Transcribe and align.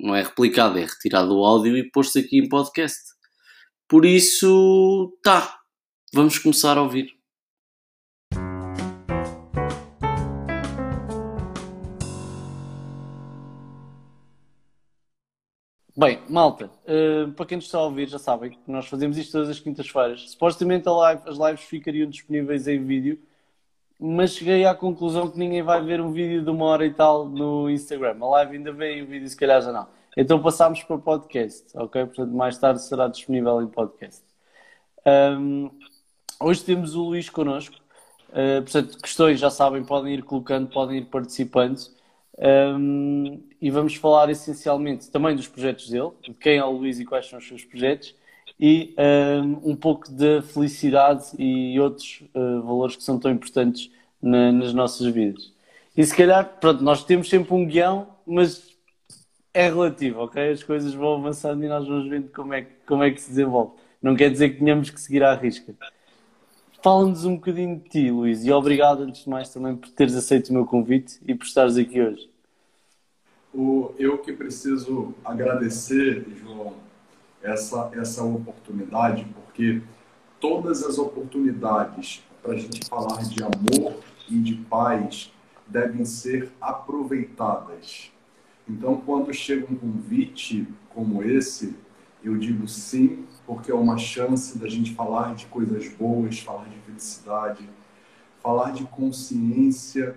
não 0.00 0.14
é 0.14 0.22
replicada, 0.22 0.80
é 0.80 0.84
retirado 0.84 1.36
o 1.36 1.44
áudio 1.44 1.76
e 1.76 1.90
posto 1.90 2.18
aqui 2.18 2.38
em 2.38 2.48
podcast. 2.48 3.00
Por 3.88 4.04
isso, 4.04 5.18
tá, 5.22 5.58
vamos 6.12 6.38
começar 6.38 6.78
a 6.78 6.82
ouvir. 6.82 7.18
Bem, 15.96 16.22
malta, 16.28 16.70
uh, 16.86 17.32
para 17.32 17.44
quem 17.44 17.56
nos 17.56 17.64
está 17.64 17.78
a 17.78 17.82
ouvir, 17.82 18.08
já 18.08 18.20
sabem 18.20 18.52
que 18.52 18.70
nós 18.70 18.86
fazemos 18.86 19.18
isto 19.18 19.32
todas 19.32 19.48
as 19.48 19.58
quintas-feiras. 19.58 20.30
Supostamente 20.30 20.88
live, 20.88 21.22
as 21.26 21.36
lives 21.36 21.62
ficariam 21.62 22.08
disponíveis 22.08 22.68
em 22.68 22.84
vídeo, 22.84 23.18
mas 23.98 24.32
cheguei 24.32 24.64
à 24.64 24.74
conclusão 24.74 25.30
que 25.30 25.38
ninguém 25.38 25.62
vai 25.62 25.82
ver 25.82 26.00
um 26.00 26.12
vídeo 26.12 26.42
de 26.42 26.50
uma 26.50 26.66
hora 26.66 26.86
e 26.86 26.92
tal 26.92 27.26
no 27.26 27.68
Instagram. 27.68 28.16
A 28.20 28.26
live 28.26 28.56
ainda 28.56 28.72
vem 28.72 29.02
o 29.02 29.06
vídeo 29.06 29.28
se 29.28 29.36
calhar 29.36 29.60
já 29.60 29.72
não. 29.72 29.86
Então 30.16 30.40
passámos 30.40 30.82
para 30.82 30.98
podcast, 30.98 31.66
ok? 31.74 32.06
Portanto, 32.06 32.32
mais 32.32 32.58
tarde 32.58 32.82
será 32.82 33.08
disponível 33.08 33.62
em 33.62 33.66
podcast. 33.66 34.22
Um, 35.06 35.70
hoje 36.40 36.64
temos 36.64 36.94
o 36.94 37.04
Luís 37.04 37.28
connosco. 37.28 37.76
Uh, 38.30 38.62
portanto, 38.62 38.98
questões 38.98 39.40
já 39.40 39.50
sabem, 39.50 39.84
podem 39.84 40.14
ir 40.14 40.22
colocando, 40.22 40.68
podem 40.68 40.98
ir 40.98 41.06
participando. 41.06 41.78
Um, 42.38 43.42
e 43.60 43.70
vamos 43.70 43.96
falar 43.96 44.30
essencialmente 44.30 45.10
também 45.10 45.34
dos 45.34 45.48
projetos 45.48 45.88
dele, 45.88 46.10
de 46.22 46.34
quem 46.34 46.58
é 46.58 46.64
o 46.64 46.70
Luís 46.70 47.00
e 47.00 47.04
quais 47.04 47.28
são 47.28 47.38
os 47.38 47.48
seus 47.48 47.64
projetos, 47.64 48.14
e 48.60 48.94
um, 49.42 49.70
um 49.70 49.76
pouco 49.76 50.10
da 50.10 50.42
felicidade 50.42 51.26
e 51.38 51.78
outros 51.78 52.22
uh, 52.34 52.62
valores 52.62 52.96
que 52.96 53.04
são 53.04 53.18
tão 53.18 53.30
importantes 53.30 53.90
na, 54.20 54.50
nas 54.50 54.72
nossas 54.72 55.06
vidas. 55.06 55.52
E 55.96 56.04
se 56.04 56.16
calhar, 56.16 56.58
pronto, 56.60 56.82
nós 56.82 57.04
temos 57.04 57.28
sempre 57.28 57.54
um 57.54 57.66
guião, 57.66 58.08
mas 58.26 58.76
é 59.54 59.68
relativo, 59.68 60.20
ok? 60.20 60.52
As 60.52 60.62
coisas 60.62 60.94
vão 60.94 61.14
avançando 61.14 61.64
e 61.64 61.68
nós 61.68 61.86
vamos 61.86 62.08
vendo 62.08 62.30
como 62.30 62.54
é, 62.54 62.66
como 62.86 63.02
é 63.02 63.10
que 63.10 63.20
se 63.20 63.30
desenvolve. 63.30 63.72
Não 64.00 64.14
quer 64.14 64.30
dizer 64.30 64.50
que 64.50 64.58
tenhamos 64.58 64.90
que 64.90 65.00
seguir 65.00 65.22
à 65.22 65.34
risca. 65.34 65.74
Fala-nos 66.82 67.24
um 67.24 67.34
bocadinho 67.34 67.76
de 67.76 67.88
ti, 67.88 68.10
Luís, 68.10 68.44
e 68.44 68.52
obrigado, 68.52 69.02
antes 69.02 69.24
de 69.24 69.30
mais, 69.30 69.52
também 69.52 69.74
por 69.74 69.88
teres 69.90 70.14
aceito 70.14 70.50
o 70.50 70.52
meu 70.52 70.64
convite 70.64 71.18
e 71.26 71.34
por 71.34 71.44
estares 71.44 71.76
aqui 71.76 72.00
hoje. 72.00 72.30
O, 73.52 73.90
eu 73.98 74.18
que 74.18 74.32
preciso 74.32 75.12
agradecer, 75.24 76.24
João, 76.36 76.74
essa, 77.48 77.90
essa 77.94 78.22
oportunidade, 78.22 79.26
porque 79.34 79.82
todas 80.40 80.82
as 80.84 80.98
oportunidades 80.98 82.22
para 82.42 82.52
a 82.52 82.56
gente 82.56 82.86
falar 82.86 83.22
de 83.24 83.42
amor 83.42 84.00
e 84.28 84.38
de 84.38 84.54
paz 84.54 85.32
devem 85.66 86.04
ser 86.04 86.50
aproveitadas. 86.60 88.10
Então, 88.68 89.00
quando 89.04 89.32
chega 89.32 89.66
um 89.70 89.76
convite 89.76 90.66
como 90.94 91.22
esse, 91.22 91.74
eu 92.22 92.36
digo 92.36 92.66
sim, 92.68 93.24
porque 93.46 93.70
é 93.70 93.74
uma 93.74 93.96
chance 93.96 94.58
da 94.58 94.68
gente 94.68 94.94
falar 94.94 95.34
de 95.34 95.46
coisas 95.46 95.88
boas, 95.88 96.38
falar 96.40 96.68
de 96.68 96.76
felicidade, 96.80 97.68
falar 98.42 98.72
de 98.72 98.84
consciência, 98.84 100.16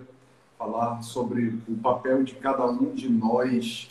falar 0.58 1.02
sobre 1.02 1.58
o 1.68 1.74
papel 1.76 2.22
de 2.22 2.34
cada 2.34 2.66
um 2.66 2.94
de 2.94 3.08
nós 3.08 3.88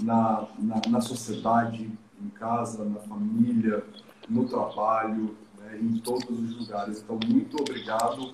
na, 0.00 0.46
na, 0.58 0.80
na 0.88 1.00
sociedade, 1.00 1.90
em 2.22 2.28
casa, 2.30 2.84
na 2.84 3.00
família, 3.00 3.84
no 4.28 4.46
trabalho, 4.46 5.36
né, 5.58 5.78
em 5.80 5.98
todos 5.98 6.28
os 6.28 6.58
lugares. 6.58 7.00
Então, 7.00 7.18
muito 7.26 7.60
obrigado 7.60 8.32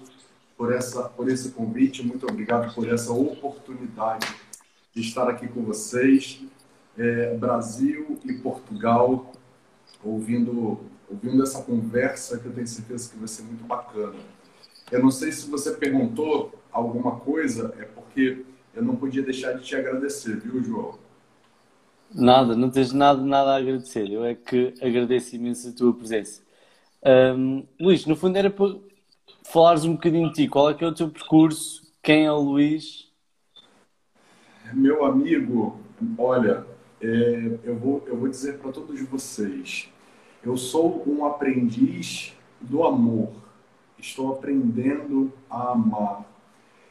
por, 0.56 0.72
essa, 0.72 1.08
por 1.08 1.28
esse 1.28 1.50
convite, 1.50 2.02
muito 2.02 2.26
obrigado 2.26 2.74
por 2.74 2.88
essa 2.88 3.12
oportunidade 3.12 4.26
de 4.94 5.00
estar 5.00 5.28
aqui 5.28 5.48
com 5.48 5.62
vocês, 5.62 6.42
é, 6.96 7.36
Brasil 7.36 8.18
e 8.24 8.32
Portugal, 8.34 9.32
ouvindo, 10.02 10.80
ouvindo 11.10 11.42
essa 11.42 11.62
conversa 11.62 12.38
que 12.38 12.46
eu 12.46 12.52
tenho 12.52 12.66
certeza 12.66 13.10
que 13.10 13.18
vai 13.18 13.28
ser 13.28 13.42
muito 13.42 13.64
bacana. 13.64 14.18
Eu 14.92 15.02
não 15.02 15.10
sei 15.10 15.32
se 15.32 15.50
você 15.50 15.72
perguntou 15.72 16.54
alguma 16.70 17.18
coisa, 17.18 17.74
é 17.78 17.84
porque 17.84 18.44
eu 18.74 18.82
não 18.82 18.96
podia 18.96 19.22
deixar 19.22 19.52
de 19.52 19.64
te 19.64 19.74
agradecer, 19.74 20.36
viu, 20.36 20.62
João? 20.62 20.98
Nada, 22.12 22.56
não 22.56 22.70
tens 22.70 22.92
nada, 22.92 23.20
nada 23.22 23.52
a 23.52 23.56
agradecer. 23.56 24.10
Eu 24.10 24.24
é 24.24 24.34
que 24.34 24.74
agradeço 24.80 25.36
imenso 25.36 25.68
a 25.68 25.72
tua 25.72 25.92
presença. 25.92 26.42
Um, 27.04 27.66
Luís, 27.78 28.06
no 28.06 28.16
fundo 28.16 28.36
era 28.36 28.50
para 28.50 28.76
falares 29.44 29.84
um 29.84 29.92
bocadinho 29.92 30.28
de 30.28 30.34
ti. 30.34 30.48
Qual 30.48 30.70
é 30.70 30.74
que 30.74 30.84
é 30.84 30.86
o 30.86 30.94
teu 30.94 31.10
percurso? 31.10 31.82
Quem 32.02 32.24
é 32.24 32.32
o 32.32 32.40
Luís? 32.40 33.10
Meu 34.72 35.04
amigo, 35.04 35.78
olha, 36.18 36.66
é, 37.00 37.58
eu, 37.64 37.76
vou, 37.76 38.02
eu 38.06 38.16
vou 38.16 38.28
dizer 38.28 38.58
para 38.58 38.72
todos 38.72 39.00
vocês. 39.02 39.90
Eu 40.42 40.56
sou 40.56 41.02
um 41.06 41.24
aprendiz 41.24 42.34
do 42.60 42.84
amor. 42.84 43.32
Estou 43.98 44.32
aprendendo 44.32 45.32
a 45.48 45.72
amar. 45.72 46.24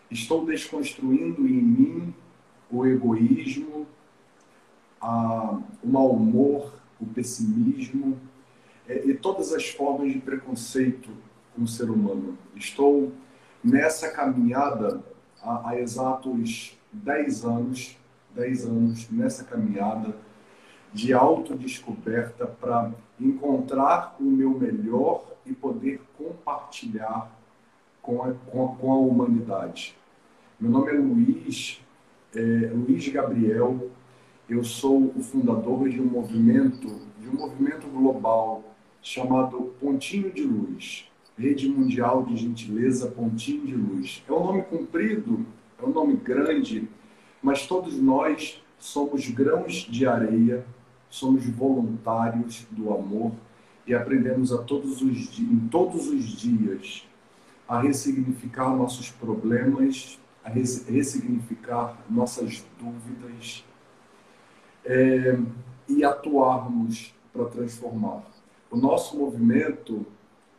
Estou 0.09 0.45
desconstruindo 0.45 1.47
em 1.47 1.62
mim 1.62 2.13
o 2.69 2.85
egoísmo, 2.85 3.88
o 5.03 5.87
mau 5.87 6.11
humor, 6.11 6.73
o 6.99 7.05
pessimismo 7.05 8.17
é, 8.87 9.05
e 9.05 9.13
todas 9.13 9.51
as 9.53 9.69
formas 9.69 10.11
de 10.11 10.19
preconceito 10.19 11.09
com 11.53 11.63
o 11.63 11.67
ser 11.67 11.89
humano. 11.89 12.37
Estou 12.55 13.11
nessa 13.63 14.09
caminhada 14.11 15.03
há, 15.41 15.69
há 15.69 15.79
exatos 15.79 16.77
10 16.91 17.45
anos, 17.45 17.97
10 18.33 18.65
anos 18.65 19.09
nessa 19.09 19.43
caminhada 19.43 20.15
de 20.93 21.11
autodescoberta 21.11 22.45
para 22.45 22.91
encontrar 23.19 24.15
o 24.19 24.23
meu 24.23 24.51
melhor 24.51 25.25
e 25.45 25.53
poder 25.53 26.01
compartilhar 26.17 27.31
com 28.01 28.21
a, 28.21 28.33
com 28.33 28.65
a, 28.65 28.75
com 28.75 28.91
a 28.91 28.97
humanidade. 28.97 29.95
Meu 30.59 30.71
nome 30.71 30.91
é 30.91 30.93
Luiz, 30.93 31.81
é, 32.35 32.39
Luiz 32.73 33.07
Gabriel, 33.09 33.89
eu 34.49 34.63
sou 34.63 35.13
o 35.15 35.23
fundador 35.23 35.87
de 35.87 36.01
um 36.01 36.05
movimento, 36.05 36.99
de 37.19 37.29
um 37.29 37.33
movimento 37.33 37.87
global 37.87 38.63
chamado 39.01 39.73
Pontinho 39.79 40.31
de 40.31 40.43
Luz, 40.43 41.09
Rede 41.37 41.69
Mundial 41.69 42.23
de 42.23 42.35
Gentileza 42.35 43.07
Pontinho 43.07 43.65
de 43.65 43.75
Luz. 43.75 44.23
É 44.27 44.31
um 44.31 44.43
nome 44.43 44.61
comprido, 44.63 45.45
é 45.81 45.85
um 45.85 45.89
nome 45.89 46.15
grande, 46.17 46.87
mas 47.41 47.65
todos 47.65 47.97
nós 47.97 48.61
somos 48.77 49.27
grãos 49.29 49.73
de 49.89 50.05
areia, 50.05 50.65
somos 51.09 51.45
voluntários 51.45 52.65
do 52.69 52.93
amor 52.93 53.31
e 53.87 53.93
aprendemos 53.93 54.51
a 54.51 54.61
todos 54.61 55.01
os 55.01 55.39
em 55.39 55.67
todos 55.69 56.07
os 56.07 56.25
dias 56.25 57.07
a 57.67 57.79
ressignificar 57.79 58.75
nossos 58.75 59.09
problemas, 59.09 60.19
a 60.43 60.49
ressignificar 60.49 61.97
nossas 62.09 62.65
dúvidas, 62.77 63.63
é, 64.85 65.38
e 65.88 66.03
atuarmos 66.03 67.13
para 67.31 67.45
transformar. 67.45 68.24
O 68.69 68.77
nosso 68.77 69.18
movimento, 69.18 70.06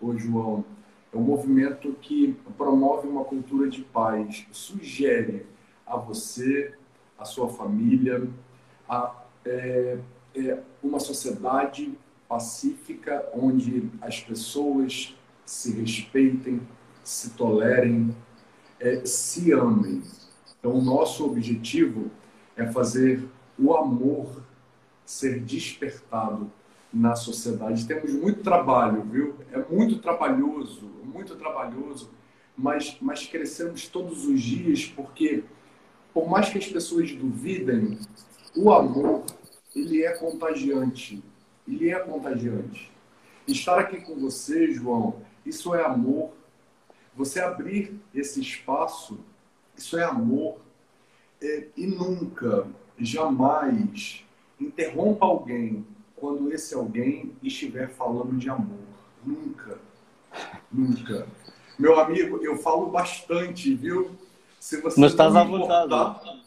o 0.01 0.17
João, 0.17 0.65
é 1.13 1.17
um 1.17 1.23
movimento 1.23 1.93
que 2.01 2.37
promove 2.57 3.07
uma 3.07 3.25
cultura 3.25 3.69
de 3.69 3.83
paz, 3.83 4.47
sugere 4.51 5.47
a 5.87 5.97
você, 5.97 6.75
a 7.19 7.25
sua 7.25 7.49
família, 7.49 8.29
a, 8.89 9.15
é, 9.45 9.99
é 10.35 10.59
uma 10.83 10.99
sociedade 10.99 11.97
pacífica 12.29 13.29
onde 13.33 13.91
as 14.01 14.21
pessoas 14.21 15.17
se 15.45 15.73
respeitem, 15.81 16.61
se 17.03 17.31
tolerem, 17.31 18.15
é, 18.81 19.05
se 19.05 19.53
amem. 19.53 20.03
Então, 20.59 20.73
o 20.73 20.83
nosso 20.83 21.25
objetivo 21.27 22.11
é 22.57 22.67
fazer 22.67 23.29
o 23.59 23.75
amor 23.75 24.43
ser 25.05 25.41
despertado 25.41 26.51
na 26.93 27.15
sociedade. 27.15 27.87
Temos 27.87 28.13
muito 28.13 28.43
trabalho, 28.43 29.03
viu? 29.03 29.37
É 29.53 29.59
muito 29.59 29.99
trabalhoso, 29.99 30.91
muito 31.03 31.35
trabalhoso, 31.37 32.11
mas, 32.57 32.97
mas 33.01 33.27
crescemos 33.27 33.89
todos 33.89 34.27
os 34.27 34.41
dias 34.41 34.87
porque, 34.87 35.45
por 36.13 36.29
mais 36.29 36.49
que 36.49 36.59
as 36.59 36.67
pessoas 36.67 37.11
duvidem, 37.13 37.99
o 38.57 38.73
amor 38.73 39.25
ele 39.75 40.05
é 40.05 40.17
contagiante. 40.17 41.23
Ele 41.67 41.91
é 41.91 41.99
contagiante. 41.99 42.93
Estar 43.47 43.79
aqui 43.79 44.01
com 44.01 44.15
você, 44.17 44.71
João, 44.71 45.21
isso 45.45 45.75
é 45.75 45.85
amor. 45.85 46.33
Você 47.17 47.41
abrir 47.41 48.01
esse 48.15 48.41
espaço, 48.41 49.19
isso 49.77 49.99
é 49.99 50.05
amor. 50.05 50.59
É, 51.43 51.67
e 51.77 51.87
nunca, 51.87 52.67
jamais 52.99 54.25
interrompa 54.61 55.27
alguém 55.27 55.85
quando 56.17 56.53
esse 56.53 56.75
alguém 56.75 57.33
estiver 57.43 57.89
falando 57.91 58.37
de 58.37 58.49
amor. 58.49 58.79
Nunca. 59.25 59.79
Nunca. 60.73 61.27
Meu 61.79 61.99
amigo, 61.99 62.39
eu 62.43 62.57
falo 62.57 62.87
bastante, 62.87 63.75
viu? 63.75 64.11
Se 64.61 64.81
você 64.81 65.01
Mas 65.01 65.11
estás 65.11 65.35
à 65.35 65.45
vontade. 65.45 65.91
Cortar, 65.91 66.45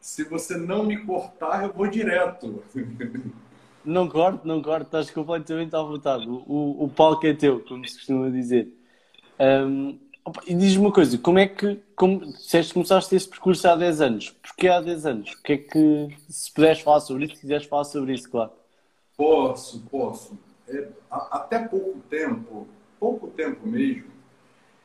se 0.00 0.22
você 0.24 0.56
não 0.56 0.84
me 0.84 1.04
cortar, 1.04 1.64
eu 1.64 1.72
vou 1.72 1.86
direto. 1.88 2.62
Não 3.84 4.08
corto, 4.08 4.44
não 4.44 4.60
corto, 4.60 4.86
estás 4.86 5.12
completamente 5.12 5.72
à 5.76 5.80
vontade. 5.80 6.28
O, 6.28 6.84
o 6.84 6.88
palco 6.88 7.24
é 7.24 7.32
teu, 7.32 7.60
como 7.60 7.86
se 7.86 7.94
costuma 7.94 8.28
dizer. 8.28 8.68
Um, 9.38 9.96
e 10.46 10.54
diz-me 10.54 10.86
uma 10.86 10.92
coisa, 10.92 11.16
como 11.18 11.38
é 11.38 11.46
que, 11.46 11.80
como, 11.94 12.20
disseste 12.26 12.74
começaste 12.74 13.14
esse 13.14 13.28
percurso 13.28 13.68
há 13.68 13.76
10 13.76 14.00
anos, 14.00 14.30
porquê 14.30 14.68
há 14.68 14.80
10 14.80 15.06
anos? 15.06 15.32
O 15.32 15.42
que 15.42 15.52
é 15.52 15.56
que, 15.58 16.16
se 16.28 16.52
puderes 16.52 16.80
falar 16.80 17.00
sobre 17.00 17.24
isso, 17.26 17.34
se 17.34 17.40
quiseres 17.40 17.66
falar 17.66 17.84
sobre 17.84 18.12
isso, 18.12 18.30
claro. 18.30 18.50
Posso, 19.16 19.80
posso. 19.90 20.38
É, 20.68 20.88
até 21.10 21.60
pouco 21.60 22.00
tempo, 22.10 22.66
pouco 22.98 23.28
tempo 23.28 23.66
mesmo, 23.66 24.10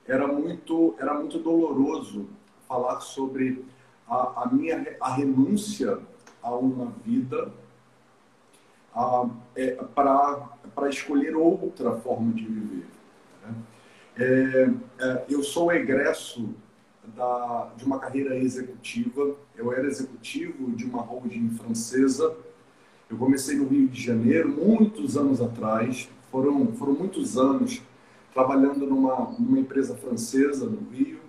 era 0.08 0.28
muito, 0.28 0.96
era 1.00 1.14
muito 1.14 1.40
doloroso 1.40 2.30
falar 2.68 3.00
sobre 3.02 3.66
a, 4.08 4.44
a 4.44 4.50
minha 4.52 4.96
a 5.02 5.14
renúncia 5.14 6.00
a 6.44 6.56
uma 6.56 6.92
vida 7.06 7.52
é, 9.56 9.72
para 9.96 10.90
escolher 10.90 11.36
outra 11.36 11.96
forma 11.98 12.34
de 12.34 12.46
viver. 12.46 13.01
É, 14.22 14.70
é, 15.00 15.26
eu 15.28 15.42
sou 15.42 15.74
egresso 15.74 16.54
da, 17.16 17.72
de 17.76 17.84
uma 17.84 17.98
carreira 17.98 18.38
executiva. 18.38 19.36
Eu 19.56 19.74
era 19.74 19.88
executivo 19.88 20.72
de 20.74 20.86
uma 20.86 21.02
holding 21.02 21.50
francesa. 21.50 22.36
Eu 23.10 23.18
comecei 23.18 23.56
no 23.56 23.68
Rio 23.68 23.88
de 23.88 24.00
Janeiro 24.00 24.50
muitos 24.50 25.18
anos 25.18 25.42
atrás. 25.42 26.08
Foram, 26.32 26.72
foram 26.74 26.94
muitos 26.94 27.36
anos 27.36 27.82
trabalhando 28.32 28.86
numa, 28.86 29.36
numa 29.40 29.60
empresa 29.60 29.96
francesa 29.96 30.68
no 30.68 30.88
Rio. 30.92 31.20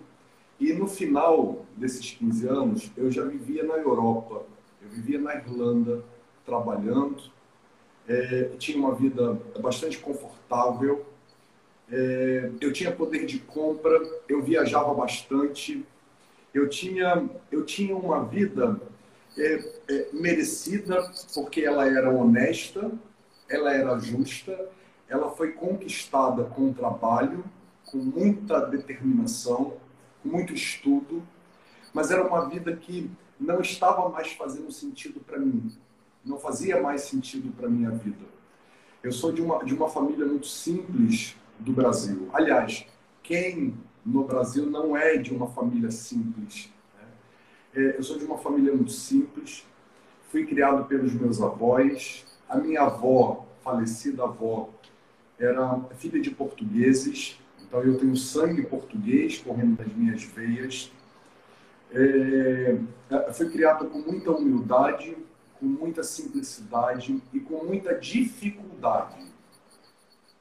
E 0.61 0.75
no 0.75 0.87
final 0.87 1.65
desses 1.75 2.11
15 2.11 2.47
anos, 2.47 2.93
eu 2.95 3.11
já 3.11 3.25
vivia 3.25 3.65
na 3.65 3.79
Europa. 3.79 4.45
Eu 4.83 4.91
vivia 4.91 5.19
na 5.19 5.35
Irlanda, 5.35 6.05
trabalhando. 6.45 7.23
É, 8.07 8.51
tinha 8.59 8.77
uma 8.77 8.95
vida 8.95 9.41
bastante 9.59 9.99
confortável 9.99 11.07
é, 11.93 12.51
eu 12.59 12.73
tinha 12.73 12.91
poder 12.91 13.27
de 13.27 13.39
compra, 13.39 14.01
eu 14.27 14.43
viajava 14.43 14.95
bastante, 14.95 15.85
eu 16.55 16.67
tinha, 16.67 17.29
eu 17.51 17.67
tinha 17.67 17.95
uma 17.95 18.25
vida 18.25 18.81
é, 19.37 19.73
é, 19.91 20.09
merecida 20.11 21.13
porque 21.35 21.61
ela 21.61 21.87
era 21.87 22.11
honesta, 22.11 22.91
ela 23.47 23.75
era 23.75 23.99
justa, 23.99 24.59
ela 25.07 25.31
foi 25.31 25.53
conquistada 25.53 26.45
com 26.45 26.73
trabalho, 26.73 27.45
com 27.91 27.99
muita 27.99 28.61
determinação, 28.61 29.75
com 30.23 30.31
muito 30.31 30.55
estudo, 30.55 31.23
mas 31.93 32.11
era 32.11 32.27
uma 32.27 32.49
vida 32.49 32.75
que 32.75 33.11
não 33.39 33.61
estava 33.61 34.09
mais 34.09 34.33
fazendo 34.33 34.73
sentido 34.73 35.21
para 35.21 35.39
mim, 35.39 35.71
não 36.25 36.39
fazia 36.39 36.81
mais 36.81 37.03
sentido 37.03 37.53
para 37.53 37.69
minha 37.69 37.91
vida. 37.91 38.25
Eu 39.03 39.13
sou 39.13 39.31
de 39.31 39.43
uma, 39.43 39.63
de 39.63 39.75
uma 39.75 39.91
família 39.91 40.25
muito 40.25 40.47
simples, 40.47 41.37
do 41.59 41.73
Brasil. 41.73 42.29
Aliás, 42.33 42.87
quem 43.23 43.75
no 44.05 44.25
Brasil 44.25 44.67
não 44.67 44.97
é 44.97 45.17
de 45.17 45.33
uma 45.33 45.49
família 45.49 45.91
simples? 45.91 46.71
Né? 46.97 47.05
É, 47.75 47.97
eu 47.99 48.03
sou 48.03 48.19
de 48.19 48.25
uma 48.25 48.39
família 48.39 48.75
muito 48.75 48.93
simples, 48.93 49.67
fui 50.29 50.45
criado 50.47 50.85
pelos 50.87 51.13
meus 51.13 51.41
avós. 51.41 52.25
A 52.49 52.57
minha 52.57 52.83
avó, 52.83 53.47
falecida 53.63 54.25
avó, 54.25 54.71
era 55.39 55.81
filha 55.97 56.21
de 56.21 56.31
portugueses, 56.31 57.39
então 57.61 57.83
eu 57.83 57.99
tenho 57.99 58.15
sangue 58.17 58.63
português 58.63 59.39
correndo 59.39 59.79
nas 59.79 59.93
minhas 59.95 60.23
veias. 60.25 60.93
É, 61.91 62.79
fui 63.33 63.51
criado 63.51 63.87
com 63.87 63.99
muita 63.99 64.31
humildade, 64.31 65.17
com 65.59 65.67
muita 65.67 66.03
simplicidade 66.03 67.23
e 67.33 67.41
com 67.41 67.65
muita 67.65 67.95
dificuldade. 67.95 69.27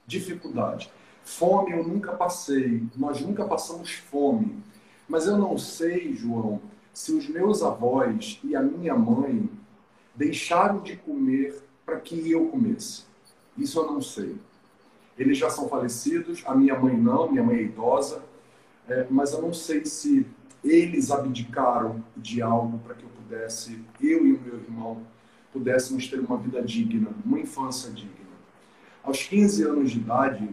Dificuldade. 0.06 0.92
Fome 1.38 1.72
eu 1.72 1.84
nunca 1.84 2.12
passei, 2.12 2.84
nós 2.96 3.22
nunca 3.22 3.46
passamos 3.46 3.92
fome. 3.94 4.62
Mas 5.08 5.28
eu 5.28 5.38
não 5.38 5.58
sei, 5.58 6.14
João, 6.14 6.62
se 6.94 7.14
os 7.14 7.28
meus 7.28 7.64
avós 7.64 8.40
e 8.44 8.56
a 8.56 8.62
minha 8.62 8.96
mãe 8.96 9.50
deixaram 10.16 10.82
de 10.82 10.98
comer 10.98 11.64
para 11.86 12.00
que 12.00 12.30
eu 12.30 12.48
comesse. 12.48 13.04
Isso 13.58 13.80
eu 13.80 13.92
não 13.92 14.02
sei. 14.02 14.36
Eles 15.18 15.38
já 15.38 15.50
são 15.50 15.68
falecidos, 15.68 16.44
a 16.46 16.54
minha 16.54 16.78
mãe 16.78 16.96
não, 16.96 17.32
minha 17.32 17.44
mãe 17.44 17.58
é 17.58 17.64
idosa, 17.64 18.22
é, 18.88 19.08
mas 19.10 19.32
eu 19.34 19.42
não 19.42 19.54
sei 19.54 19.86
se 19.86 20.26
eles 20.64 21.12
abdicaram 21.12 22.04
de 22.16 22.42
algo 22.42 22.78
para 22.80 22.94
que 22.94 23.04
eu 23.04 23.10
pudesse, 23.10 23.80
eu 24.00 24.26
e 24.28 24.34
o 24.34 24.40
meu 24.40 24.56
irmão, 24.56 25.02
pudéssemos 25.52 26.08
ter 26.08 26.20
uma 26.20 26.38
vida 26.38 26.62
digna, 26.62 27.10
uma 27.26 27.40
infância 27.40 27.90
digna. 27.92 28.12
Aos 29.04 29.24
15 29.24 29.64
anos 29.64 29.92
de 29.92 30.00
idade, 30.00 30.50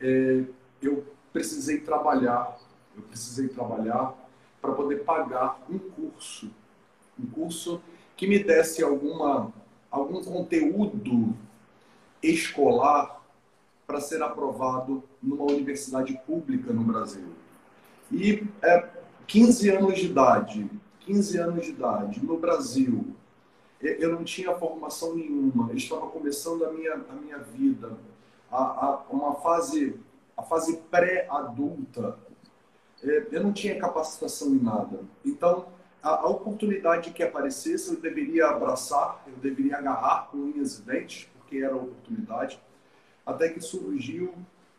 é, 0.00 0.44
eu 0.82 1.04
precisei 1.32 1.80
trabalhar, 1.80 2.58
eu 2.96 3.02
precisei 3.02 3.48
trabalhar 3.48 4.14
para 4.60 4.72
poder 4.72 5.04
pagar 5.04 5.60
um 5.68 5.78
curso, 5.78 6.50
um 7.18 7.26
curso 7.26 7.80
que 8.16 8.26
me 8.26 8.38
desse 8.38 8.82
alguma, 8.82 9.52
algum 9.90 10.22
conteúdo 10.22 11.34
escolar 12.22 13.22
para 13.86 14.00
ser 14.00 14.22
aprovado 14.22 15.02
numa 15.22 15.44
universidade 15.44 16.18
pública 16.26 16.72
no 16.72 16.82
Brasil. 16.82 17.28
E 18.10 18.44
é, 18.62 18.88
15 19.26 19.70
anos 19.70 19.98
de 19.98 20.06
idade, 20.06 20.70
15 21.00 21.38
anos 21.38 21.64
de 21.64 21.70
idade, 21.70 22.24
no 22.24 22.38
Brasil, 22.38 23.14
eu 23.80 24.12
não 24.12 24.24
tinha 24.24 24.54
formação 24.54 25.14
nenhuma, 25.14 25.72
estava 25.74 26.06
começando 26.08 26.64
a 26.64 26.72
minha, 26.72 26.94
a 26.94 27.12
minha 27.14 27.38
vida, 27.38 27.96
a, 28.56 29.04
a 29.10 29.14
uma 29.14 29.34
fase, 29.34 30.00
a 30.36 30.42
fase 30.42 30.78
pré-adulta, 30.90 32.18
é, 33.02 33.26
eu 33.30 33.42
não 33.42 33.52
tinha 33.52 33.78
capacitação 33.78 34.48
em 34.48 34.58
nada. 34.58 35.00
Então, 35.24 35.66
a, 36.02 36.10
a, 36.10 36.26
oportunidade 36.28 37.10
que 37.10 37.22
aparecesse, 37.22 37.94
eu 37.94 38.00
deveria 38.00 38.46
abraçar, 38.46 39.22
eu 39.26 39.34
deveria 39.34 39.76
agarrar 39.76 40.28
com 40.30 40.38
unhas 40.38 40.78
e 40.78 40.82
dentes, 40.82 41.28
porque 41.38 41.58
era 41.58 41.74
a 41.74 41.76
oportunidade. 41.76 42.58
Até 43.24 43.50
que 43.50 43.60
surgiu 43.60 44.34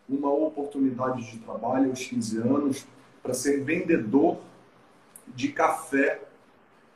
uma 0.10 0.32
oportunidade 0.32 1.30
de 1.30 1.38
trabalho 1.40 1.90
aos 1.90 2.04
15 2.06 2.38
anos 2.40 2.88
para 3.22 3.34
ser 3.34 3.64
vendedor 3.64 4.40
de 5.28 5.50
café 5.50 6.22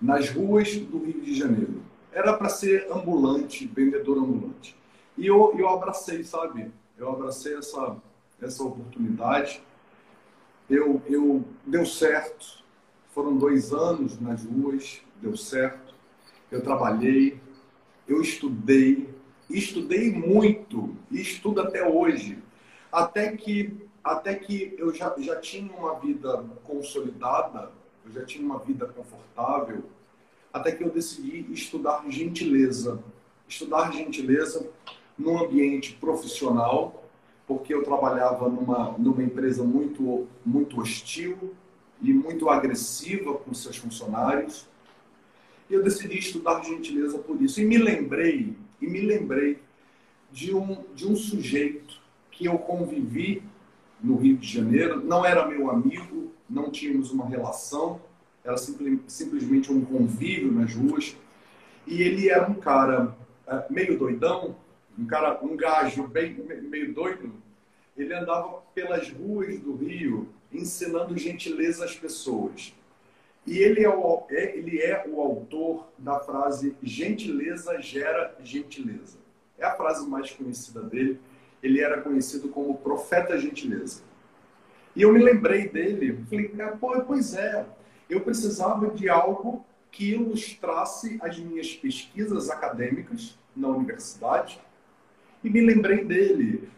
nas 0.01 0.29
ruas 0.29 0.75
do 0.75 1.03
Rio 1.03 1.21
de 1.21 1.35
Janeiro. 1.35 1.83
Era 2.11 2.33
para 2.33 2.50
ser 2.50 2.88
ambulante, 2.91 3.67
vendedor 3.67 4.17
ambulante. 4.17 4.80
E 5.18 5.27
eu, 5.27 5.53
eu 5.58 5.68
abracei, 5.70 6.24
sabe? 6.24 6.72
Eu 6.98 7.10
abracei 7.10 7.56
essa, 7.56 7.98
essa 8.41 8.63
oportunidade. 8.63 9.62
Eu, 10.70 11.01
eu 11.08 11.44
deu 11.65 11.86
certo. 11.86 12.63
Foram 13.13 13.38
dois 13.38 13.74
anos 13.74 14.20
nas 14.20 14.46
ruas, 14.46 15.01
deu 15.22 15.36
certo. 15.36 15.94
Eu 16.50 16.62
trabalhei, 16.62 17.39
eu 18.08 18.22
estudei, 18.22 19.10
estudei 19.50 20.12
muito 20.12 20.96
e 21.10 21.22
estudo 21.22 21.62
até 21.62 21.88
hoje. 21.88 22.38
Até 22.91 23.36
que, 23.36 23.74
até 24.03 24.36
que 24.36 24.75
eu 24.77 24.94
já, 24.94 25.13
já 25.18 25.39
tinha 25.39 25.72
uma 25.74 26.00
vida 26.00 26.44
consolidada, 26.63 27.72
eu 28.06 28.12
já 28.12 28.25
tinha 28.25 28.46
uma 28.46 28.60
vida 28.60 28.86
confortável, 28.88 29.84
até 30.51 30.72
que 30.72 30.84
eu 30.84 30.89
decidi 30.89 31.51
estudar 31.51 32.03
gentileza. 32.10 33.01
Estudar 33.48 33.91
gentileza 33.91 34.70
num 35.21 35.37
ambiente 35.37 35.93
profissional, 35.93 37.03
porque 37.47 37.73
eu 37.73 37.83
trabalhava 37.83 38.49
numa, 38.49 38.95
numa 38.97 39.23
empresa 39.23 39.63
muito, 39.63 40.27
muito 40.45 40.79
hostil 40.79 41.53
e 42.01 42.11
muito 42.13 42.49
agressiva 42.49 43.33
com 43.35 43.53
seus 43.53 43.77
funcionários. 43.77 44.67
E 45.69 45.73
eu 45.73 45.83
decidi 45.83 46.17
estudar 46.17 46.63
gentileza 46.63 47.19
por 47.19 47.41
isso. 47.41 47.61
E 47.61 47.65
me 47.65 47.77
lembrei, 47.77 48.55
e 48.81 48.87
me 48.87 49.01
lembrei 49.01 49.59
de 50.31 50.55
um, 50.55 50.83
de 50.95 51.07
um 51.07 51.15
sujeito 51.15 52.01
que 52.31 52.45
eu 52.45 52.57
convivi 52.57 53.43
no 54.01 54.15
Rio 54.15 54.37
de 54.37 54.47
Janeiro, 54.47 55.03
não 55.03 55.23
era 55.23 55.47
meu 55.47 55.69
amigo, 55.69 56.31
não 56.49 56.71
tínhamos 56.71 57.11
uma 57.11 57.27
relação, 57.27 58.01
era 58.43 58.57
simplesmente 58.57 59.71
um 59.71 59.85
convívio 59.85 60.51
nas 60.51 60.73
ruas. 60.73 61.15
E 61.85 62.01
ele 62.01 62.29
era 62.29 62.49
um 62.49 62.55
cara 62.55 63.15
é, 63.45 63.65
meio 63.69 63.99
doidão, 63.99 64.55
um 64.98 65.05
cara, 65.05 65.39
um 65.43 65.55
gajo 65.55 66.07
bem 66.07 66.33
meio 66.63 66.93
doido, 66.93 67.33
ele 67.98 68.13
andava 68.13 68.62
pelas 68.74 69.10
ruas 69.10 69.60
do 69.60 69.75
Rio 69.75 70.29
ensinando 70.51 71.17
gentileza 71.17 71.86
às 71.86 71.95
pessoas. 71.95 72.74
E 73.45 73.57
ele 73.57 73.83
é, 73.83 73.89
o, 73.89 74.24
é, 74.29 74.57
ele 74.57 74.79
é 74.79 75.03
o 75.07 75.19
autor 75.19 75.88
da 75.98 76.19
frase 76.19 76.75
gentileza 76.81 77.81
gera 77.81 78.36
gentileza. 78.43 79.17
É 79.57 79.65
a 79.65 79.75
frase 79.75 80.07
mais 80.07 80.31
conhecida 80.31 80.81
dele. 80.81 81.19
Ele 81.62 81.79
era 81.79 82.01
conhecido 82.01 82.50
como 82.50 82.77
profeta 82.77 83.38
gentileza. 83.38 84.03
E 84.95 85.01
eu 85.03 85.13
me 85.13 85.24
lembrei 85.24 85.69
dele, 85.69 86.24
falei, 86.29 86.50
pô, 86.79 87.01
pois 87.01 87.33
é, 87.33 87.65
eu 88.10 88.21
precisava 88.21 88.89
de 88.89 89.07
algo 89.07 89.65
que 89.89 90.12
ilustrasse 90.12 91.17
as 91.21 91.38
minhas 91.39 91.74
pesquisas 91.74 92.50
acadêmicas 92.50 93.38
na 93.55 93.69
universidade 93.69 94.60
e 95.43 95.50
me 95.50 95.62
lembrei 95.62 96.03
dele. 96.03 96.69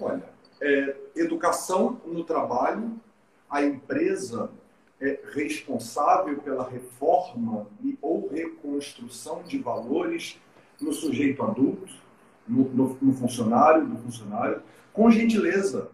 Olha, 0.00 0.24
é, 0.60 0.96
educação 1.16 2.00
no 2.06 2.24
trabalho, 2.24 3.00
a 3.48 3.62
empresa 3.62 4.50
é 5.00 5.20
responsável 5.32 6.38
pela 6.38 6.68
reforma 6.68 7.66
e 7.82 7.96
ou 8.02 8.28
reconstrução 8.28 9.42
de 9.42 9.58
valores 9.58 10.38
no 10.80 10.92
sujeito 10.92 11.42
adulto, 11.42 11.92
no, 12.46 12.68
no, 12.70 12.98
no 13.00 13.12
funcionário, 13.12 13.86
do 13.86 13.96
funcionário, 13.98 14.62
com 14.92 15.10
gentileza. 15.10 15.90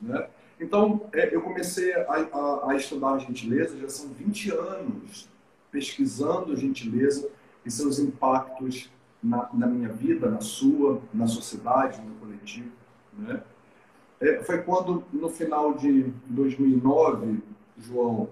Né? 0.00 0.26
Então, 0.58 1.08
é, 1.12 1.34
eu 1.34 1.42
comecei 1.42 1.92
a, 1.94 2.12
a, 2.12 2.70
a, 2.70 2.76
estudar 2.76 3.18
gentileza, 3.18 3.78
já 3.78 3.88
são 3.88 4.08
20 4.10 4.50
anos 4.52 5.28
pesquisando 5.70 6.56
gentileza 6.56 7.28
e 7.64 7.70
seus 7.70 7.98
impactos 7.98 8.90
na, 9.22 9.48
na 9.52 9.66
minha 9.66 9.88
vida, 9.88 10.30
na 10.30 10.40
sua, 10.40 11.00
na 11.12 11.26
sociedade, 11.26 12.00
no 12.00 12.14
coletivo. 12.16 12.72
Né? 13.16 13.42
É, 14.20 14.42
foi 14.42 14.62
quando, 14.62 15.04
no 15.12 15.28
final 15.28 15.74
de 15.74 16.12
2009, 16.26 17.42
João, 17.76 18.30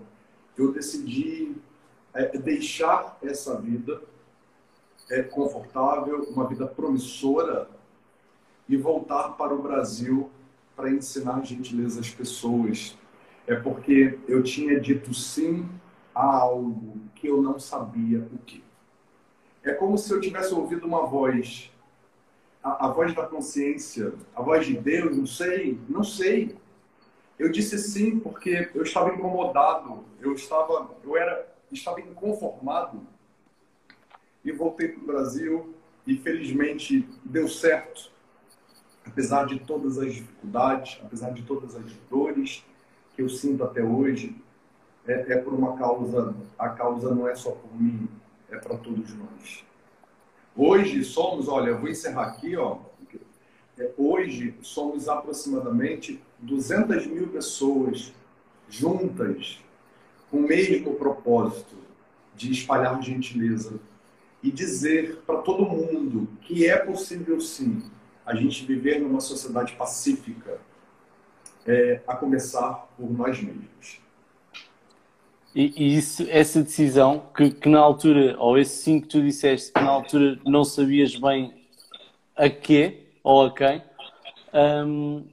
eu 0.57 0.73
decidi 0.73 1.55
é, 2.13 2.37
deixar 2.39 3.19
essa 3.23 3.61
vida 3.61 4.03
é, 5.11 5.23
confortável, 5.23 6.23
uma 6.25 6.47
vida 6.47 6.67
promissora, 6.67 7.69
e 8.71 8.77
voltar 8.77 9.31
para 9.31 9.53
o 9.53 9.61
Brasil 9.61 10.31
para 10.77 10.93
ensinar 10.93 11.45
gentileza 11.45 11.99
às 11.99 12.09
pessoas. 12.09 12.97
É 13.45 13.57
porque 13.57 14.17
eu 14.29 14.45
tinha 14.45 14.79
dito 14.79 15.13
sim 15.13 15.69
a 16.15 16.25
algo 16.25 17.01
que 17.17 17.27
eu 17.27 17.43
não 17.43 17.59
sabia 17.59 18.21
o 18.33 18.39
que. 18.39 18.63
É 19.63 19.73
como 19.73 19.99
se 19.99 20.11
eu 20.11 20.21
tivesse 20.21 20.55
ouvido 20.55 20.87
uma 20.87 21.07
voz. 21.07 21.71
A, 22.63 22.87
a 22.87 22.89
voz 22.89 23.15
da 23.15 23.27
consciência, 23.27 24.13
a 24.35 24.43
voz 24.43 24.67
de 24.67 24.77
Deus, 24.77 25.17
não 25.17 25.27
sei, 25.27 25.79
não 25.89 26.05
sei. 26.05 26.57
Eu 27.39 27.51
disse 27.51 27.79
sim 27.79 28.19
porque 28.19 28.71
eu 28.75 28.83
estava 28.83 29.15
incomodado, 29.15 30.05
eu 30.21 30.35
estava, 30.35 30.91
eu 31.03 31.17
era, 31.17 31.47
estava 31.73 32.01
inconformado. 32.01 33.01
E 34.45 34.53
voltei 34.53 34.89
para 34.89 35.03
o 35.03 35.07
Brasil 35.07 35.75
e 36.07 36.17
felizmente 36.17 37.09
deu 37.25 37.49
certo, 37.49 38.11
apesar 39.07 39.47
de 39.47 39.61
todas 39.61 39.99
as 39.99 40.13
dificuldades, 40.13 41.01
apesar 41.03 41.31
de 41.31 41.43
todas 41.43 41.77
as 41.77 41.93
dores 42.11 42.65
que 43.15 43.23
eu 43.23 43.29
sinto 43.29 43.65
até 43.65 43.83
hoje, 43.83 44.37
é, 45.07 45.33
é 45.33 45.37
por 45.39 45.53
uma 45.53 45.77
causa, 45.77 46.35
a 46.59 46.69
causa 46.71 47.15
não 47.15 47.27
é 47.29 47.35
só 47.35 47.53
por 47.53 47.75
mim, 47.81 48.09
é 48.51 48.57
para 48.57 48.77
todos 48.77 49.15
nós. 49.15 49.65
Hoje 50.57 51.05
somos, 51.05 51.49
olha, 51.49 51.71
eu 51.71 51.79
vou 51.79 51.89
encerrar 51.89 52.27
aqui, 52.27 52.57
ó. 52.57 52.79
É, 53.79 53.91
hoje 53.97 54.55
somos 54.61 55.09
aproximadamente 55.09 56.21
200 56.41 57.07
mil 57.07 57.29
pessoas 57.29 58.13
juntas 58.69 59.59
com 60.31 60.39
o 60.39 60.43
mesmo 60.43 60.95
propósito 60.95 61.77
de 62.35 62.53
espalhar 62.53 63.03
gentileza 63.03 63.81
e 64.43 64.51
dizer 64.51 65.23
para 65.27 65.39
todo 65.43 65.65
mundo 65.65 66.29
que 66.43 66.67
é 66.67 66.77
possível 66.77 67.41
sim 67.41 67.83
a 68.25 68.35
gente 68.35 68.65
viver 68.65 69.01
numa 69.01 69.21
sociedade 69.21 69.75
pacífica, 69.75 70.61
é, 71.67 72.01
a 72.07 72.15
começar 72.15 72.89
por 72.97 73.11
nós 73.11 73.43
mesmos. 73.43 74.01
E, 75.55 75.73
e 75.77 75.97
isso, 75.97 76.25
essa 76.29 76.63
decisão, 76.63 77.25
que, 77.35 77.51
que, 77.51 77.69
na 77.69 77.81
altura, 77.81 78.37
ou 78.39 78.57
esse 78.57 78.83
sim 78.83 79.01
que 79.01 79.09
tu 79.09 79.21
disseste, 79.21 79.73
que 79.73 79.81
na 79.81 79.91
altura 79.91 80.39
não 80.45 80.65
sabias 80.65 81.17
bem 81.17 81.53
a 82.37 82.49
quê 82.49 83.01
ou 83.23 83.47
a 83.47 83.53
quem, 83.53 83.83
um, 84.87 85.25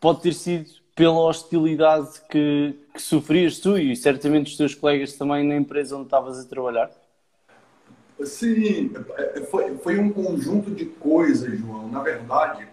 pode 0.00 0.22
ter 0.22 0.32
sido 0.32 0.70
pela 0.94 1.20
hostilidade 1.20 2.22
que, 2.30 2.74
que 2.94 3.02
sofrias 3.02 3.58
tu 3.58 3.76
e 3.76 3.94
certamente 3.94 4.50
os 4.50 4.56
teus 4.56 4.74
colegas 4.74 5.12
também 5.12 5.46
na 5.46 5.56
empresa 5.56 5.96
onde 5.96 6.06
estavas 6.06 6.38
a 6.38 6.48
trabalhar? 6.48 6.90
Sim, 8.24 8.94
foi, 9.50 9.76
foi 9.76 9.98
um 9.98 10.10
conjunto 10.10 10.70
de 10.70 10.86
coisas, 10.86 11.58
João. 11.58 11.88
Na 11.88 12.02
verdade, 12.02 12.66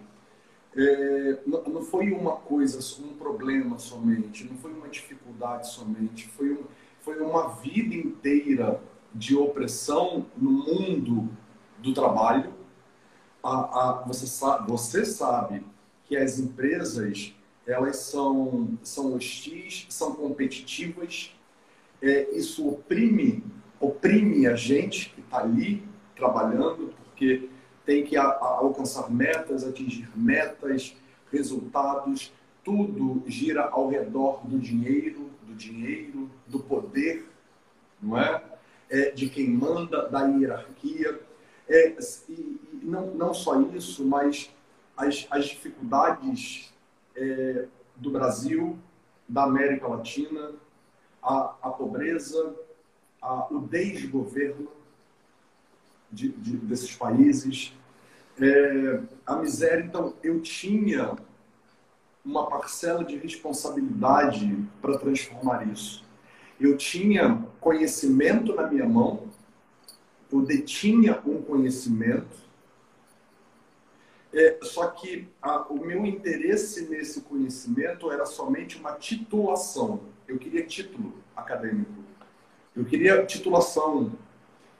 é, 0.75 1.39
não, 1.45 1.63
não, 1.63 1.81
foi 1.83 2.11
uma 2.11 2.35
coisa, 2.35 2.79
um 3.03 3.13
problema 3.13 3.77
somente, 3.77 4.43
não 4.45 4.57
foi 4.57 4.73
uma 4.73 4.87
dificuldade 4.87 5.69
somente, 5.69 6.27
foi, 6.29 6.51
um, 6.53 6.63
foi 7.01 7.19
uma 7.21 7.49
vida 7.49 7.93
inteira 7.95 8.81
de 9.13 9.35
opressão 9.35 10.25
no 10.35 10.49
mundo 10.49 11.29
do 11.77 11.93
trabalho. 11.93 12.53
A, 13.43 13.51
a, 13.51 14.03
você, 14.07 14.25
sabe, 14.25 14.71
você 14.71 15.05
sabe 15.05 15.63
que 16.05 16.17
as 16.17 16.39
empresas 16.39 17.35
elas 17.67 17.97
são, 17.97 18.77
são 18.81 19.13
hostis, 19.13 19.85
são 19.89 20.15
competitivas, 20.15 21.35
é, 22.01 22.31
isso 22.31 22.67
oprime, 22.67 23.43
oprime 23.79 24.47
a 24.47 24.55
gente 24.55 25.09
que 25.11 25.21
está 25.21 25.39
ali 25.39 25.83
trabalhando, 26.15 26.93
porque 27.03 27.49
tem 27.85 28.03
que 28.03 28.15
a, 28.17 28.23
a 28.23 28.45
alcançar 28.59 29.11
metas, 29.11 29.63
atingir 29.63 30.09
metas, 30.15 30.95
resultados, 31.31 32.31
tudo 32.63 33.23
gira 33.27 33.65
ao 33.65 33.89
redor 33.89 34.41
do 34.45 34.57
dinheiro, 34.57 35.29
do 35.43 35.53
dinheiro, 35.53 36.29
do 36.47 36.59
poder, 36.59 37.29
não 38.01 38.17
é? 38.17 38.41
é 38.89 39.11
de 39.11 39.27
quem 39.29 39.49
manda, 39.49 40.07
da 40.07 40.25
hierarquia. 40.25 41.19
É, 41.67 41.95
e, 42.29 42.33
e 42.33 42.79
não, 42.83 43.07
não 43.07 43.33
só 43.33 43.59
isso, 43.61 44.05
mas 44.05 44.49
as, 44.95 45.27
as 45.29 45.45
dificuldades 45.45 46.73
é, 47.15 47.65
do 47.95 48.11
Brasil, 48.11 48.77
da 49.27 49.43
América 49.43 49.87
Latina, 49.87 50.51
a, 51.21 51.55
a 51.61 51.69
pobreza, 51.69 52.55
a, 53.21 53.47
o 53.53 53.59
desgoverno, 53.59 54.67
de, 56.13 56.29
de, 56.29 56.57
desses 56.57 56.95
países. 56.95 57.73
É, 58.39 58.99
a 59.25 59.35
miséria, 59.35 59.83
então, 59.83 60.13
eu 60.23 60.41
tinha 60.41 61.15
uma 62.23 62.47
parcela 62.47 63.03
de 63.03 63.17
responsabilidade 63.17 64.57
para 64.81 64.97
transformar 64.97 65.67
isso. 65.67 66.03
Eu 66.59 66.77
tinha 66.77 67.45
conhecimento 67.59 68.55
na 68.55 68.67
minha 68.67 68.87
mão, 68.87 69.27
eu 70.31 70.41
detinha 70.41 71.21
um 71.25 71.41
conhecimento, 71.41 72.43
é, 74.33 74.57
só 74.63 74.87
que 74.87 75.27
a, 75.39 75.61
o 75.71 75.85
meu 75.85 76.03
interesse 76.05 76.89
nesse 76.89 77.21
conhecimento 77.21 78.11
era 78.11 78.25
somente 78.25 78.79
uma 78.79 78.93
titulação. 78.93 80.01
Eu 80.27 80.39
queria 80.39 80.65
título 80.65 81.13
acadêmico. 81.35 82.03
Eu 82.75 82.83
queria 82.83 83.23
titulação. 83.27 84.11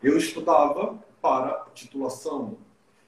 Eu 0.02 0.18
estudava 0.18 0.98
para 1.24 1.68
titulação 1.74 2.58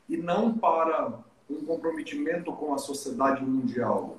e 0.08 0.16
não 0.16 0.58
para 0.58 1.20
um 1.50 1.66
comprometimento 1.66 2.54
com 2.54 2.74
a 2.74 2.78
sociedade 2.78 3.44
mundial. 3.44 4.18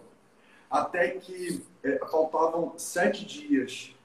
Até 0.70 1.12
que 1.12 1.64
é, 1.82 1.98
faltavam 2.10 2.74
sete 2.76 3.24
dias 3.24 3.96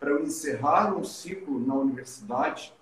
para 0.00 0.10
eu 0.10 0.24
encerrar 0.24 0.96
um 0.98 1.04
ciclo 1.04 1.64
na 1.64 1.74
universidade, 1.74 2.74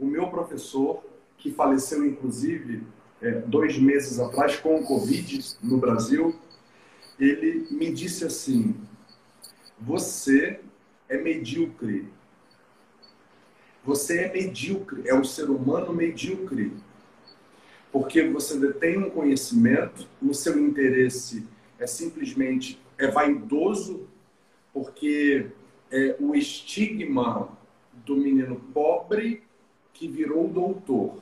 o 0.00 0.06
meu 0.06 0.30
professor, 0.30 1.04
que 1.36 1.52
faleceu 1.52 2.06
inclusive 2.06 2.86
é, 3.20 3.32
dois 3.32 3.78
meses 3.78 4.18
atrás 4.18 4.56
com 4.56 4.76
o 4.76 4.86
Covid 4.86 5.44
no 5.62 5.76
Brasil, 5.76 6.34
ele 7.20 7.68
me 7.70 7.92
disse 7.92 8.24
assim: 8.24 8.74
Você 9.78 10.58
é 11.06 11.18
medíocre 11.18 12.08
você 13.84 14.20
é 14.20 14.32
medíocre, 14.32 15.08
é 15.08 15.14
um 15.14 15.24
ser 15.24 15.50
humano 15.50 15.92
medíocre. 15.92 16.72
Porque 17.90 18.22
você 18.28 18.58
detém 18.58 18.96
um 18.96 19.10
conhecimento, 19.10 20.06
o 20.20 20.32
seu 20.32 20.58
interesse 20.58 21.46
é 21.78 21.86
simplesmente 21.86 22.80
é 22.96 23.08
vaidoso, 23.08 24.08
porque 24.72 25.50
é 25.90 26.16
o 26.18 26.34
estigma 26.34 27.48
do 27.92 28.16
menino 28.16 28.56
pobre 28.72 29.42
que 29.92 30.08
virou 30.08 30.48
doutor. 30.48 31.18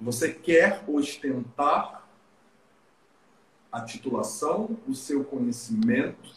Você 0.00 0.32
quer 0.32 0.84
ostentar 0.86 2.08
a 3.70 3.80
titulação, 3.82 4.78
o 4.88 4.94
seu 4.94 5.24
conhecimento, 5.24 6.30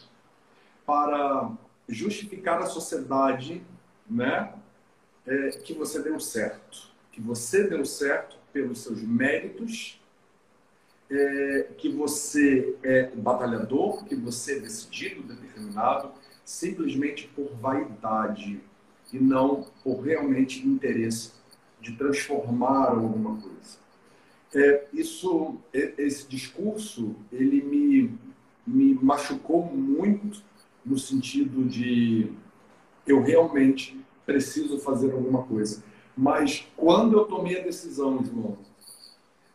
para 0.84 1.50
justificar 1.88 2.60
à 2.60 2.66
sociedade 2.66 3.62
né, 4.08 4.52
é, 5.30 5.50
que 5.50 5.72
você 5.72 6.02
deu 6.02 6.18
certo. 6.18 6.90
Que 7.12 7.20
você 7.20 7.62
deu 7.62 7.84
certo 7.84 8.36
pelos 8.52 8.80
seus 8.80 9.00
méritos, 9.00 10.00
é, 11.08 11.68
que 11.78 11.88
você 11.88 12.76
é 12.82 13.06
batalhador, 13.14 14.04
que 14.04 14.16
você 14.16 14.56
é 14.56 14.60
decidido, 14.60 15.22
determinado, 15.22 16.10
simplesmente 16.44 17.28
por 17.28 17.48
vaidade 17.56 18.60
e 19.12 19.18
não 19.18 19.66
por 19.84 20.00
realmente 20.00 20.66
interesse 20.66 21.32
de 21.80 21.96
transformar 21.96 22.88
alguma 22.88 23.40
coisa. 23.40 23.78
É, 24.52 24.86
isso, 24.92 25.56
esse 25.72 26.26
discurso, 26.26 27.14
ele 27.32 27.62
me, 27.62 28.18
me 28.66 28.94
machucou 28.94 29.64
muito 29.64 30.42
no 30.84 30.98
sentido 30.98 31.64
de 31.64 32.32
eu 33.06 33.22
realmente 33.22 33.99
preciso 34.26 34.78
fazer 34.78 35.12
alguma 35.12 35.42
coisa. 35.42 35.82
Mas 36.16 36.66
quando 36.76 37.16
eu 37.16 37.24
tomei 37.24 37.60
a 37.60 37.62
decisão, 37.62 38.22
João, 38.24 38.58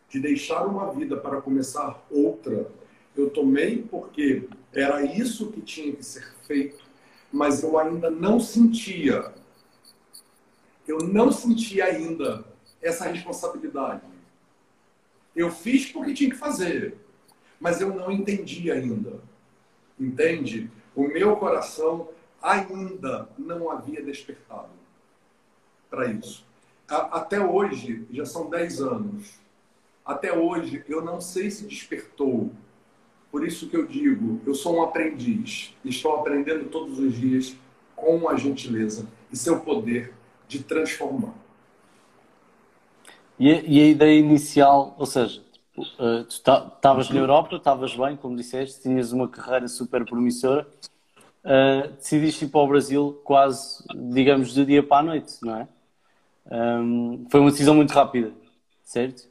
de 0.10 0.20
deixar 0.20 0.66
uma 0.66 0.92
vida 0.94 1.18
para 1.18 1.42
começar 1.42 2.06
outra, 2.10 2.72
eu 3.16 3.30
tomei 3.30 3.82
porque 3.82 4.48
era 4.74 5.04
isso 5.04 5.52
que 5.52 5.62
tinha 5.62 5.94
que 5.94 6.04
ser 6.04 6.26
feito, 6.48 6.84
mas 7.32 7.64
eu 7.64 7.78
ainda 7.78 8.10
não 8.10 8.40
sentia, 8.40 9.34
eu 10.88 11.00
não 11.00 11.32
sentia 11.32 11.86
ainda 11.86 12.46
essa 12.82 13.06
responsabilidade. 13.06 14.04
Eu 15.36 15.52
fiz 15.52 15.92
porque 15.92 16.14
tinha 16.14 16.30
que 16.30 16.38
fazer, 16.38 16.98
mas 17.60 17.82
eu 17.82 17.94
não 17.94 18.12
entendi 18.12 18.72
ainda. 18.72 19.20
Entende? 20.00 20.70
O 20.96 21.08
meu 21.08 21.36
coração 21.36 22.10
ainda 22.46 23.28
não 23.38 23.72
havia 23.72 24.04
despertado 24.04 24.70
para 25.90 26.06
isso. 26.12 26.46
Até 26.88 27.44
hoje, 27.44 28.06
já 28.12 28.26
são 28.26 28.48
10 28.50 28.82
anos, 28.82 29.40
até 30.06 30.32
hoje 30.32 30.86
eu 30.88 31.04
não 31.04 31.20
sei 31.20 31.50
se 31.50 31.66
despertou. 31.66 32.52
Por 33.32 33.46
isso 33.46 33.68
que 33.68 33.76
eu 33.76 33.88
digo, 33.88 34.40
eu 34.46 34.54
sou 34.54 34.78
um 34.78 34.84
aprendiz. 34.84 35.74
Estou 35.84 36.16
aprendendo 36.16 36.70
todos 36.70 37.00
os 37.00 37.16
dias 37.16 37.56
com 37.96 38.30
a 38.30 38.36
gentileza 38.36 39.08
e 39.32 39.36
seu 39.36 39.60
poder 39.62 40.14
de 40.48 40.64
transformar. 40.64 41.34
E, 43.40 43.50
e 43.50 43.82
a 43.82 43.88
ideia 43.88 44.20
inicial, 44.20 44.96
ou 45.00 45.06
seja, 45.08 45.44
tu 45.74 46.30
estavas 46.30 47.10
na 47.10 47.20
Europa, 47.20 47.56
estavas 47.56 47.96
bem, 47.96 48.16
como 48.16 48.36
disseste, 48.36 48.84
tinhas 48.84 49.12
uma 49.12 49.28
carreira 49.28 49.68
super 49.68 50.06
promissora, 50.06 50.68
uh, 51.46 51.88
decidiste 51.94 52.46
ir 52.46 52.50
para 52.50 52.62
o 52.62 52.68
Brasil 52.68 53.22
quase, 53.24 53.84
digamos, 53.94 54.54
do 54.54 54.66
dia 54.66 54.84
para 54.84 54.98
a 54.98 55.04
noite, 55.04 55.38
não 55.42 55.56
é? 55.58 55.68
Um, 56.52 57.26
foi 57.30 57.40
uma 57.40 57.52
decisão 57.52 57.76
muito 57.76 57.92
rápida, 57.92 58.32
certo? 58.84 59.28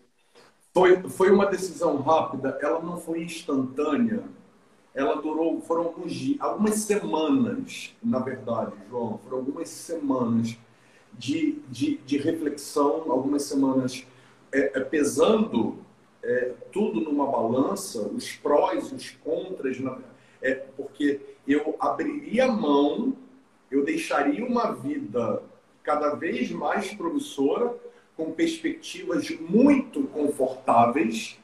Foi, 0.73 1.09
foi 1.09 1.31
uma 1.31 1.47
decisão 1.47 2.01
rápida, 2.01 2.59
ela 2.61 2.81
não 2.81 2.97
foi 2.97 3.23
instantânea. 3.23 4.23
Ela 4.93 5.21
durou, 5.21 5.61
foram 5.61 5.85
alguns 5.85 6.13
dias, 6.13 6.41
algumas 6.41 6.75
semanas, 6.77 7.93
na 8.03 8.21
verdade, 8.21 8.73
João, 8.89 9.19
foram 9.19 9.39
algumas 9.39 9.69
semanas 9.69 10.57
de, 11.19 11.61
de, 11.69 11.97
de 11.99 12.17
reflexão, 12.19 13.11
algumas 13.11 13.43
semanas 13.43 14.07
é, 14.53 14.79
é, 14.79 14.81
pesando 14.81 15.79
é, 16.23 16.53
tudo 16.73 17.01
numa 17.01 17.27
balança, 17.27 18.01
os 18.09 18.33
prós 18.37 18.93
os 18.93 19.11
contras, 19.11 19.81
na, 19.81 19.99
é, 20.41 20.55
porque 20.55 21.21
eu 21.47 21.77
abriria 21.79 22.47
mão, 22.49 23.17
eu 23.71 23.85
deixaria 23.85 24.45
uma 24.45 24.73
vida 24.73 25.43
cada 25.83 26.15
vez 26.15 26.51
mais 26.51 26.95
promissora, 26.95 27.75
com 28.17 28.33
perspectivas 28.33 29.29
muito 29.41 30.05
confortáveis, 30.05 31.39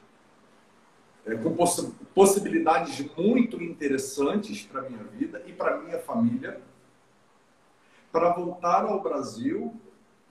é, 1.26 1.34
com 1.34 1.54
poss 1.54 1.92
possibilidades 2.14 3.04
muito 3.16 3.62
interessantes 3.62 4.62
para 4.62 4.88
minha 4.88 5.04
vida 5.04 5.42
e 5.46 5.52
para 5.52 5.78
minha 5.78 5.98
família, 5.98 6.60
para 8.10 8.30
voltar 8.30 8.84
ao 8.84 9.02
Brasil 9.02 9.74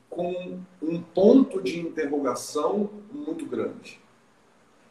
com 0.09 0.59
um 0.81 1.01
ponto 1.01 1.61
de 1.61 1.79
interrogação 1.79 2.89
muito 3.11 3.45
grande, 3.45 4.01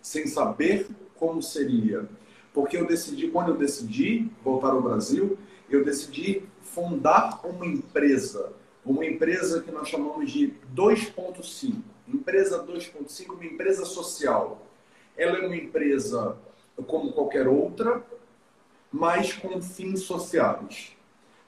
sem 0.01 0.27
saber 0.27 0.87
como 1.17 1.43
seria. 1.43 2.09
Porque 2.59 2.77
eu 2.77 2.85
decidi, 2.85 3.29
quando 3.29 3.51
eu 3.51 3.57
decidi 3.57 4.29
voltar 4.43 4.71
ao 4.71 4.83
Brasil, 4.83 5.39
eu 5.71 5.85
decidi 5.85 6.43
fundar 6.61 7.41
uma 7.47 7.65
empresa 7.65 8.53
uma 8.85 9.07
empresa 9.07 9.63
que 9.63 9.71
nós 9.71 9.87
chamamos 9.87 10.29
de 10.29 10.55
2.5. 10.75 11.75
Empresa 12.09 12.67
2.5, 12.67 13.35
uma 13.35 13.45
empresa 13.45 13.85
social. 13.85 14.67
Ela 15.17 15.39
é 15.39 15.47
uma 15.47 15.55
empresa 15.55 16.37
como 16.89 17.13
qualquer 17.13 17.47
outra, 17.47 18.03
mas 18.91 19.33
com 19.33 19.63
fins 19.63 20.01
sociais, 20.01 20.97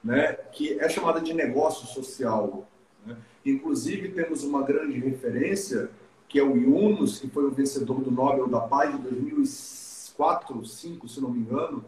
né? 0.01 0.31
que 0.53 0.79
é 0.79 0.87
chamada 0.87 1.19
de 1.19 1.33
negócio 1.33 1.87
social. 1.87 2.65
Né? 3.05 3.17
Inclusive, 3.45 4.13
temos 4.13 4.45
uma 4.45 4.63
grande 4.63 4.97
referência, 4.97 5.89
que 6.29 6.39
é 6.39 6.43
o 6.43 6.55
Yunus, 6.55 7.19
que 7.19 7.27
foi 7.27 7.43
o 7.43 7.51
vencedor 7.51 7.99
do 7.99 8.11
Nobel 8.11 8.47
da 8.47 8.61
Paz 8.61 8.91
de 8.91 9.09
2004, 10.21 10.53
2005, 10.53 11.07
se 11.09 11.19
não 11.19 11.31
me 11.31 11.39
engano, 11.39 11.83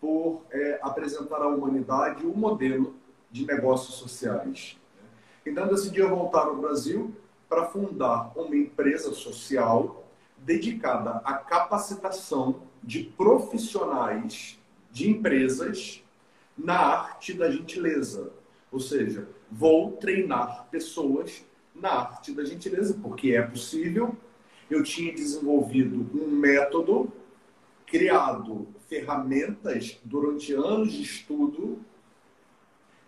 por 0.00 0.42
é, 0.50 0.78
apresentar 0.80 1.42
à 1.42 1.48
humanidade 1.48 2.24
um 2.24 2.34
modelo 2.34 2.94
de 3.30 3.44
negócios 3.44 3.96
sociais. 3.96 4.78
Então, 5.44 5.64
eu 5.64 5.74
decidi 5.74 6.00
voltar 6.02 6.46
ao 6.46 6.56
Brasil 6.56 7.12
para 7.48 7.64
fundar 7.64 8.30
uma 8.36 8.54
empresa 8.54 9.12
social 9.12 10.04
dedicada 10.36 11.20
à 11.24 11.34
capacitação 11.34 12.62
de 12.82 13.02
profissionais 13.02 14.58
de 14.92 15.10
empresas 15.10 16.04
na 16.56 16.78
arte 16.78 17.32
da 17.32 17.50
gentileza. 17.50 18.30
Ou 18.70 18.78
seja, 18.78 19.28
vou 19.50 19.92
treinar 19.92 20.68
pessoas 20.70 21.44
na 21.74 21.90
arte 21.90 22.32
da 22.32 22.44
gentileza, 22.44 22.96
porque 23.02 23.32
é 23.32 23.42
possível. 23.42 24.14
Eu 24.70 24.82
tinha 24.82 25.12
desenvolvido 25.12 26.06
um 26.14 26.30
método, 26.30 27.10
criado 27.90 28.68
ferramentas 28.88 29.98
durante 30.04 30.52
anos 30.52 30.92
de 30.92 31.02
estudo 31.02 31.78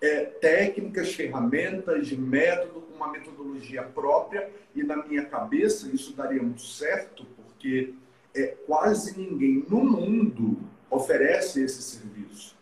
é, 0.01 0.25
técnicas, 0.25 1.13
ferramentas, 1.15 2.11
método, 2.13 2.85
uma 2.95 3.11
metodologia 3.11 3.83
própria, 3.83 4.51
e 4.75 4.83
na 4.83 4.97
minha 4.97 5.25
cabeça 5.27 5.91
isso 5.95 6.15
daria 6.15 6.43
muito 6.43 6.63
certo, 6.63 7.27
porque 7.37 7.95
é, 8.35 8.57
quase 8.67 9.19
ninguém 9.19 9.65
no 9.69 9.85
mundo 9.85 10.59
oferece 10.89 11.63
esse 11.63 11.83
serviço. 11.83 12.57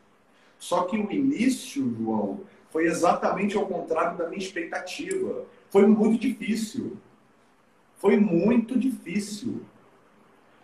Só 0.58 0.82
que 0.82 0.98
o 0.98 1.10
início, 1.12 1.94
João, 1.96 2.40
foi 2.70 2.86
exatamente 2.86 3.56
ao 3.56 3.66
contrário 3.66 4.18
da 4.18 4.28
minha 4.28 4.42
expectativa. 4.42 5.44
Foi 5.70 5.86
muito 5.86 6.20
difícil. 6.20 6.96
Foi 7.96 8.16
muito 8.16 8.78
difícil. 8.78 9.62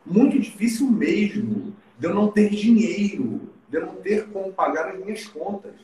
Muito 0.04 0.38
difícil 0.38 0.90
mesmo. 0.90 1.74
De 1.98 2.06
eu 2.06 2.14
não 2.14 2.30
ter 2.30 2.50
dinheiro, 2.50 3.52
de 3.68 3.76
eu 3.76 3.86
não 3.86 3.96
ter 3.96 4.28
como 4.28 4.52
pagar 4.52 4.88
as 4.88 4.98
minhas 4.98 5.26
contas 5.26 5.74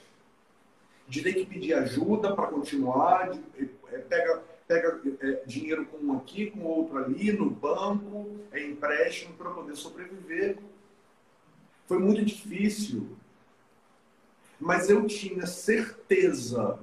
de 1.10 1.22
ter 1.22 1.34
que 1.34 1.44
pedir 1.44 1.74
ajuda 1.74 2.34
para 2.34 2.46
continuar, 2.46 3.30
de, 3.30 3.68
é, 3.90 3.98
pega, 3.98 4.42
pega 4.66 5.00
é, 5.20 5.42
dinheiro 5.44 5.84
com 5.86 5.98
um 5.98 6.16
aqui, 6.16 6.52
com 6.52 6.60
outro 6.60 6.98
ali, 6.98 7.32
no 7.32 7.50
banco, 7.50 8.38
é 8.52 8.64
empréstimo 8.64 9.34
para 9.34 9.50
poder 9.50 9.74
sobreviver. 9.74 10.58
Foi 11.86 11.98
muito 11.98 12.24
difícil. 12.24 13.08
Mas 14.60 14.88
eu 14.88 15.04
tinha 15.06 15.46
certeza 15.46 16.78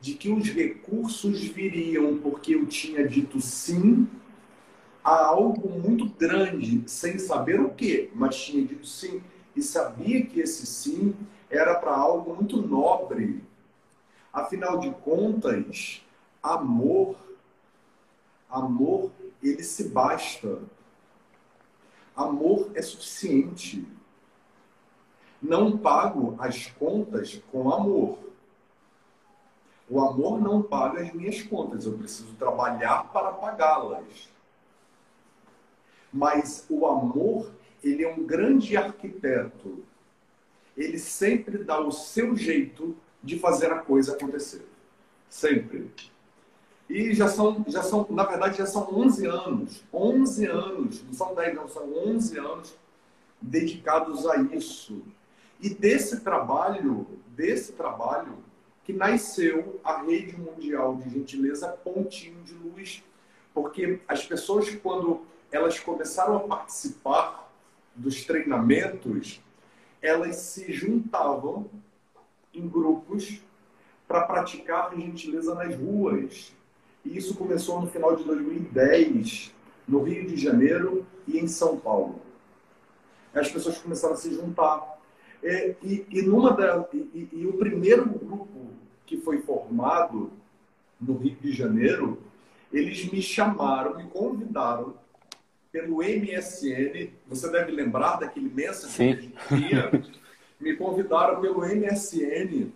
de 0.00 0.14
que 0.14 0.30
os 0.30 0.48
recursos 0.48 1.42
viriam 1.42 2.18
porque 2.18 2.54
eu 2.54 2.64
tinha 2.66 3.06
dito 3.06 3.40
sim 3.40 4.06
a 5.04 5.24
algo 5.24 5.68
muito 5.68 6.06
grande, 6.06 6.88
sem 6.88 7.18
saber 7.18 7.60
o 7.60 7.70
que, 7.70 8.10
mas 8.14 8.36
tinha 8.36 8.64
dito 8.64 8.86
sim 8.86 9.22
e 9.54 9.62
sabia 9.62 10.24
que 10.24 10.40
esse 10.40 10.64
sim 10.66 11.14
era 11.50 11.74
para 11.74 11.94
algo 11.94 12.34
muito 12.34 12.56
nobre. 12.62 13.42
Afinal 14.32 14.78
de 14.78 14.90
contas, 14.90 16.02
amor, 16.42 17.16
amor, 18.48 19.10
ele 19.42 19.62
se 19.62 19.88
basta. 19.88 20.60
Amor 22.14 22.70
é 22.74 22.82
suficiente. 22.82 23.86
Não 25.40 25.76
pago 25.76 26.36
as 26.38 26.66
contas 26.66 27.42
com 27.50 27.72
amor. 27.72 28.18
O 29.90 30.00
amor 30.00 30.40
não 30.40 30.62
paga 30.62 31.02
as 31.02 31.12
minhas 31.12 31.42
contas, 31.42 31.84
eu 31.84 31.98
preciso 31.98 32.32
trabalhar 32.34 33.12
para 33.12 33.32
pagá-las. 33.32 34.30
Mas 36.12 36.66
o 36.68 36.86
amor, 36.86 37.50
ele 37.82 38.04
é 38.04 38.12
um 38.12 38.22
grande 38.24 38.76
arquiteto. 38.76 39.82
Ele 40.76 40.98
sempre 40.98 41.58
dá 41.58 41.80
o 41.80 41.90
seu 41.90 42.36
jeito 42.36 42.96
de 43.22 43.38
fazer 43.38 43.72
a 43.72 43.78
coisa 43.78 44.12
acontecer. 44.12 44.66
Sempre. 45.28 45.90
E 46.88 47.14
já 47.14 47.28
são, 47.28 47.64
já 47.68 47.82
são, 47.82 48.06
na 48.10 48.24
verdade, 48.24 48.58
já 48.58 48.66
são 48.66 48.92
11 48.92 49.26
anos. 49.26 49.84
11 49.92 50.46
anos, 50.46 51.02
não 51.04 51.12
são 51.14 51.34
10, 51.34 51.54
não, 51.54 51.68
são 51.68 51.92
11 52.08 52.38
anos 52.38 52.74
dedicados 53.40 54.26
a 54.26 54.36
isso. 54.36 55.02
E 55.60 55.70
desse 55.70 56.20
trabalho, 56.20 57.06
desse 57.28 57.72
trabalho, 57.72 58.38
que 58.84 58.92
nasceu 58.92 59.80
a 59.84 60.02
Rede 60.02 60.36
Mundial 60.36 60.96
de 60.96 61.10
Gentileza 61.10 61.68
Pontinho 61.68 62.42
de 62.42 62.54
Luz. 62.54 63.02
Porque 63.54 64.00
as 64.08 64.26
pessoas, 64.26 64.68
quando 64.76 65.22
elas 65.52 65.78
começaram 65.78 66.36
a 66.36 66.40
participar 66.40 67.52
dos 67.94 68.24
treinamentos, 68.24 69.40
elas 70.00 70.36
se 70.36 70.72
juntavam 70.72 71.66
em 72.54 72.66
grupos 72.66 73.40
para 74.08 74.22
praticar 74.22 74.96
gentileza 74.96 75.54
nas 75.54 75.76
ruas. 75.76 76.52
E 77.04 77.16
isso 77.16 77.34
começou 77.36 77.80
no 77.80 77.86
final 77.86 78.16
de 78.16 78.24
2010, 78.24 79.52
no 79.86 80.02
Rio 80.02 80.26
de 80.26 80.36
Janeiro 80.36 81.06
e 81.28 81.38
em 81.38 81.46
São 81.46 81.76
Paulo. 81.76 82.20
As 83.34 83.50
pessoas 83.50 83.78
começaram 83.78 84.14
a 84.14 84.16
se 84.16 84.34
juntar. 84.34 85.00
E, 85.42 85.76
e, 85.82 86.06
e 86.10 86.22
numa 86.22 86.52
da, 86.52 86.86
e, 86.92 87.28
e, 87.32 87.46
o 87.46 87.54
primeiro 87.54 88.06
grupo 88.06 88.70
que 89.04 89.16
foi 89.16 89.42
formado 89.42 90.30
no 91.00 91.16
Rio 91.16 91.36
de 91.40 91.52
Janeiro, 91.52 92.18
eles 92.72 93.10
me 93.10 93.20
chamaram, 93.20 93.96
me 93.96 94.04
convidaram 94.04 94.94
pelo 95.72 96.02
MSN. 96.02 97.10
Você 97.26 97.50
deve 97.50 97.72
lembrar 97.72 98.16
daquele 98.16 98.50
mensagem 98.50 99.30
que 99.30 99.48
tinha. 99.48 99.90
Me 100.60 100.76
convidaram 100.76 101.40
pelo 101.40 101.66
MSN 101.66 102.70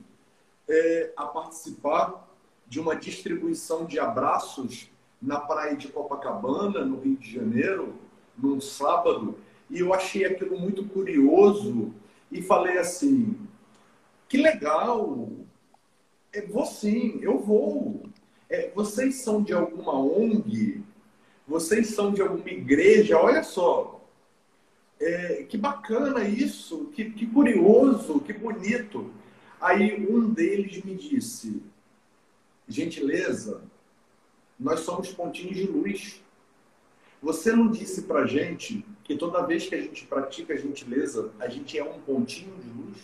é, 0.69 1.13
a 1.17 1.27
participar 1.27 2.27
de 2.67 2.81
uma 2.81 2.97
distribuição 2.97 3.85
de 3.85 4.01
abraços 4.01 4.91
na 5.23 5.39
praia 5.39 5.77
de 5.77 5.89
Copacabana, 5.89 6.85
no 6.85 6.99
Rio 6.99 7.17
de 7.17 7.33
Janeiro, 7.33 7.95
num 8.37 8.61
sábado, 8.61 9.39
e 9.71 9.81
eu 9.81 9.95
achei 9.95 10.25
aquilo 10.25 10.59
muito 10.59 10.85
curioso 10.85 11.95
e 12.31 12.43
falei 12.43 12.79
assim: 12.79 13.37
que 14.29 14.37
legal, 14.37 15.29
é, 16.33 16.43
vou 16.43 16.67
sim, 16.67 17.19
eu 17.23 17.39
vou. 17.39 18.03
É, 18.49 18.71
vocês 18.75 19.17
são 19.17 19.43
de 19.43 19.53
alguma 19.53 19.93
ONG? 19.99 20.85
Vocês 21.47 21.89
são 21.89 22.13
de 22.13 22.21
alguma 22.21 22.49
igreja? 22.51 23.19
Olha 23.19 23.43
só, 23.43 24.05
é, 24.99 25.45
que 25.49 25.57
bacana 25.57 26.25
isso, 26.25 26.87
que, 26.87 27.11
que 27.11 27.27
curioso, 27.27 28.21
que 28.21 28.33
bonito. 28.33 29.11
Aí 29.61 30.07
um 30.09 30.29
deles 30.29 30.83
me 30.83 30.95
disse: 30.95 31.63
gentileza, 32.67 33.63
nós 34.59 34.81
somos 34.81 35.13
pontinhos 35.13 35.57
de 35.57 35.67
luz. 35.67 36.23
Você 37.23 37.53
não 37.53 37.71
disse 37.71 38.03
pra 38.03 38.27
gente 38.27 38.85
que 39.03 39.17
toda 39.17 39.47
vez 39.47 39.69
que 39.69 39.75
a 39.75 39.81
gente 39.81 40.07
pratica 40.07 40.55
a 40.55 40.57
gentileza, 40.57 41.33
a 41.39 41.49
gente 41.49 41.79
é 41.79 41.85
um 41.85 42.01
pontinho 42.01 42.55
de 42.59 42.69
luz? 42.69 42.99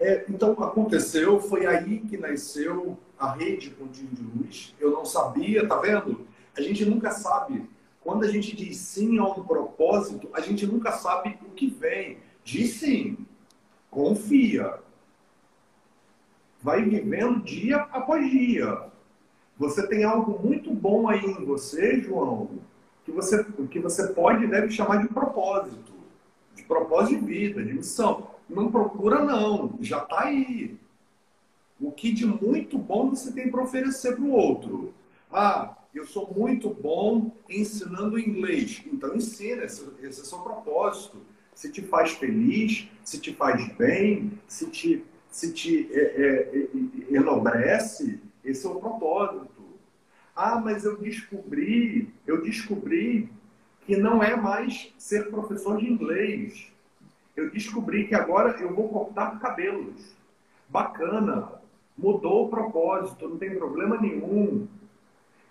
É, 0.00 0.24
então 0.28 0.52
aconteceu, 0.52 1.40
foi 1.40 1.66
aí 1.66 1.98
que 2.00 2.16
nasceu 2.16 2.96
a 3.18 3.32
rede 3.32 3.70
Pontinho 3.70 4.10
de 4.12 4.22
Luz. 4.22 4.74
Eu 4.78 4.92
não 4.92 5.04
sabia, 5.04 5.66
tá 5.66 5.76
vendo? 5.80 6.27
A 6.58 6.62
gente 6.62 6.84
nunca 6.84 7.10
sabe. 7.12 7.68
Quando 8.00 8.24
a 8.24 8.30
gente 8.30 8.54
diz 8.56 8.76
sim 8.78 9.18
a 9.18 9.24
um 9.24 9.44
propósito, 9.44 10.28
a 10.32 10.40
gente 10.40 10.66
nunca 10.66 10.92
sabe 10.92 11.38
o 11.46 11.50
que 11.50 11.68
vem. 11.68 12.18
Diz 12.44 12.74
sim, 12.74 13.26
confia 13.90 14.78
vai 16.62 16.82
vivendo 16.82 17.42
dia 17.42 17.76
após 17.76 18.30
dia. 18.30 18.82
Você 19.56 19.86
tem 19.86 20.04
algo 20.04 20.38
muito 20.44 20.72
bom 20.72 21.08
aí 21.08 21.24
em 21.24 21.44
você, 21.44 22.00
João, 22.00 22.50
que 23.04 23.10
você, 23.10 23.44
que 23.70 23.78
você 23.78 24.08
pode 24.08 24.44
e 24.44 24.48
deve 24.48 24.70
chamar 24.70 25.02
de 25.02 25.08
propósito. 25.08 25.92
De 26.54 26.62
propósito 26.64 27.20
de 27.20 27.26
vida, 27.26 27.64
de 27.64 27.72
missão. 27.72 28.30
Não 28.48 28.70
procura, 28.70 29.24
não. 29.24 29.78
Já 29.80 30.02
está 30.02 30.24
aí. 30.24 30.78
O 31.80 31.92
que 31.92 32.12
de 32.12 32.26
muito 32.26 32.76
bom 32.76 33.10
você 33.10 33.32
tem 33.32 33.50
para 33.50 33.62
oferecer 33.62 34.16
para 34.16 34.24
o 34.24 34.32
outro? 34.32 34.92
Ah, 35.32 35.76
eu 35.98 36.06
sou 36.06 36.32
muito 36.32 36.70
bom 36.70 37.32
ensinando 37.48 38.18
inglês. 38.18 38.82
Então 38.86 39.14
ensina, 39.16 39.64
esse, 39.64 39.84
esse 40.00 40.20
é 40.20 40.22
o 40.22 40.26
seu 40.26 40.38
propósito. 40.38 41.18
Se 41.54 41.70
te 41.72 41.82
faz 41.82 42.12
feliz, 42.12 42.88
se 43.02 43.20
te 43.20 43.34
faz 43.34 43.68
bem, 43.76 44.32
se 44.46 44.70
te 44.70 45.04
se 45.30 45.52
te 45.52 45.88
é, 45.92 46.00
é, 46.00 46.68
é, 47.12 47.14
enobrece, 47.14 48.20
esse 48.42 48.66
é 48.66 48.70
o 48.70 48.76
propósito. 48.76 49.62
Ah, 50.34 50.58
mas 50.58 50.84
eu 50.84 50.96
descobri, 50.96 52.08
eu 52.26 52.40
descobri 52.42 53.28
que 53.84 53.96
não 53.96 54.22
é 54.22 54.36
mais 54.36 54.92
ser 54.96 55.28
professor 55.30 55.78
de 55.78 55.90
inglês. 55.90 56.72
Eu 57.36 57.50
descobri 57.50 58.06
que 58.06 58.14
agora 58.14 58.58
eu 58.60 58.74
vou 58.74 58.88
cortar 58.88 59.38
cabelos. 59.38 60.16
Bacana, 60.68 61.52
mudou 61.96 62.46
o 62.46 62.48
propósito, 62.48 63.28
não 63.28 63.36
tem 63.36 63.56
problema 63.56 64.00
nenhum. 64.00 64.66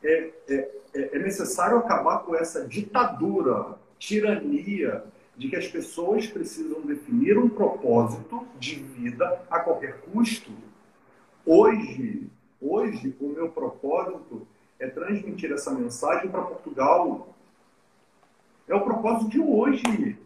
É, 0.07 0.31
é, 0.47 0.71
é 0.93 1.19
necessário 1.19 1.77
acabar 1.79 2.19
com 2.19 2.33
essa 2.33 2.65
ditadura, 2.65 3.77
tirania 3.99 5.03
de 5.35 5.49
que 5.49 5.55
as 5.57 5.67
pessoas 5.67 6.25
precisam 6.25 6.79
definir 6.81 7.37
um 7.37 7.49
propósito 7.49 8.47
de 8.57 8.75
vida 8.75 9.43
a 9.51 9.59
qualquer 9.59 9.99
custo. 9.99 10.49
Hoje, 11.45 12.29
hoje 12.61 13.13
o 13.19 13.27
meu 13.27 13.49
propósito 13.49 14.47
é 14.79 14.87
transmitir 14.87 15.51
essa 15.51 15.71
mensagem 15.71 16.31
para 16.31 16.41
Portugal. 16.41 17.35
É 18.65 18.73
o 18.73 18.81
propósito 18.81 19.29
de 19.29 19.41
hoje. 19.41 20.17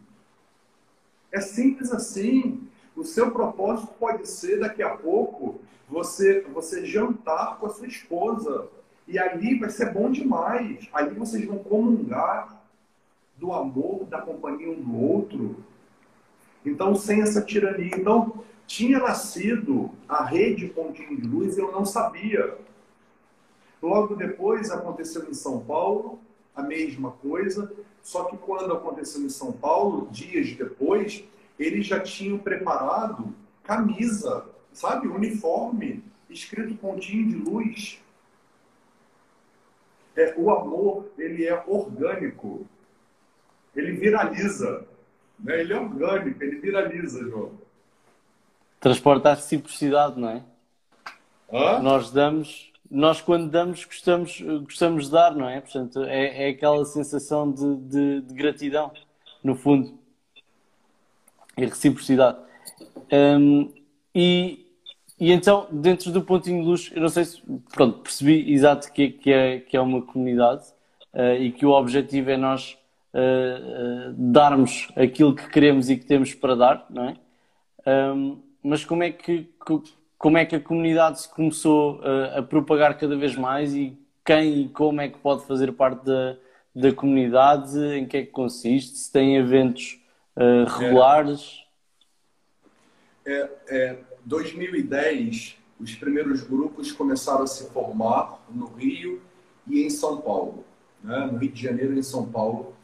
É 1.32 1.40
simples 1.40 1.92
assim. 1.92 2.68
O 2.94 3.04
seu 3.04 3.32
propósito 3.32 3.92
pode 3.98 4.28
ser 4.28 4.60
daqui 4.60 4.82
a 4.82 4.96
pouco 4.96 5.60
você 5.88 6.42
você 6.52 6.86
jantar 6.86 7.58
com 7.58 7.66
a 7.66 7.70
sua 7.70 7.86
esposa 7.86 8.68
e 9.06 9.18
ali 9.18 9.58
vai 9.58 9.70
ser 9.70 9.92
bom 9.92 10.10
demais. 10.10 10.88
Ali 10.92 11.14
vocês 11.14 11.44
vão 11.44 11.58
comungar 11.58 12.62
do 13.36 13.52
amor, 13.52 14.04
da 14.04 14.20
companhia 14.20 14.70
um 14.70 14.80
do 14.80 15.02
outro. 15.02 15.56
Então, 16.64 16.94
sem 16.94 17.22
essa 17.22 17.42
tirania. 17.42 17.96
Então, 17.96 18.44
tinha 18.66 18.98
nascido 18.98 19.90
a 20.08 20.24
rede 20.24 20.68
Pontinho 20.68 21.20
de 21.20 21.26
Luz 21.26 21.56
e 21.56 21.60
eu 21.60 21.72
não 21.72 21.84
sabia. 21.84 22.56
Logo 23.82 24.14
depois 24.14 24.70
aconteceu 24.70 25.28
em 25.28 25.34
São 25.34 25.60
Paulo 25.60 26.20
a 26.54 26.62
mesma 26.62 27.10
coisa, 27.10 27.72
só 28.02 28.24
que 28.24 28.36
quando 28.36 28.72
aconteceu 28.72 29.22
em 29.22 29.28
São 29.28 29.52
Paulo, 29.52 30.08
dias 30.10 30.52
depois, 30.52 31.24
eles 31.58 31.86
já 31.86 31.98
tinham 31.98 32.38
preparado 32.38 33.34
camisa, 33.62 34.44
sabe, 34.72 35.08
uniforme, 35.08 36.02
escrito 36.28 36.74
Pontinho 36.76 37.28
de 37.28 37.36
Luz. 37.36 38.00
É, 40.16 40.34
o 40.36 40.50
amor, 40.50 41.10
ele 41.18 41.46
é 41.46 41.62
orgânico 41.66 42.66
ele 43.74 43.92
viraliza. 43.92 44.86
Né? 45.38 45.60
Ele 45.60 45.72
é 45.72 45.80
orgânico, 45.80 46.42
ele 46.42 46.60
viraliza, 46.60 47.20
João. 47.28 47.52
Transporta 48.80 49.30
a 49.30 49.34
reciprocidade, 49.34 50.18
não 50.20 50.28
é? 50.28 50.42
Hã? 51.52 51.80
Nós 51.80 52.10
damos, 52.10 52.72
nós 52.90 53.20
quando 53.20 53.50
damos 53.50 53.84
gostamos, 53.84 54.40
gostamos 54.40 55.06
de 55.06 55.12
dar, 55.12 55.34
não 55.34 55.48
é? 55.48 55.60
Portanto, 55.60 56.02
é, 56.04 56.46
é 56.46 56.48
aquela 56.48 56.84
sensação 56.84 57.50
de, 57.50 57.76
de, 57.76 58.20
de 58.22 58.34
gratidão, 58.34 58.92
no 59.42 59.54
fundo. 59.54 59.98
E 61.56 61.64
reciprocidade. 61.66 62.38
Um, 63.12 63.72
e, 64.14 64.61
e 65.22 65.30
então, 65.30 65.68
dentro 65.70 66.10
do 66.10 66.20
pontinho 66.20 66.62
de 66.62 66.68
luz, 66.68 66.90
eu 66.92 67.00
não 67.00 67.08
sei 67.08 67.24
se 67.24 67.40
pronto, 67.72 68.00
percebi 68.00 68.52
exato 68.52 68.92
que, 68.92 69.08
que, 69.08 69.32
é, 69.32 69.60
que 69.60 69.76
é 69.76 69.80
uma 69.80 70.02
comunidade 70.02 70.64
uh, 71.14 71.40
e 71.40 71.52
que 71.52 71.64
o 71.64 71.70
objetivo 71.70 72.28
é 72.28 72.36
nós 72.36 72.76
uh, 73.14 74.12
darmos 74.16 74.88
aquilo 74.96 75.32
que 75.32 75.48
queremos 75.48 75.88
e 75.88 75.96
que 75.96 76.04
temos 76.04 76.34
para 76.34 76.56
dar, 76.56 76.86
não 76.90 77.04
é? 77.04 77.16
Um, 77.86 78.42
mas 78.64 78.84
como 78.84 79.04
é 79.04 79.12
que 79.12 79.48
como 80.18 80.38
é 80.38 80.44
que 80.44 80.56
a 80.56 80.60
comunidade 80.60 81.20
se 81.20 81.28
começou 81.28 82.00
a, 82.02 82.40
a 82.40 82.42
propagar 82.42 82.98
cada 82.98 83.16
vez 83.16 83.36
mais 83.36 83.76
e 83.76 83.96
quem 84.24 84.62
e 84.62 84.68
como 84.70 85.00
é 85.00 85.08
que 85.08 85.18
pode 85.18 85.44
fazer 85.46 85.70
parte 85.70 86.04
da, 86.04 86.36
da 86.74 86.92
comunidade, 86.92 87.78
em 87.96 88.06
que 88.06 88.16
é 88.16 88.22
que 88.22 88.32
consiste, 88.32 88.98
se 88.98 89.12
tem 89.12 89.36
eventos 89.36 90.00
uh, 90.36 90.64
regulares? 90.80 91.64
É, 93.24 93.48
é, 93.68 93.98
2010, 94.24 95.58
os 95.80 95.94
primeiros 95.94 96.42
grupos 96.42 96.92
começaram 96.92 97.42
a 97.42 97.46
se 97.46 97.68
formar 97.70 98.40
no 98.48 98.66
Rio 98.66 99.20
e 99.66 99.82
em 99.82 99.90
São 99.90 100.20
Paulo, 100.20 100.64
né? 101.02 101.26
no 101.26 101.38
Rio 101.38 101.52
de 101.52 101.62
Janeiro 101.62 101.94
e 101.94 101.98
em 101.98 102.02
São 102.02 102.30
Paulo. 102.30 102.74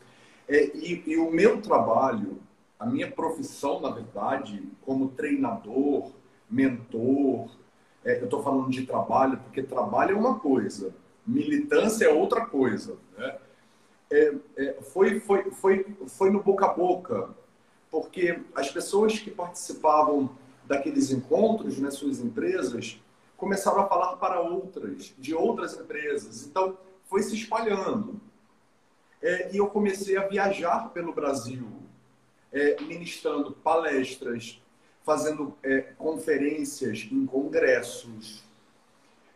É, 0.49 0.77
e, 0.77 1.03
e 1.07 1.17
o 1.17 1.31
meu 1.31 1.61
trabalho, 1.61 2.39
a 2.79 2.87
minha 2.87 3.11
profissão, 3.11 3.81
na 3.81 3.91
verdade, 3.91 4.63
como 4.85 5.09
treinador, 5.09 6.11
mentor, 6.51 7.51
é, 8.05 8.21
eu 8.21 8.25
estou 8.25 8.43
falando 8.43 8.71
de 8.71 8.87
trabalho 8.87 9.39
porque 9.39 9.63
trabalho 9.63 10.17
é 10.17 10.19
uma 10.19 10.39
coisa, 10.39 10.95
militância 11.27 12.07
é 12.07 12.09
outra 12.09 12.47
coisa. 12.47 12.97
Né? 13.17 13.37
É, 14.11 14.35
é, 14.57 14.73
foi, 14.81 15.21
foi, 15.21 15.51
foi, 15.51 15.87
foi 16.07 16.31
no 16.31 16.43
boca 16.43 16.67
a 16.67 16.73
boca, 16.73 17.31
porque 17.91 18.41
as 18.55 18.71
pessoas 18.71 19.19
que 19.19 19.31
participavam 19.31 20.31
daqueles 20.69 21.11
encontros 21.11 21.79
nas 21.79 21.95
suas 21.95 22.21
empresas 22.21 23.01
começaram 23.37 23.81
a 23.81 23.89
falar 23.89 24.17
para 24.17 24.41
outras, 24.41 25.15
de 25.19 25.35
outras 25.35 25.75
empresas. 25.75 26.47
Então, 26.47 26.77
foi 27.07 27.23
se 27.23 27.35
espalhando. 27.35 28.21
É, 29.23 29.53
e 29.53 29.57
eu 29.57 29.67
comecei 29.69 30.17
a 30.17 30.29
viajar 30.29 30.91
pelo 30.91 31.13
Brasil, 31.13 31.67
é, 32.53 32.81
ministrando 32.83 33.53
palestras, 33.53 34.61
fazendo 35.05 35.57
é, 35.63 35.81
conferências 35.97 37.09
em 37.11 37.25
congressos, 37.25 38.45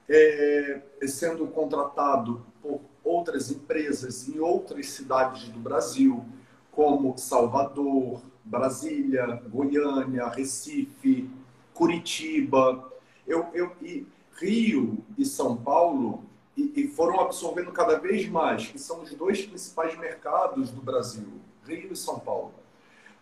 é, 0.09 0.83
sendo 1.07 1.47
contratado 1.47 2.45
por 2.61 2.81
outras 3.03 3.51
empresas 3.51 4.29
em 4.29 4.39
outras 4.39 4.91
cidades 4.91 5.49
do 5.49 5.59
Brasil, 5.59 6.25
como 6.73 7.17
Salvador, 7.19 8.23
Brasília, 8.43 9.43
Goiânia, 9.49 10.27
Recife, 10.29 11.31
Curitiba, 11.73 12.91
eu, 13.27 13.47
eu, 13.55 13.73
e 13.81 14.07
Rio 14.37 15.05
e 15.17 15.25
São 15.25 15.57
Paulo 15.57 16.25
e, 16.57 16.73
e, 16.77 16.89
foram 16.89 17.21
absorvendo 17.21 17.71
cada 17.73 17.99
vez 17.99 18.29
mais, 18.29 18.67
que 18.67 18.79
são 18.79 19.03
os 19.03 19.15
dois 19.15 19.45
principais 19.45 19.97
mercados 19.99 20.71
do 20.71 20.83
Brasil, 20.83 21.29
Rio 21.65 21.93
e 21.93 21.97
São 21.97 22.19
Paulo. 22.19 22.53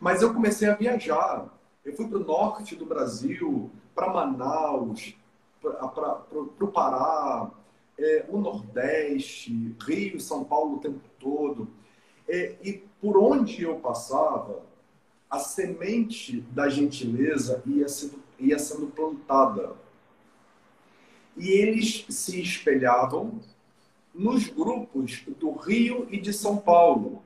Mas 0.01 0.23
eu 0.23 0.33
comecei 0.33 0.69
a 0.69 0.75
viajar. 0.75 1.47
Eu 1.85 1.95
fui 1.95 2.09
para 2.09 2.19
o 2.19 2.25
norte 2.25 2.75
do 2.75 2.87
Brasil, 2.87 3.71
para 3.95 4.13
Manaus, 4.13 5.15
para 5.61 6.23
o 6.33 6.69
Pará, 6.69 7.51
é, 7.99 8.25
o 8.29 8.39
Nordeste, 8.39 9.77
Rio 9.81 10.21
São 10.21 10.45
Paulo 10.45 10.77
o 10.77 10.81
tempo 10.81 11.01
todo. 11.19 11.69
É, 12.29 12.57
e 12.63 12.85
por 13.01 13.17
onde 13.17 13.63
eu 13.63 13.77
passava, 13.77 14.63
a 15.29 15.39
semente 15.39 16.41
da 16.51 16.69
gentileza 16.69 17.63
ia 17.65 17.89
sendo, 17.89 18.23
ia 18.39 18.59
sendo 18.59 18.89
plantada. 18.89 19.75
E 21.37 21.49
eles 21.51 22.05
se 22.09 22.41
espelhavam 22.41 23.41
nos 24.13 24.49
grupos 24.49 25.23
do 25.39 25.53
Rio 25.53 26.07
e 26.11 26.21
de 26.21 26.33
São 26.33 26.57
Paulo. 26.57 27.23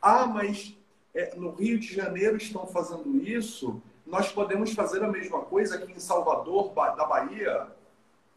Ah, 0.00 0.26
mas 0.26 0.76
é, 1.14 1.34
no 1.34 1.50
Rio 1.50 1.78
de 1.78 1.94
Janeiro 1.94 2.36
estão 2.36 2.66
fazendo 2.66 3.16
isso, 3.26 3.82
nós 4.06 4.30
podemos 4.30 4.72
fazer 4.72 5.02
a 5.02 5.08
mesma 5.08 5.40
coisa 5.40 5.76
aqui 5.76 5.92
em 5.92 5.98
Salvador, 5.98 6.72
da 6.74 7.06
Bahia? 7.06 7.68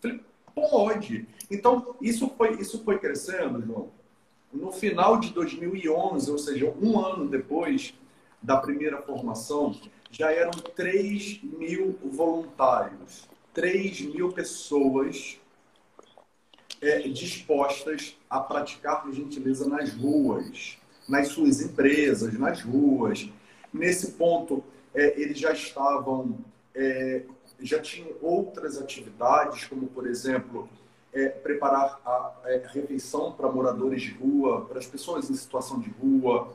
Falei, 0.01 0.21
pode. 0.55 1.27
Então, 1.51 1.95
isso 2.01 2.29
foi, 2.37 2.59
isso 2.59 2.83
foi 2.83 2.97
crescendo, 2.97 3.61
João. 3.61 3.91
No 4.51 4.71
final 4.71 5.19
de 5.19 5.31
2011, 5.31 6.31
ou 6.31 6.37
seja, 6.37 6.73
um 6.81 6.99
ano 6.99 7.27
depois, 7.27 7.93
da 8.41 8.57
primeira 8.57 9.01
formação, 9.01 9.75
já 10.09 10.31
eram 10.31 10.51
3 10.51 11.43
mil 11.43 11.97
voluntários, 12.03 13.27
3 13.53 14.01
mil 14.01 14.31
pessoas 14.31 15.39
é, 16.81 16.99
dispostas 17.09 18.17
a 18.29 18.39
praticar 18.39 19.05
gentileza 19.11 19.67
nas 19.67 19.93
ruas, 19.93 20.77
nas 21.07 21.27
suas 21.27 21.61
empresas, 21.61 22.33
nas 22.37 22.61
ruas. 22.61 23.29
Nesse 23.71 24.13
ponto, 24.13 24.63
é, 24.93 25.19
eles 25.19 25.37
já 25.37 25.51
estavam, 25.51 26.37
é, 26.73 27.23
já 27.59 27.79
tinham 27.79 28.15
outras 28.21 28.77
atividades, 28.81 29.65
como, 29.65 29.87
por 29.87 30.07
exemplo, 30.07 30.69
é, 31.13 31.29
preparar 31.29 31.99
a, 32.05 32.33
é, 32.45 32.63
refeição 32.71 33.31
para 33.31 33.51
moradores 33.51 34.01
de 34.01 34.11
rua, 34.13 34.65
para 34.65 34.79
as 34.79 34.85
pessoas 34.85 35.29
em 35.29 35.35
situação 35.35 35.79
de 35.79 35.89
rua, 35.89 36.49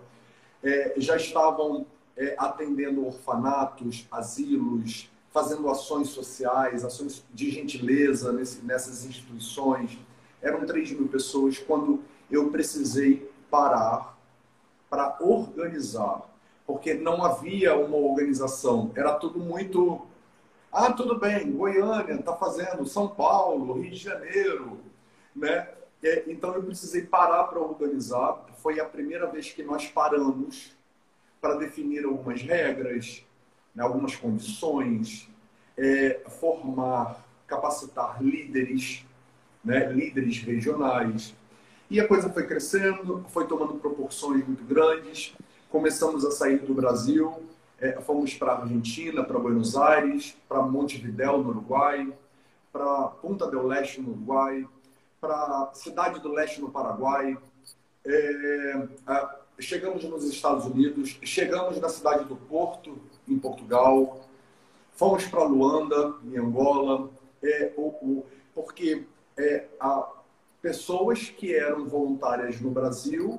é, 0.62 0.94
já 0.96 1.16
estavam 1.16 1.86
é, 2.16 2.34
atendendo 2.38 3.06
orfanatos, 3.06 4.06
asilos, 4.10 5.10
fazendo 5.32 5.68
ações 5.68 6.10
sociais, 6.10 6.84
ações 6.84 7.24
de 7.34 7.50
gentileza 7.50 8.32
nesse, 8.32 8.64
nessas 8.64 9.04
instituições. 9.04 9.98
Eram 10.40 10.64
3 10.64 10.92
mil 10.92 11.08
pessoas 11.08 11.58
quando 11.58 12.02
eu 12.30 12.50
precisei 12.50 13.28
parar 13.50 14.16
para 14.88 15.16
organizar, 15.20 16.22
porque 16.64 16.94
não 16.94 17.24
havia 17.24 17.76
uma 17.76 17.96
organização, 17.96 18.92
era 18.94 19.12
tudo 19.14 19.40
muito. 19.40 20.06
Ah, 20.76 20.92
tudo 20.92 21.16
bem, 21.20 21.52
Goiânia 21.52 22.14
está 22.14 22.34
fazendo, 22.34 22.84
São 22.84 23.06
Paulo, 23.06 23.80
Rio 23.80 23.92
de 23.92 23.96
Janeiro, 23.96 24.80
né? 25.32 25.68
É, 26.02 26.24
então 26.26 26.52
eu 26.52 26.64
precisei 26.64 27.02
parar 27.02 27.44
para 27.44 27.60
organizar. 27.60 28.44
Foi 28.60 28.80
a 28.80 28.84
primeira 28.84 29.30
vez 29.30 29.52
que 29.52 29.62
nós 29.62 29.86
paramos 29.86 30.72
para 31.40 31.54
definir 31.54 32.04
algumas 32.04 32.42
regras, 32.42 33.24
né, 33.72 33.84
algumas 33.84 34.16
condições, 34.16 35.28
é, 35.78 36.22
formar, 36.40 37.24
capacitar 37.46 38.20
líderes, 38.20 39.06
né, 39.64 39.92
líderes 39.92 40.38
regionais. 40.38 41.36
E 41.88 42.00
a 42.00 42.08
coisa 42.08 42.28
foi 42.28 42.48
crescendo, 42.48 43.24
foi 43.28 43.46
tomando 43.46 43.74
proporções 43.74 44.44
muito 44.44 44.64
grandes. 44.64 45.36
Começamos 45.70 46.24
a 46.24 46.32
sair 46.32 46.58
do 46.58 46.74
Brasil, 46.74 47.44
é, 47.84 48.00
fomos 48.00 48.32
para 48.32 48.52
a 48.52 48.62
Argentina, 48.62 49.22
para 49.22 49.38
Buenos 49.38 49.76
Aires, 49.76 50.34
para 50.48 50.62
Montevidéu, 50.62 51.36
no 51.36 51.50
Uruguai, 51.50 52.10
para 52.72 53.08
Punta 53.08 53.46
del 53.50 53.66
Leste, 53.66 54.00
no 54.00 54.12
Uruguai, 54.12 54.66
para 55.20 55.70
Cidade 55.74 56.18
do 56.20 56.32
Leste, 56.32 56.62
no 56.62 56.70
Paraguai. 56.70 57.36
É, 58.06 58.88
chegamos 59.60 60.02
nos 60.04 60.24
Estados 60.24 60.64
Unidos, 60.64 61.18
chegamos 61.22 61.78
na 61.78 61.90
cidade 61.90 62.24
do 62.24 62.36
Porto, 62.36 62.98
em 63.28 63.38
Portugal, 63.38 64.26
fomos 64.92 65.26
para 65.26 65.44
Luanda, 65.44 66.14
em 66.24 66.38
Angola, 66.38 67.10
é, 67.42 67.70
porque 68.54 69.04
é, 69.36 69.66
pessoas 70.62 71.28
que 71.28 71.54
eram 71.54 71.86
voluntárias 71.86 72.58
no 72.62 72.70
Brasil 72.70 73.38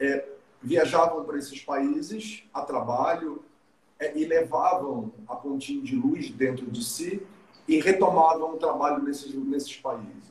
é, 0.00 0.35
viajavam 0.62 1.24
para 1.24 1.38
esses 1.38 1.62
países 1.62 2.44
a 2.52 2.62
trabalho 2.62 3.42
é, 3.98 4.16
e 4.18 4.24
levavam 4.24 5.12
a 5.28 5.36
pontinha 5.36 5.82
de 5.82 5.96
luz 5.96 6.30
dentro 6.30 6.66
de 6.66 6.84
si 6.84 7.22
e 7.66 7.80
retomavam 7.80 8.54
o 8.54 8.56
trabalho 8.58 9.02
nesses, 9.02 9.34
nesses 9.34 9.76
países 9.76 10.26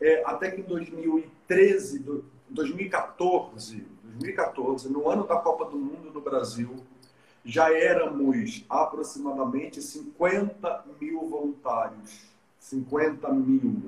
é, 0.00 0.22
até 0.24 0.50
que 0.50 0.60
em 0.60 0.64
2013, 0.64 2.04
2014, 2.48 3.86
2014, 4.04 4.88
no 4.90 5.08
ano 5.08 5.26
da 5.26 5.36
Copa 5.36 5.64
do 5.64 5.76
Mundo 5.76 6.10
no 6.12 6.20
Brasil, 6.20 6.76
já 7.44 7.72
éramos 7.72 8.64
aproximadamente 8.68 9.82
50 9.82 10.84
mil 11.00 11.26
voluntários. 11.28 12.28
50 12.60 13.32
mil 13.32 13.86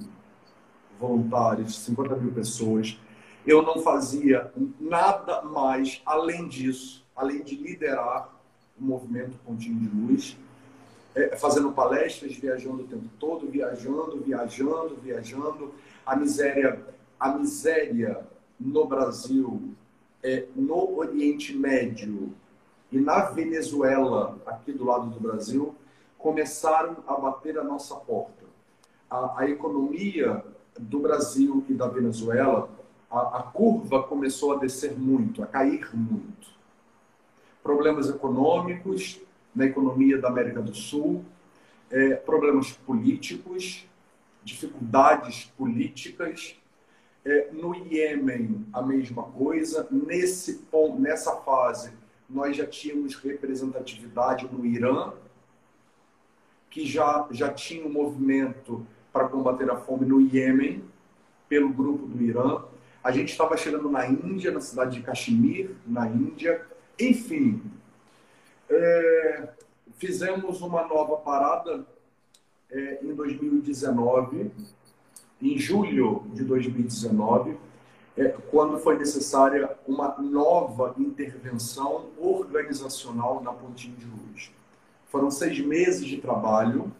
voluntários, 0.99 1.79
50 1.81 2.17
mil 2.17 2.33
pessoas. 2.33 2.99
Eu 3.47 3.63
não 3.63 3.81
fazia 3.81 4.53
nada 4.79 5.43
mais 5.43 6.03
além 6.05 6.47
disso, 6.47 7.05
além 7.17 7.43
de 7.43 7.57
liderar 7.57 8.29
o 8.79 8.85
movimento 8.85 9.39
Pontinho 9.45 9.79
de 9.79 9.89
Luz, 9.89 10.37
é, 11.15 11.37
fazendo 11.37 11.73
palestras, 11.73 12.35
viajando 12.35 12.83
o 12.83 12.87
tempo 12.87 13.09
todo, 13.19 13.49
viajando, 13.49 14.21
viajando, 14.21 14.97
viajando, 15.03 15.75
a 16.05 16.15
miséria, 16.17 16.85
a 17.19 17.31
miséria 17.37 18.27
no 18.59 18.87
Brasil, 18.87 19.75
é, 20.23 20.47
no 20.55 20.99
Oriente 20.99 21.57
Médio 21.57 22.33
e 22.93 22.99
na 22.99 23.23
Venezuela, 23.23 24.39
aqui 24.47 24.73
do 24.73 24.85
lado 24.85 25.07
do 25.09 25.19
Brasil, 25.19 25.75
começaram 26.19 26.99
a 27.07 27.15
bater 27.15 27.59
a 27.59 27.65
nossa 27.65 27.97
porta. 27.97 28.45
A, 29.09 29.41
a 29.41 29.49
economia 29.49 30.45
do 30.79 31.01
Brasil 31.01 31.65
e 31.69 31.75
da 31.75 31.89
Venezuela, 31.89 32.69
a, 33.11 33.39
a 33.39 33.43
curva 33.43 34.03
começou 34.05 34.53
a 34.53 34.59
descer 34.59 34.97
muito, 34.97 35.43
a 35.43 35.47
cair 35.47 35.89
muito. 35.95 36.49
Problemas 37.63 38.09
econômicos 38.09 39.21
na 39.55 39.67
economia 39.67 40.19
da 40.19 40.29
América 40.29 40.63
do 40.63 40.75
Sul, 40.75 41.25
é, 41.91 42.15
problemas 42.15 42.73
políticos, 42.73 43.87
dificuldades 44.45 45.53
políticas. 45.57 46.57
É, 47.23 47.51
no 47.53 47.75
Iêmen, 47.75 48.67
a 48.73 48.81
mesma 48.81 49.25
coisa. 49.25 49.87
Nesse 49.91 50.55
ponto, 50.71 50.99
nessa 50.99 51.37
fase, 51.37 51.93
nós 52.29 52.57
já 52.57 52.67
tínhamos 52.67 53.15
representatividade 53.17 54.49
no 54.51 54.65
Irã. 54.65 55.13
que 56.71 56.87
já, 56.87 57.27
já 57.33 57.53
tinha 57.53 57.85
um 57.85 57.91
movimento 57.91 58.87
para 59.13 59.29
combater 59.29 59.69
a 59.69 59.77
fome 59.77 60.07
no 60.07 60.21
Iêmen, 60.21 60.85
pelo 61.49 61.69
grupo 61.71 62.07
do 62.07 62.23
Irã. 62.23 62.63
A 63.03 63.11
gente 63.11 63.31
estava 63.31 63.57
chegando 63.57 63.89
na 63.91 64.07
Índia, 64.07 64.51
na 64.51 64.61
cidade 64.61 64.99
de 64.99 65.03
Kashmir, 65.03 65.71
na 65.87 66.07
Índia. 66.07 66.67
Enfim, 66.99 67.63
é, 68.69 69.49
fizemos 69.97 70.61
uma 70.61 70.87
nova 70.87 71.17
parada 71.17 71.87
é, 72.71 73.01
em 73.03 73.15
2019, 73.15 74.51
em 75.41 75.59
julho 75.59 76.25
de 76.35 76.45
2019, 76.45 77.57
é, 78.17 78.29
quando 78.51 78.79
foi 78.79 78.99
necessária 78.99 79.77
uma 79.87 80.17
nova 80.19 80.95
intervenção 80.99 82.07
organizacional 82.19 83.43
na 83.43 83.53
Pontinha 83.53 83.97
de 83.97 84.05
Luz. 84.05 84.53
Foram 85.09 85.31
seis 85.31 85.59
meses 85.59 86.05
de 86.05 86.19
trabalho, 86.19 86.93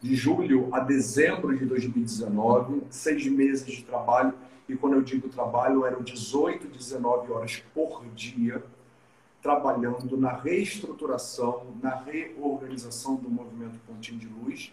de 0.00 0.14
julho 0.14 0.68
a 0.72 0.80
dezembro 0.80 1.56
de 1.56 1.64
2019, 1.66 2.82
seis 2.88 3.26
meses 3.26 3.66
de 3.66 3.82
trabalho, 3.82 4.32
e 4.68 4.76
quando 4.76 4.94
eu 4.94 5.02
digo 5.02 5.28
trabalho, 5.28 5.84
eram 5.84 6.02
18, 6.02 6.66
19 6.68 7.32
horas 7.32 7.62
por 7.74 8.04
dia, 8.14 8.62
trabalhando 9.42 10.16
na 10.16 10.32
reestruturação, 10.32 11.66
na 11.82 11.94
reorganização 11.94 13.16
do 13.16 13.28
movimento 13.28 13.78
Pontinho 13.86 14.18
de 14.18 14.26
Luz, 14.26 14.72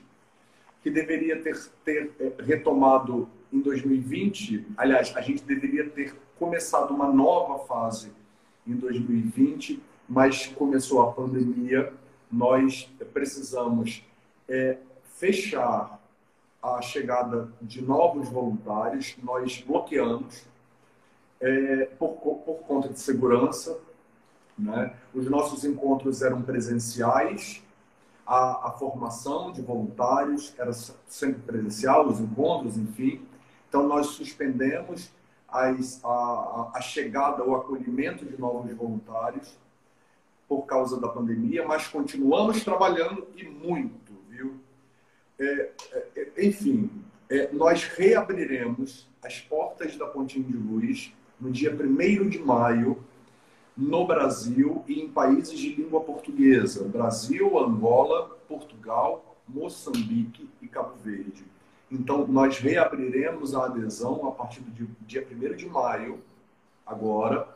que 0.81 0.89
deveria 0.89 1.41
ter, 1.41 1.59
ter 1.83 2.11
é, 2.19 2.41
retomado 2.41 3.27
em 3.51 3.59
2020. 3.59 4.65
Aliás, 4.77 5.15
a 5.15 5.21
gente 5.21 5.43
deveria 5.43 5.89
ter 5.89 6.15
começado 6.39 6.91
uma 6.91 7.11
nova 7.11 7.65
fase 7.65 8.11
em 8.65 8.75
2020, 8.75 9.81
mas 10.07 10.47
começou 10.47 11.01
a 11.01 11.11
pandemia. 11.11 11.93
Nós 12.31 12.89
precisamos 13.13 14.03
é, 14.47 14.77
fechar 15.03 16.00
a 16.61 16.81
chegada 16.81 17.49
de 17.61 17.81
novos 17.81 18.29
voluntários, 18.29 19.15
nós 19.23 19.63
bloqueamos 19.65 20.45
é, 21.39 21.85
por, 21.97 22.11
por 22.11 22.59
conta 22.67 22.89
de 22.89 22.99
segurança, 22.99 23.79
né? 24.57 24.93
Os 25.13 25.27
nossos 25.29 25.63
encontros 25.65 26.21
eram 26.21 26.41
presenciais, 26.41 27.63
a, 28.25 28.67
a, 28.67 28.71
formação 28.71 29.51
de 29.51 29.61
voluntários 29.61 30.53
era 30.57 30.71
sempre 30.71 31.41
presencial, 31.41 32.07
os 32.07 32.19
encontros, 32.19 32.77
enfim. 32.77 33.25
Então, 33.67 33.87
nós 33.87 34.07
suspendemos 34.07 35.11
as, 35.47 35.99
a, 36.03 36.71
a 36.75 36.81
chegada, 36.81 37.43
o 37.43 37.55
acolhimento 37.55 38.23
de 38.25 38.39
novos 38.39 38.71
voluntários 38.73 39.57
por 40.47 40.63
causa 40.63 40.99
da 40.99 41.07
pandemia, 41.07 41.65
mas 41.67 41.87
continuamos 41.87 42.63
trabalhando 42.63 43.25
e 43.35 43.43
muito? 43.45 44.00
É, 45.41 45.71
é, 45.91 46.45
enfim, 46.45 46.87
é, 47.27 47.51
nós 47.51 47.85
reabriremos 47.85 49.09
as 49.23 49.39
portas 49.39 49.97
da 49.97 50.05
Pontinha 50.05 50.45
de 50.45 50.55
Luz 50.55 51.11
no 51.39 51.49
dia 51.49 51.71
1 51.73 52.29
de 52.29 52.37
maio 52.37 53.03
no 53.75 54.05
Brasil 54.05 54.85
e 54.87 55.01
em 55.01 55.09
países 55.09 55.57
de 55.57 55.73
língua 55.73 56.01
portuguesa: 56.01 56.87
Brasil, 56.87 57.57
Angola, 57.57 58.37
Portugal, 58.47 59.35
Moçambique 59.47 60.47
e 60.61 60.67
Cabo 60.67 60.93
Verde. 61.03 61.43
Então, 61.89 62.27
nós 62.27 62.59
reabriremos 62.59 63.55
a 63.55 63.65
adesão 63.65 64.27
a 64.27 64.31
partir 64.31 64.61
do 64.61 64.87
dia 65.07 65.27
1 65.29 65.55
de 65.55 65.67
maio, 65.67 66.19
agora, 66.85 67.47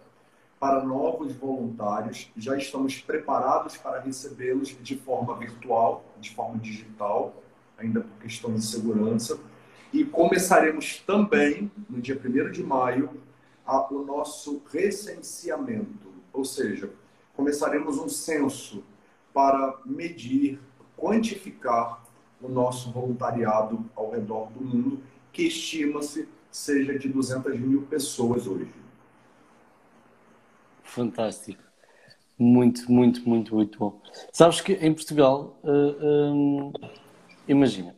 para 0.60 0.84
novos 0.84 1.34
voluntários. 1.34 2.32
Já 2.36 2.58
estamos 2.58 3.00
preparados 3.00 3.78
para 3.78 4.00
recebê-los 4.00 4.76
de 4.82 4.98
forma 4.98 5.38
virtual, 5.38 6.04
de 6.19 6.34
forma 6.34 6.58
digital, 6.58 7.44
ainda 7.77 8.01
por 8.01 8.17
questões 8.21 8.61
de 8.61 8.65
segurança. 8.67 9.39
E 9.93 10.03
começaremos 10.03 10.99
também, 11.05 11.71
no 11.89 12.01
dia 12.01 12.19
1 12.23 12.51
de 12.51 12.63
maio, 12.63 13.09
a, 13.65 13.93
o 13.93 14.03
nosso 14.03 14.61
recenseamento, 14.71 16.09
ou 16.31 16.43
seja, 16.45 16.91
começaremos 17.35 17.97
um 17.97 18.09
censo 18.09 18.83
para 19.33 19.79
medir, 19.85 20.59
quantificar 20.95 22.03
o 22.41 22.47
nosso 22.47 22.91
voluntariado 22.91 23.83
ao 23.95 24.11
redor 24.11 24.49
do 24.51 24.63
mundo, 24.63 25.03
que 25.31 25.43
estima-se 25.43 26.27
seja 26.49 26.97
de 26.97 27.09
200 27.09 27.59
mil 27.59 27.81
pessoas 27.83 28.47
hoje. 28.47 28.71
Fantástico. 30.83 31.61
Muito, 32.38 32.89
muito, 32.91 33.27
muito, 33.27 33.55
muito 33.55 33.79
bom. 33.79 34.01
Sabes 34.31 34.61
que 34.61 34.73
em 34.73 34.93
Portugal, 34.93 35.59
uh, 35.63 36.71
uh, 36.71 36.73
imagina, 37.47 37.95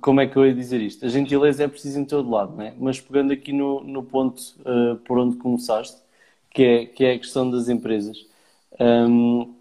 como 0.00 0.20
é 0.20 0.26
que 0.26 0.36
eu 0.36 0.46
ia 0.46 0.54
dizer 0.54 0.80
isto? 0.80 1.04
A 1.04 1.08
gentileza 1.08 1.64
é 1.64 1.68
preciso 1.68 2.00
em 2.00 2.04
todo 2.04 2.30
lado, 2.30 2.60
é? 2.62 2.74
Mas 2.78 3.00
pegando 3.00 3.32
aqui 3.32 3.52
no, 3.52 3.82
no 3.84 4.02
ponto 4.02 4.40
uh, 4.60 4.96
por 5.04 5.18
onde 5.18 5.36
começaste, 5.36 6.00
que 6.50 6.62
é, 6.62 6.86
que 6.86 7.04
é 7.04 7.12
a 7.12 7.18
questão 7.18 7.50
das 7.50 7.68
empresas, 7.68 8.16
um, 8.80 9.54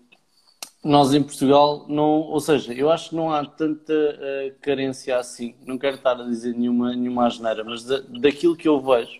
nós 0.84 1.14
em 1.14 1.22
Portugal, 1.22 1.86
não, 1.90 2.22
ou 2.22 2.40
seja, 2.40 2.74
eu 2.74 2.90
acho 2.90 3.10
que 3.10 3.16
não 3.16 3.34
há 3.34 3.46
tanta 3.46 3.94
uh, 3.94 4.56
carência 4.62 5.18
assim, 5.18 5.56
não 5.66 5.78
quero 5.78 5.98
estar 5.98 6.20
a 6.20 6.24
dizer 6.24 6.56
nenhuma, 6.56 6.96
nenhuma 6.96 7.28
asneira, 7.28 7.64
mas 7.64 7.84
da, 7.84 8.00
daquilo 8.22 8.56
que 8.56 8.68
eu 8.68 8.80
vejo, 8.80 9.20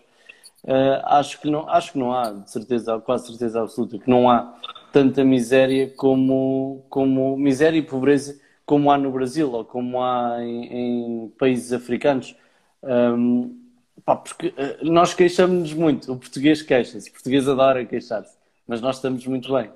uh, 0.64 1.02
acho, 1.04 1.40
que 1.40 1.50
não, 1.50 1.68
acho 1.68 1.92
que 1.92 1.98
não 1.98 2.12
há, 2.12 2.30
de 2.30 2.50
certeza, 2.50 2.98
quase 3.00 3.26
certeza 3.26 3.60
absoluta, 3.60 3.98
que 3.98 4.08
não 4.08 4.30
há 4.30 4.54
tanta 4.92 5.22
miséria 5.22 5.92
como, 5.94 6.84
como 6.88 7.36
miséria 7.36 7.78
e 7.78 7.82
pobreza 7.82 8.40
como 8.66 8.90
há 8.90 8.98
no 8.98 9.12
Brasil 9.12 9.50
ou 9.52 9.64
como 9.64 10.02
há 10.02 10.38
em, 10.42 11.24
em 11.24 11.28
países 11.38 11.72
africanos. 11.72 12.36
Um, 12.82 13.56
pá, 14.04 14.16
porque 14.16 14.48
uh, 14.48 14.84
nós 14.84 15.14
queixamos-nos 15.14 15.72
muito, 15.72 16.12
o 16.12 16.16
português 16.16 16.60
queixa-se, 16.62 17.08
o 17.08 17.12
português 17.12 17.48
adora 17.48 17.84
queixar-se, 17.86 18.36
mas 18.66 18.80
nós 18.80 18.96
estamos 18.96 19.24
muito 19.26 19.52
bem. 19.52 19.70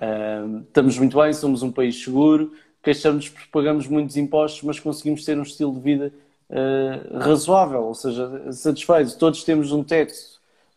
Um, 0.00 0.60
estamos 0.60 0.96
muito 0.96 1.18
bem, 1.20 1.32
somos 1.32 1.62
um 1.62 1.72
país 1.72 2.02
seguro, 2.02 2.52
queixamos-nos 2.82 3.28
porque 3.28 3.48
pagamos 3.50 3.88
muitos 3.88 4.16
impostos, 4.16 4.62
mas 4.62 4.78
conseguimos 4.78 5.24
ter 5.24 5.36
um 5.36 5.42
estilo 5.42 5.74
de 5.74 5.80
vida 5.80 6.12
uh, 6.48 7.18
razoável, 7.18 7.82
ou 7.82 7.94
seja, 7.94 8.52
satisfeito. 8.52 9.18
Todos 9.18 9.42
temos 9.42 9.72
um 9.72 9.82
teto, 9.82 10.14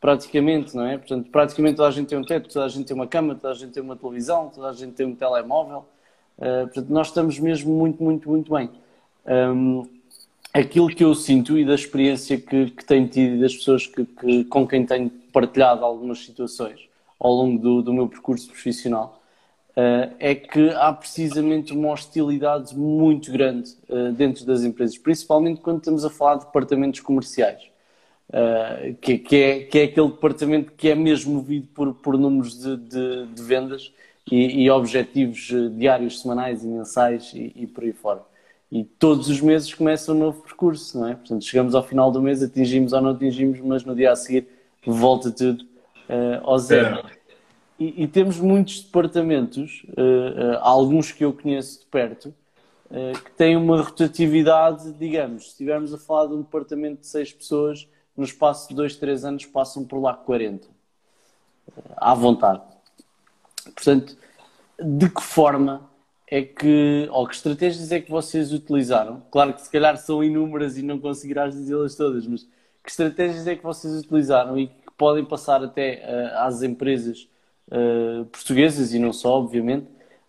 praticamente, 0.01 0.75
não 0.75 0.85
é? 0.85 0.97
Portanto, 0.97 1.29
praticamente 1.29 1.77
toda 1.77 1.87
a 1.87 1.91
gente 1.91 2.07
tem 2.07 2.17
um 2.17 2.25
teto, 2.25 2.49
toda 2.49 2.65
a 2.65 2.69
gente 2.69 2.87
tem 2.87 2.95
uma 2.95 3.07
cama, 3.07 3.35
toda 3.35 3.53
a 3.53 3.55
gente 3.55 3.71
tem 3.71 3.83
uma 3.83 3.95
televisão, 3.95 4.49
toda 4.49 4.69
a 4.69 4.73
gente 4.73 4.93
tem 4.93 5.05
um 5.05 5.15
telemóvel. 5.15 5.85
Uh, 6.37 6.65
portanto, 6.65 6.89
nós 6.89 7.07
estamos 7.07 7.39
mesmo 7.39 7.73
muito, 7.73 8.03
muito, 8.03 8.29
muito 8.29 8.53
bem. 8.53 8.69
Um, 9.25 9.87
aquilo 10.53 10.87
que 10.87 11.03
eu 11.03 11.15
sinto 11.15 11.57
e 11.57 11.65
da 11.65 11.73
experiência 11.73 12.37
que, 12.37 12.69
que 12.69 12.85
tenho 12.85 13.07
tido 13.07 13.35
e 13.35 13.39
das 13.39 13.55
pessoas 13.55 13.87
que, 13.87 14.05
que, 14.05 14.43
com 14.45 14.67
quem 14.67 14.85
tenho 14.85 15.09
partilhado 15.31 15.83
algumas 15.83 16.19
situações 16.23 16.79
ao 17.19 17.33
longo 17.33 17.57
do, 17.59 17.81
do 17.81 17.93
meu 17.93 18.07
percurso 18.07 18.47
profissional 18.47 19.21
uh, 19.71 20.13
é 20.19 20.35
que 20.35 20.69
há 20.69 20.93
precisamente 20.93 21.73
uma 21.73 21.89
hostilidade 21.91 22.75
muito 22.75 23.31
grande 23.31 23.71
uh, 23.89 24.11
dentro 24.11 24.45
das 24.45 24.63
empresas, 24.63 24.97
principalmente 24.97 25.61
quando 25.61 25.79
estamos 25.79 26.05
a 26.05 26.09
falar 26.09 26.35
de 26.35 26.45
departamentos 26.45 26.99
comerciais. 26.99 27.71
Uh, 28.29 28.95
que, 28.95 29.19
que, 29.19 29.35
é, 29.35 29.59
que 29.63 29.79
é 29.79 29.83
aquele 29.83 30.07
departamento 30.07 30.71
que 30.71 30.89
é 30.89 30.95
mesmo 30.95 31.35
movido 31.35 31.67
por, 31.67 31.93
por 31.93 32.17
números 32.17 32.57
de, 32.57 32.77
de, 32.77 33.25
de 33.27 33.43
vendas 33.43 33.91
e, 34.31 34.63
e, 34.63 34.69
objetivos 34.69 35.49
eh, 35.51 35.69
diários, 35.69 36.21
semanais 36.21 36.63
e 36.63 36.67
mensais 36.67 37.31
e, 37.33 37.51
e, 37.55 37.67
por 37.67 37.83
aí 37.83 37.93
fora. 37.93 38.21
E 38.71 38.83
todos 38.83 39.29
os 39.29 39.41
meses 39.41 39.73
começa 39.73 40.11
um 40.11 40.17
novo 40.17 40.41
percurso, 40.41 40.99
não 40.99 41.07
é? 41.07 41.15
Portanto, 41.15 41.43
chegamos 41.43 41.75
ao 41.75 41.83
final 41.83 42.11
do 42.11 42.21
mês, 42.21 42.41
atingimos 42.41 42.93
ou 42.93 43.01
não 43.01 43.11
atingimos, 43.11 43.59
mas 43.59 43.83
no 43.83 43.95
dia 43.95 44.11
a 44.11 44.15
seguir 44.15 44.47
volta 44.85 45.31
tudo 45.31 45.63
uh, 45.63 46.41
ao 46.43 46.57
zero. 46.57 47.05
É. 47.07 47.11
E, 47.79 48.03
e, 48.03 48.07
temos 48.07 48.39
muitos 48.39 48.81
departamentos, 48.81 49.83
uh, 49.89 50.55
uh, 50.55 50.57
alguns 50.61 51.11
que 51.11 51.23
eu 51.23 51.33
conheço 51.33 51.81
de 51.81 51.85
perto, 51.87 52.33
que 53.25 53.31
têm 53.31 53.57
uma 53.57 53.81
rotatividade, 53.81 54.91
digamos, 54.93 55.45
se 55.45 55.49
estivermos 55.49 55.91
a 55.95 55.97
falar 55.97 56.27
de 56.27 56.35
um 56.35 56.41
departamento 56.43 57.01
de 57.01 57.07
seis 57.07 57.33
pessoas, 57.33 57.87
no 58.15 58.23
espaço 58.23 58.69
de 58.69 58.75
dois, 58.75 58.95
três 58.95 59.25
anos 59.25 59.47
passam 59.47 59.83
por 59.83 59.99
lá 59.99 60.13
40. 60.13 60.67
à 61.97 62.13
vontade. 62.13 62.72
Portanto, 63.71 64.17
de 64.79 65.09
que 65.09 65.21
forma 65.21 65.89
é 66.27 66.41
que, 66.41 67.07
ou 67.11 67.27
que 67.27 67.35
estratégias 67.35 67.91
é 67.91 67.99
que 67.99 68.09
vocês 68.09 68.51
utilizaram? 68.51 69.21
Claro 69.29 69.53
que 69.53 69.61
se 69.61 69.69
calhar 69.69 69.97
são 69.97 70.23
inúmeras 70.23 70.77
e 70.77 70.81
não 70.81 70.99
conseguirás 70.99 71.53
dizê-las 71.53 71.95
todas, 71.95 72.25
mas 72.25 72.43
que 72.83 72.89
estratégias 72.89 73.47
é 73.47 73.55
que 73.55 73.63
vocês 73.63 73.93
utilizaram 73.93 74.57
e 74.57 74.67
que 74.67 74.91
podem 74.97 75.23
passar 75.23 75.63
até 75.63 76.03
uh, 76.03 76.39
às 76.39 76.63
empresas 76.63 77.29
uh, 77.67 78.25
portuguesas 78.25 78.93
e 78.93 78.99
não 78.99 79.13
só, 79.13 79.39
obviamente, 79.39 79.87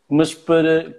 mas 0.08 0.34
para 0.34 0.94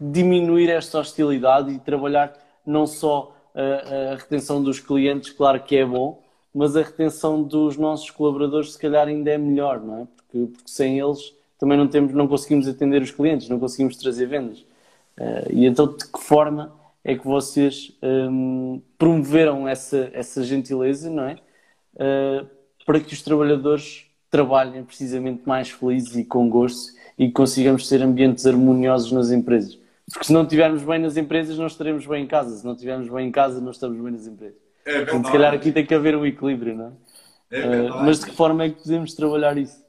diminuir 0.00 0.68
esta 0.68 0.98
hostilidade 0.98 1.72
e 1.72 1.78
trabalhar 1.78 2.32
não 2.64 2.86
só 2.86 3.34
uh, 3.54 4.12
a 4.12 4.16
retenção 4.16 4.62
dos 4.62 4.78
clientes, 4.78 5.30
claro 5.30 5.60
que 5.62 5.76
é 5.76 5.84
bom, 5.84 6.22
mas 6.54 6.76
a 6.76 6.82
retenção 6.82 7.42
dos 7.42 7.76
nossos 7.76 8.10
colaboradores 8.10 8.72
se 8.72 8.78
calhar 8.78 9.08
ainda 9.08 9.30
é 9.30 9.38
melhor, 9.38 9.80
não 9.80 10.02
é? 10.02 10.06
Porque, 10.16 10.52
porque 10.52 10.70
sem 10.70 10.98
eles 10.98 11.32
também 11.60 11.76
não, 11.76 11.86
temos, 11.86 12.14
não 12.14 12.26
conseguimos 12.26 12.66
atender 12.66 13.02
os 13.02 13.10
clientes, 13.10 13.48
não 13.50 13.60
conseguimos 13.60 13.96
trazer 13.96 14.26
vendas. 14.26 14.60
Uh, 15.18 15.52
e 15.52 15.66
então, 15.66 15.86
de 15.86 16.10
que 16.10 16.18
forma 16.18 16.74
é 17.04 17.14
que 17.14 17.24
vocês 17.24 17.92
um, 18.02 18.80
promoveram 18.96 19.68
essa, 19.68 20.10
essa 20.14 20.42
gentileza, 20.42 21.10
não 21.10 21.24
é? 21.24 21.36
Uh, 21.94 22.46
para 22.86 22.98
que 22.98 23.12
os 23.12 23.20
trabalhadores 23.20 24.06
trabalhem 24.30 24.82
precisamente 24.84 25.42
mais 25.44 25.70
felizes 25.70 26.16
e 26.16 26.24
com 26.24 26.48
gosto 26.48 26.92
e 27.18 27.30
consigamos 27.30 27.86
ter 27.86 28.00
ambientes 28.00 28.46
harmoniosos 28.46 29.12
nas 29.12 29.30
empresas. 29.30 29.78
Porque 30.10 30.26
se 30.26 30.32
não 30.32 30.42
estivermos 30.42 30.82
bem 30.82 30.98
nas 30.98 31.16
empresas, 31.16 31.58
não 31.58 31.66
estaremos 31.66 32.06
bem 32.06 32.24
em 32.24 32.26
casa. 32.26 32.56
Se 32.56 32.64
não 32.64 32.72
estivermos 32.72 33.08
bem 33.08 33.28
em 33.28 33.30
casa, 33.30 33.60
não 33.60 33.70
estamos 33.70 34.00
bem 34.00 34.12
nas 34.12 34.26
empresas. 34.26 34.58
É 34.84 34.92
verdade. 34.92 35.10
Então, 35.10 35.24
se 35.24 35.32
calhar 35.32 35.52
aqui 35.52 35.72
tem 35.72 35.84
que 35.84 35.94
haver 35.94 36.16
um 36.16 36.24
equilíbrio, 36.24 36.74
não 36.74 36.96
é? 37.50 37.60
é 37.60 37.90
uh, 37.90 38.02
mas 38.02 38.20
de 38.20 38.26
que 38.26 38.32
forma 38.32 38.64
é 38.64 38.70
que 38.70 38.82
podemos 38.82 39.12
trabalhar 39.12 39.58
isso? 39.58 39.84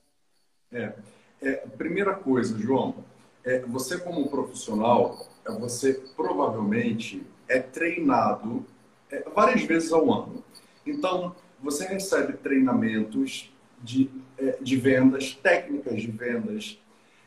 É. 0.72 0.93
é 1.41 1.53
primeira 1.77 2.13
coisa, 2.13 2.57
João, 2.57 2.95
é, 3.43 3.59
você 3.61 3.97
como 3.97 4.29
profissional, 4.29 5.27
é, 5.45 5.51
você 5.51 5.95
provavelmente 6.15 7.25
é 7.47 7.59
treinado 7.59 8.65
é, 9.09 9.23
várias 9.33 9.63
vezes 9.63 9.91
ao 9.91 10.11
ano. 10.13 10.43
Então, 10.85 11.35
você 11.59 11.85
recebe 11.85 12.33
treinamentos 12.33 13.51
de, 13.81 14.09
é, 14.37 14.57
de 14.61 14.75
vendas, 14.77 15.33
técnicas 15.33 16.01
de 16.01 16.11
vendas, 16.11 16.79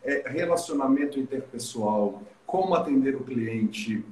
é, 0.03 0.29
relacionamento 0.29 1.19
interpessoal, 1.19 2.23
como 2.47 2.75
atender 2.75 3.17
o 3.17 3.25
cliente, 3.25 4.05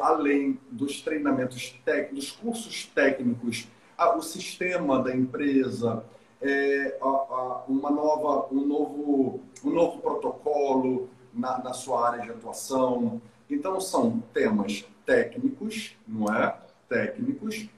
além 0.00 0.60
dos 0.70 1.00
treinamentos 1.00 1.70
técnicos, 1.84 2.16
dos 2.16 2.30
cursos 2.30 2.86
técnicos, 2.86 3.66
a, 3.98 4.16
o 4.16 4.22
sistema 4.22 5.02
da 5.02 5.12
empresa, 5.12 6.04
é, 6.42 6.98
a, 7.00 7.06
a, 7.06 7.64
uma 7.68 7.90
nova, 7.90 8.52
um, 8.52 8.66
novo, 8.66 9.40
um 9.64 9.70
novo 9.70 9.98
protocolo 9.98 11.08
na, 11.32 11.62
na 11.62 11.72
sua 11.72 12.08
área 12.08 12.22
de 12.22 12.30
atuação. 12.30 13.20
Então, 13.48 13.80
são 13.80 14.22
temas 14.34 14.84
técnicos, 15.06 15.96
não 16.06 16.32
é? 16.34 16.56
Técnicos, 16.88 17.68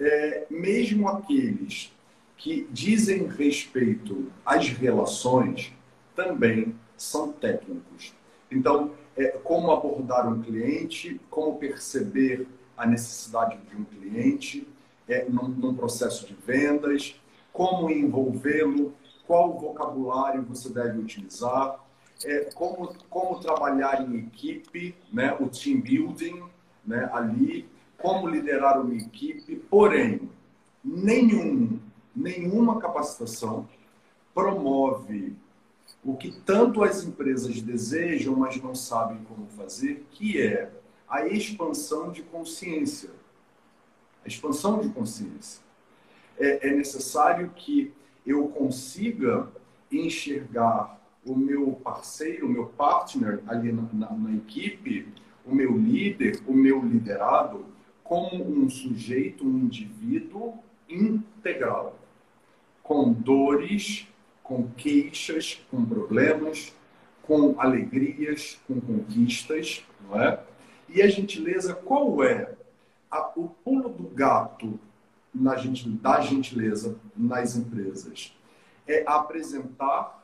é, 0.00 0.46
mesmo 0.48 1.08
aqueles 1.08 1.92
que 2.36 2.66
dizem 2.70 3.26
respeito 3.26 4.30
às 4.44 4.68
relações, 4.68 5.72
também 6.14 6.74
são 6.96 7.32
técnicos. 7.32 8.14
Então, 8.50 8.92
é, 9.16 9.28
como 9.28 9.70
abordar 9.70 10.28
um 10.28 10.42
cliente, 10.42 11.20
como 11.30 11.58
perceber 11.58 12.46
a 12.76 12.86
necessidade 12.86 13.58
de 13.68 13.76
um 13.76 13.84
cliente 13.84 14.66
é, 15.08 15.24
num, 15.28 15.48
num 15.48 15.74
processo 15.74 16.26
de 16.26 16.34
vendas, 16.34 17.16
como 17.54 17.88
envolvê-lo, 17.88 18.92
qual 19.28 19.56
vocabulário 19.56 20.42
você 20.42 20.68
deve 20.68 20.98
utilizar, 20.98 21.78
é, 22.24 22.50
como, 22.52 22.92
como 23.08 23.38
trabalhar 23.38 24.02
em 24.02 24.18
equipe, 24.26 24.94
né, 25.12 25.34
o 25.38 25.48
team 25.48 25.80
building 25.80 26.42
né, 26.84 27.08
ali, 27.12 27.66
como 27.96 28.26
liderar 28.26 28.80
uma 28.80 28.94
equipe, 28.94 29.54
porém, 29.70 30.28
nenhum, 30.84 31.78
nenhuma 32.14 32.80
capacitação 32.80 33.68
promove 34.34 35.36
o 36.04 36.16
que 36.16 36.32
tanto 36.40 36.82
as 36.82 37.04
empresas 37.04 37.62
desejam, 37.62 38.34
mas 38.34 38.60
não 38.60 38.74
sabem 38.74 39.18
como 39.28 39.46
fazer, 39.46 40.04
que 40.10 40.42
é 40.42 40.72
a 41.08 41.24
expansão 41.28 42.10
de 42.10 42.22
consciência. 42.22 43.10
A 44.24 44.28
expansão 44.28 44.80
de 44.80 44.88
consciência. 44.88 45.63
É, 46.38 46.68
é 46.68 46.74
necessário 46.74 47.50
que 47.54 47.92
eu 48.26 48.48
consiga 48.48 49.48
enxergar 49.90 51.00
o 51.24 51.34
meu 51.34 51.72
parceiro, 51.72 52.46
o 52.46 52.50
meu 52.50 52.66
partner 52.66 53.40
ali 53.46 53.72
na, 53.72 53.82
na, 53.92 54.12
na 54.12 54.36
equipe, 54.36 55.08
o 55.44 55.54
meu 55.54 55.76
líder, 55.76 56.40
o 56.46 56.52
meu 56.52 56.82
liderado, 56.82 57.64
como 58.02 58.44
um 58.44 58.68
sujeito, 58.68 59.46
um 59.46 59.58
indivíduo 59.58 60.54
integral, 60.88 61.98
com 62.82 63.12
dores, 63.12 64.06
com 64.42 64.68
queixas, 64.76 65.60
com 65.70 65.84
problemas, 65.84 66.74
com 67.22 67.58
alegrias, 67.58 68.60
com 68.66 68.78
conquistas, 68.80 69.82
não 70.06 70.20
é? 70.20 70.38
E 70.88 71.00
a 71.00 71.08
gentileza, 71.08 71.74
qual 71.74 72.22
é 72.22 72.54
a, 73.10 73.32
o 73.34 73.48
pulo 73.48 73.88
do 73.88 74.04
gato 74.08 74.78
na 75.34 75.56
gente, 75.56 75.88
da 75.88 76.20
gentileza 76.20 76.96
nas 77.16 77.56
empresas? 77.56 78.36
É 78.86 79.04
apresentar 79.06 80.22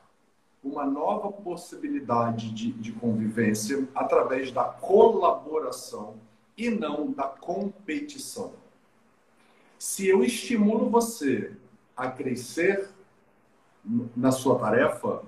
uma 0.62 0.84
nova 0.84 1.32
possibilidade 1.32 2.52
de, 2.52 2.72
de 2.72 2.92
convivência 2.92 3.88
através 3.94 4.52
da 4.52 4.64
colaboração 4.64 6.16
e 6.56 6.68
não 6.68 7.10
da 7.10 7.24
competição. 7.24 8.52
Se 9.78 10.06
eu 10.06 10.22
estimulo 10.22 10.90
você 10.90 11.56
a 11.96 12.10
crescer 12.10 12.90
na 14.14 14.30
sua 14.30 14.58
tarefa, 14.58 15.22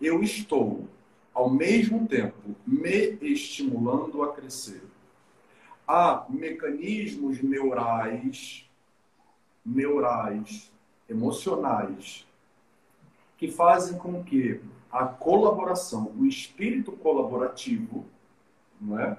eu 0.00 0.22
estou, 0.22 0.88
ao 1.34 1.50
mesmo 1.50 2.08
tempo, 2.08 2.56
me 2.66 3.18
estimulando 3.20 4.22
a 4.22 4.32
crescer. 4.32 4.82
Há 5.86 6.24
mecanismos 6.30 7.42
neurais, 7.42 8.66
neurais, 9.64 10.70
emocionais, 11.08 12.26
que 13.36 13.50
fazem 13.50 13.98
com 13.98 14.22
que 14.22 14.60
a 14.90 15.06
colaboração, 15.06 16.12
o 16.18 16.26
espírito 16.26 16.92
colaborativo, 16.92 18.04
não 18.80 18.98
é? 18.98 19.16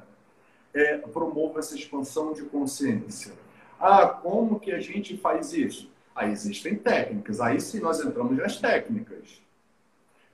é, 0.73 0.97
promova 0.97 1.59
essa 1.59 1.75
expansão 1.75 2.33
de 2.33 2.43
consciência. 2.43 3.33
Ah, 3.79 4.07
como 4.07 4.59
que 4.59 4.71
a 4.71 4.79
gente 4.79 5.15
faz 5.17 5.53
isso? 5.53 5.91
Aí 6.15 6.31
existem 6.31 6.75
técnicas, 6.75 7.39
aí 7.39 7.59
sim 7.59 7.79
nós 7.79 7.99
entramos 7.99 8.37
nas 8.37 8.59
técnicas. 8.59 9.41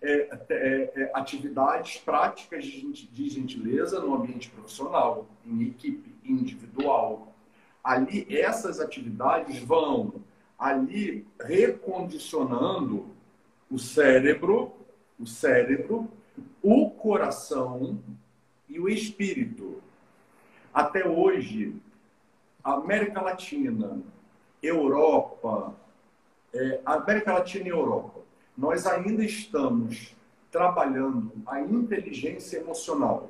É, 0.01 0.29
é, 0.49 0.91
é, 0.95 1.11
atividades 1.13 1.97
práticas 1.97 2.63
de 2.63 3.29
gentileza 3.29 3.99
no 3.99 4.15
ambiente 4.15 4.49
profissional, 4.49 5.27
em 5.45 5.63
equipe, 5.63 6.15
individual. 6.23 7.28
Ali, 7.83 8.27
essas 8.29 8.79
atividades 8.79 9.59
vão 9.59 10.13
ali 10.57 11.25
recondicionando 11.39 13.07
o 13.71 13.79
cérebro, 13.79 14.73
o 15.19 15.25
cérebro, 15.25 16.09
o 16.61 16.89
coração 16.89 17.99
e 18.67 18.79
o 18.79 18.89
espírito. 18.89 19.81
Até 20.73 21.07
hoje, 21.07 21.75
América 22.63 23.21
Latina, 23.21 24.01
Europa, 24.61 25.73
é, 26.53 26.81
América 26.85 27.33
Latina 27.33 27.67
e 27.67 27.69
Europa, 27.69 28.19
nós 28.57 28.85
ainda 28.85 29.23
estamos 29.23 30.15
trabalhando 30.51 31.31
a 31.45 31.61
inteligência 31.61 32.57
emocional. 32.57 33.29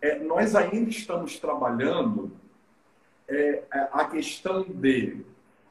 É, 0.00 0.18
nós 0.18 0.54
ainda 0.54 0.90
estamos 0.90 1.38
trabalhando 1.38 2.30
é, 3.28 3.62
é, 3.72 3.88
a 3.92 4.04
questão 4.04 4.62
de 4.62 5.24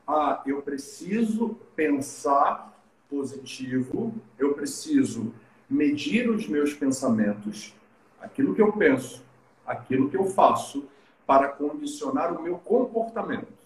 ah, 0.08 0.41
eu 0.45 0.62
preciso 0.62 1.58
pensar 1.76 2.74
positivo, 3.10 4.14
eu 4.38 4.53
preciso 4.53 5.34
medir 5.70 6.30
os 6.30 6.47
meus 6.47 6.74
pensamentos, 6.74 7.74
aquilo 8.20 8.53
que 8.53 8.62
eu 8.62 8.72
penso, 8.74 9.24
aquilo 9.66 10.10
que 10.10 10.18
eu 10.18 10.26
faço, 10.26 10.86
para 11.26 11.47
condicionar 11.47 12.38
o 12.38 12.43
meu 12.43 12.58
comportamento 12.60 13.66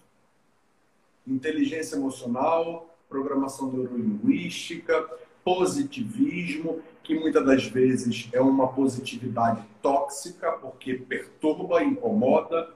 inteligência 1.31 1.95
emocional, 1.95 2.95
programação 3.07 3.71
neurolinguística, 3.71 5.07
positivismo, 5.43 6.81
que 7.03 7.17
muitas 7.17 7.45
das 7.45 7.65
vezes 7.65 8.29
é 8.31 8.41
uma 8.41 8.67
positividade 8.67 9.63
tóxica, 9.81 10.51
porque 10.53 10.95
perturba, 10.95 11.83
incomoda. 11.83 12.69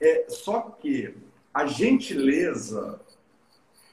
É, 0.00 0.26
só 0.28 0.60
que 0.60 1.14
a 1.52 1.66
gentileza, 1.66 3.00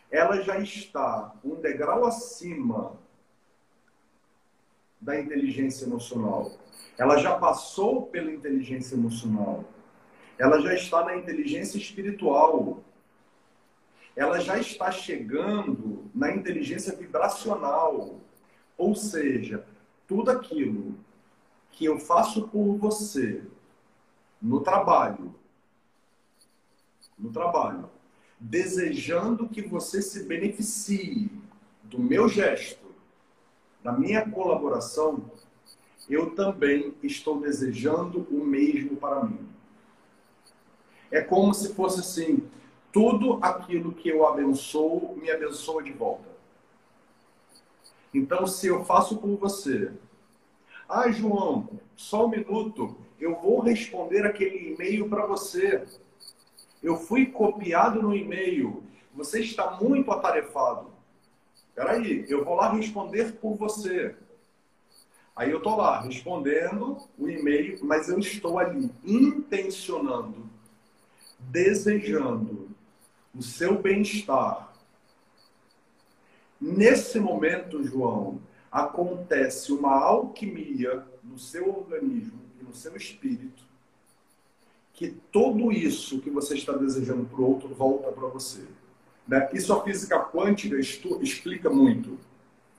ela 0.10 0.42
já 0.42 0.58
está 0.60 1.34
um 1.44 1.56
degrau 1.56 2.06
acima 2.06 2.98
da 5.00 5.20
inteligência 5.20 5.86
emocional. 5.86 6.52
Ela 6.98 7.18
já 7.18 7.38
passou 7.38 8.08
pela 8.08 8.32
inteligência 8.32 8.96
emocional. 8.96 9.66
Ela 10.38 10.62
já 10.62 10.74
está 10.74 11.04
na 11.04 11.16
inteligência 11.16 11.78
espiritual 11.78 12.84
ela 14.18 14.40
já 14.40 14.58
está 14.58 14.92
chegando 14.92 16.10
na 16.14 16.32
inteligência 16.32 16.96
vibracional. 16.96 18.20
Ou 18.76 18.96
seja, 18.96 19.64
tudo 20.08 20.32
aquilo 20.32 20.96
que 21.70 21.86
eu 21.86 22.00
faço 22.00 22.48
por 22.48 22.76
você 22.78 23.44
no 24.42 24.62
trabalho, 24.62 25.36
no 27.18 27.32
trabalho, 27.32 27.90
desejando 28.40 29.50
que 29.50 29.62
você 29.62 30.02
se 30.02 30.24
beneficie 30.24 31.32
do 31.84 32.00
meu 32.00 32.28
gesto, 32.28 32.86
da 33.84 33.92
minha 33.92 34.30
colaboração, 34.30 35.32
eu 36.10 36.36
também 36.36 36.94
estou 37.04 37.40
desejando 37.40 38.28
o 38.30 38.46
mesmo 38.46 38.96
para 38.98 39.24
mim. 39.24 39.48
É 41.12 41.22
como 41.22 41.54
se 41.54 41.74
fosse 41.74 42.00
assim: 42.00 42.48
tudo 42.92 43.40
aquilo 43.42 43.94
que 43.94 44.10
eu 44.10 44.28
abençoo, 44.28 45.16
me 45.18 45.30
abençoa 45.32 45.84
de 45.84 45.92
volta. 45.92 46.28
Então, 48.14 48.48
se 48.48 48.68
eu 48.68 48.84
faço 48.84 49.18
por 49.18 49.38
você, 49.38 49.92
ah, 50.88 51.12
João, 51.12 51.70
só 51.96 52.26
um 52.26 52.30
minuto, 52.30 52.96
eu 53.20 53.36
vou 53.42 53.60
responder 53.60 54.26
aquele 54.26 54.74
e-mail 54.74 55.10
para 55.10 55.26
você. 55.26 55.86
Eu 56.82 56.98
fui 56.98 57.26
copiado 57.26 58.02
no 58.02 58.16
e-mail. 58.16 58.84
Você 59.14 59.42
está 59.42 59.72
muito 59.72 60.12
atarefado. 60.12 60.92
Peraí, 61.76 62.26
eu 62.28 62.44
vou 62.44 62.56
lá 62.56 62.72
responder 62.72 63.34
por 63.34 63.56
você. 63.56 64.16
Aí 65.36 65.52
eu 65.52 65.60
estou 65.60 65.76
lá 65.76 66.02
respondendo 66.02 66.98
o 67.18 67.30
e-mail, 67.30 67.78
mas 67.84 68.10
eu 68.10 68.18
estou 68.18 68.58
ali 68.58 68.90
intencionando, 69.06 70.50
desejando 71.38 72.70
o 73.36 73.44
seu 73.44 73.80
bem-estar. 73.80 74.74
Nesse 76.60 77.20
momento, 77.20 77.84
João, 77.84 78.42
acontece 78.72 79.72
uma 79.72 79.94
alquimia 79.94 81.06
no 81.24 81.38
seu 81.38 81.70
organismo 81.70 82.42
e 82.60 82.64
no 82.64 82.74
seu 82.74 82.96
espírito, 82.96 83.67
que 84.98 85.16
tudo 85.32 85.72
isso 85.72 86.20
que 86.22 86.30
você 86.32 86.56
está 86.56 86.74
desejando 86.74 87.24
para 87.26 87.40
o 87.40 87.48
outro 87.48 87.70
volta 87.70 88.12
para 88.12 88.28
você. 88.30 88.66
Né? 89.28 89.48
Isso 89.54 89.72
a 89.72 89.84
física 89.84 90.20
quântica 90.20 90.76
explica 90.76 91.70
muito. 91.70 92.18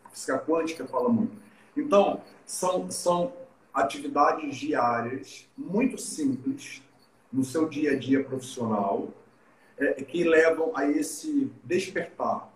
A 0.05 0.11
física 0.11 0.37
quântica 0.37 0.85
fala 0.85 1.09
muito. 1.09 1.37
Então, 1.77 2.21
são, 2.45 2.91
são 2.91 3.33
atividades 3.73 4.57
diárias 4.57 5.49
muito 5.57 5.97
simples 5.97 6.83
no 7.33 7.45
seu 7.45 7.69
dia 7.69 7.93
a 7.93 7.97
dia 7.97 8.25
profissional 8.25 9.11
é, 9.77 10.03
que 10.03 10.25
levam 10.25 10.73
a 10.75 10.91
esse 10.91 11.53
despertar, 11.63 12.53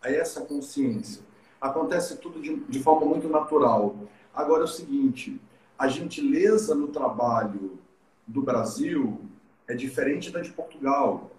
a 0.00 0.10
essa 0.10 0.40
consciência. 0.40 1.20
Acontece 1.60 2.16
tudo 2.16 2.40
de, 2.40 2.56
de 2.60 2.82
forma 2.82 3.04
muito 3.04 3.28
natural. 3.28 3.94
Agora 4.34 4.62
é 4.62 4.64
o 4.64 4.68
seguinte, 4.68 5.38
a 5.78 5.86
gentileza 5.86 6.74
no 6.74 6.88
trabalho 6.88 7.81
do 8.26 8.42
Brasil 8.42 9.20
é 9.68 9.74
diferente 9.74 10.30
da 10.30 10.40
de 10.40 10.50
Portugal. 10.50 11.30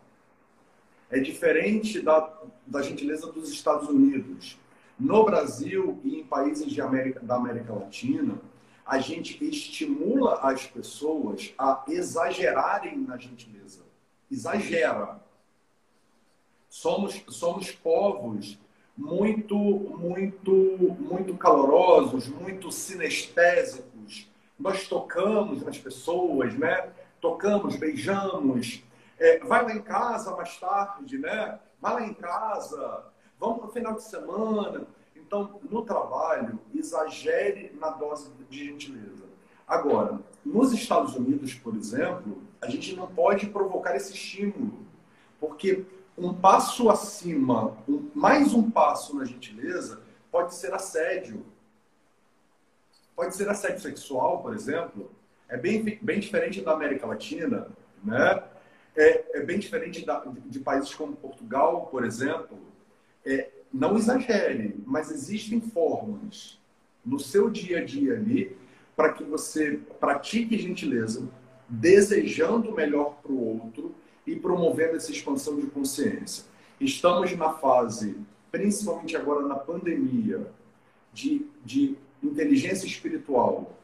É 1.09 1.19
diferente 1.19 2.01
da, 2.01 2.41
da 2.65 2.81
gentileza 2.81 3.31
dos 3.31 3.51
Estados 3.51 3.87
Unidos. 3.87 4.57
No 4.99 5.23
Brasil 5.23 5.99
e 6.03 6.19
em 6.19 6.23
países 6.23 6.71
de 6.71 6.81
América, 6.81 7.19
da 7.19 7.35
América 7.35 7.73
Latina, 7.73 8.39
a 8.85 8.99
gente 8.99 9.43
estimula 9.43 10.39
as 10.41 10.65
pessoas 10.65 11.53
a 11.57 11.83
exagerarem 11.87 12.97
na 12.97 13.17
gentileza. 13.17 13.83
Exagera. 14.29 15.21
Somos, 16.69 17.23
somos 17.29 17.71
povos 17.71 18.57
muito, 18.97 19.55
muito, 19.55 20.51
muito 20.99 21.35
calorosos, 21.35 22.27
muito 22.27 22.71
sinestésicos. 22.71 23.92
Nós 24.59 24.87
tocamos 24.87 25.63
nas 25.63 25.77
pessoas, 25.77 26.53
né? 26.57 26.91
Tocamos, 27.19 27.75
beijamos. 27.75 28.83
É, 29.19 29.39
vai 29.39 29.63
lá 29.63 29.73
em 29.73 29.81
casa 29.81 30.35
mais 30.35 30.59
tarde, 30.59 31.17
né? 31.17 31.59
Vai 31.81 31.93
lá 31.93 32.03
em 32.05 32.13
casa, 32.13 33.03
vamos 33.39 33.57
para 33.59 33.67
o 33.67 33.71
final 33.71 33.93
de 33.93 34.03
semana. 34.03 34.87
Então, 35.15 35.59
no 35.69 35.83
trabalho, 35.83 36.59
exagere 36.73 37.75
na 37.79 37.89
dose 37.89 38.31
de 38.49 38.65
gentileza. 38.65 39.23
Agora, 39.67 40.19
nos 40.45 40.71
Estados 40.73 41.15
Unidos, 41.15 41.53
por 41.53 41.75
exemplo, 41.75 42.41
a 42.61 42.69
gente 42.69 42.95
não 42.95 43.07
pode 43.07 43.47
provocar 43.47 43.95
esse 43.95 44.13
estímulo, 44.13 44.85
porque 45.39 45.85
um 46.17 46.33
passo 46.33 46.89
acima, 46.89 47.75
um, 47.87 48.09
mais 48.13 48.53
um 48.53 48.69
passo 48.69 49.15
na 49.15 49.25
gentileza, 49.25 50.01
pode 50.31 50.53
ser 50.53 50.73
assédio. 50.73 51.43
Pode 53.15 53.35
ser 53.35 53.49
assédio 53.49 53.81
sexual, 53.81 54.41
por 54.41 54.53
exemplo. 54.53 55.11
É 55.47 55.57
bem, 55.57 55.99
bem 56.01 56.19
diferente 56.19 56.61
da 56.61 56.73
América 56.73 57.05
Latina, 57.05 57.67
né? 58.03 58.43
É, 58.95 59.39
é 59.39 59.41
bem 59.41 59.57
diferente 59.57 60.05
da, 60.05 60.23
de, 60.45 60.59
países 60.59 60.93
como 60.93 61.15
Portugal, 61.15 61.87
por 61.87 62.05
exemplo. 62.05 62.57
É, 63.25 63.49
não 63.73 63.97
exagere, 63.97 64.75
mas 64.85 65.09
existem 65.09 65.59
formas 65.59 66.59
no 67.03 67.19
seu 67.19 67.49
dia 67.49 67.79
a 67.79 67.83
dia 67.83 68.13
ali 68.13 68.55
para 68.95 69.13
que 69.13 69.23
você 69.23 69.79
pratique 69.99 70.57
gentileza, 70.57 71.27
desejando 71.67 72.69
o 72.69 72.75
melhor 72.75 73.17
para 73.21 73.31
o 73.31 73.61
outro 73.61 73.95
e 74.25 74.35
promovendo 74.35 74.95
essa 74.95 75.11
expansão 75.11 75.59
de 75.59 75.67
consciência. 75.67 76.45
Estamos 76.79 77.35
na 77.35 77.53
fase, 77.53 78.17
principalmente 78.51 79.17
agora 79.17 79.47
na 79.47 79.55
pandemia, 79.55 80.47
de, 81.11 81.47
de 81.65 81.95
inteligência 82.23 82.85
espiritual. 82.85 83.77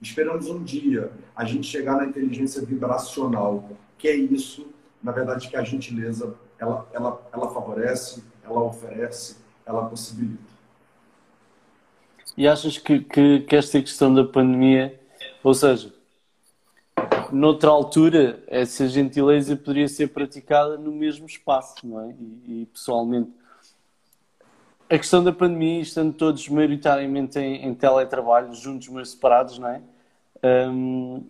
Esperamos 0.00 0.48
um 0.48 0.62
dia 0.62 1.10
a 1.34 1.44
gente 1.44 1.66
chegar 1.66 1.96
na 1.96 2.06
inteligência 2.06 2.62
vibracional, 2.64 3.68
que 3.96 4.06
é 4.08 4.14
isso, 4.14 4.68
na 5.02 5.10
verdade, 5.10 5.48
que 5.48 5.56
a 5.56 5.64
gentileza 5.64 6.34
ela, 6.58 6.88
ela, 6.92 7.28
ela 7.32 7.50
favorece, 7.50 8.22
ela 8.44 8.62
oferece, 8.62 9.36
ela 9.66 9.88
possibilita. 9.88 10.58
E 12.36 12.46
achas 12.46 12.78
que, 12.78 13.00
que, 13.00 13.40
que 13.40 13.56
esta 13.56 13.80
questão 13.80 14.14
da 14.14 14.24
pandemia, 14.24 15.00
ou 15.42 15.52
seja, 15.52 15.92
noutra 17.32 17.70
altura, 17.70 18.42
essa 18.46 18.88
gentileza 18.88 19.56
poderia 19.56 19.88
ser 19.88 20.08
praticada 20.08 20.76
no 20.76 20.92
mesmo 20.92 21.26
espaço, 21.26 21.86
não 21.86 22.00
é? 22.00 22.14
E, 22.46 22.62
e 22.62 22.66
pessoalmente. 22.66 23.30
A 24.90 24.96
questão 24.96 25.22
da 25.22 25.32
pandemia, 25.32 25.82
estando 25.82 26.14
todos 26.14 26.48
maioritariamente 26.48 27.38
em, 27.38 27.66
em 27.66 27.74
teletrabalho, 27.74 28.54
juntos, 28.54 28.88
mas 28.88 29.10
separados, 29.10 29.58
não 29.58 29.68
é? 29.68 29.82
Um, 30.42 31.26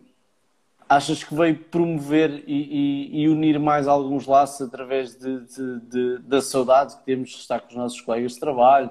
achas 0.89 1.25
que 1.25 1.35
veio 1.35 1.59
promover 1.59 2.45
e, 2.47 2.53
e, 2.53 3.23
e, 3.23 3.29
unir 3.29 3.59
mais 3.59 3.89
alguns 3.89 4.27
laços 4.27 4.67
através 4.69 5.17
de, 5.17 5.41
de, 5.41 5.81
de, 5.81 6.19
da 6.19 6.41
saudade 6.41 6.97
que 6.99 7.05
temos 7.05 7.31
de 7.31 7.37
estar 7.37 7.59
com 7.61 7.69
os 7.69 7.75
nossos 7.75 8.01
colegas 8.01 8.35
de 8.35 8.41
trabalho, 8.41 8.91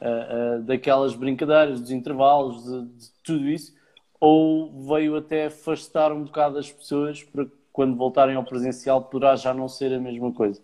uh, 0.00 0.60
uh, 0.60 0.62
daquelas 0.62 1.14
brincadeiras, 1.14 1.78
dos 1.78 1.90
intervalos, 1.90 2.64
de, 2.64 3.10
tudo 3.22 3.46
isso? 3.46 3.74
Ou 4.18 4.72
veio 4.88 5.14
até 5.16 5.46
afastar 5.46 6.10
um 6.10 6.24
bocado 6.24 6.56
as 6.56 6.72
pessoas 6.72 7.22
para 7.22 7.46
quando 7.70 7.94
voltarem 7.94 8.34
ao 8.34 8.44
presencial 8.44 9.02
poderá 9.02 9.36
já 9.36 9.52
não 9.52 9.68
ser 9.68 9.92
a 9.92 10.00
mesma 10.00 10.32
coisa? 10.32 10.62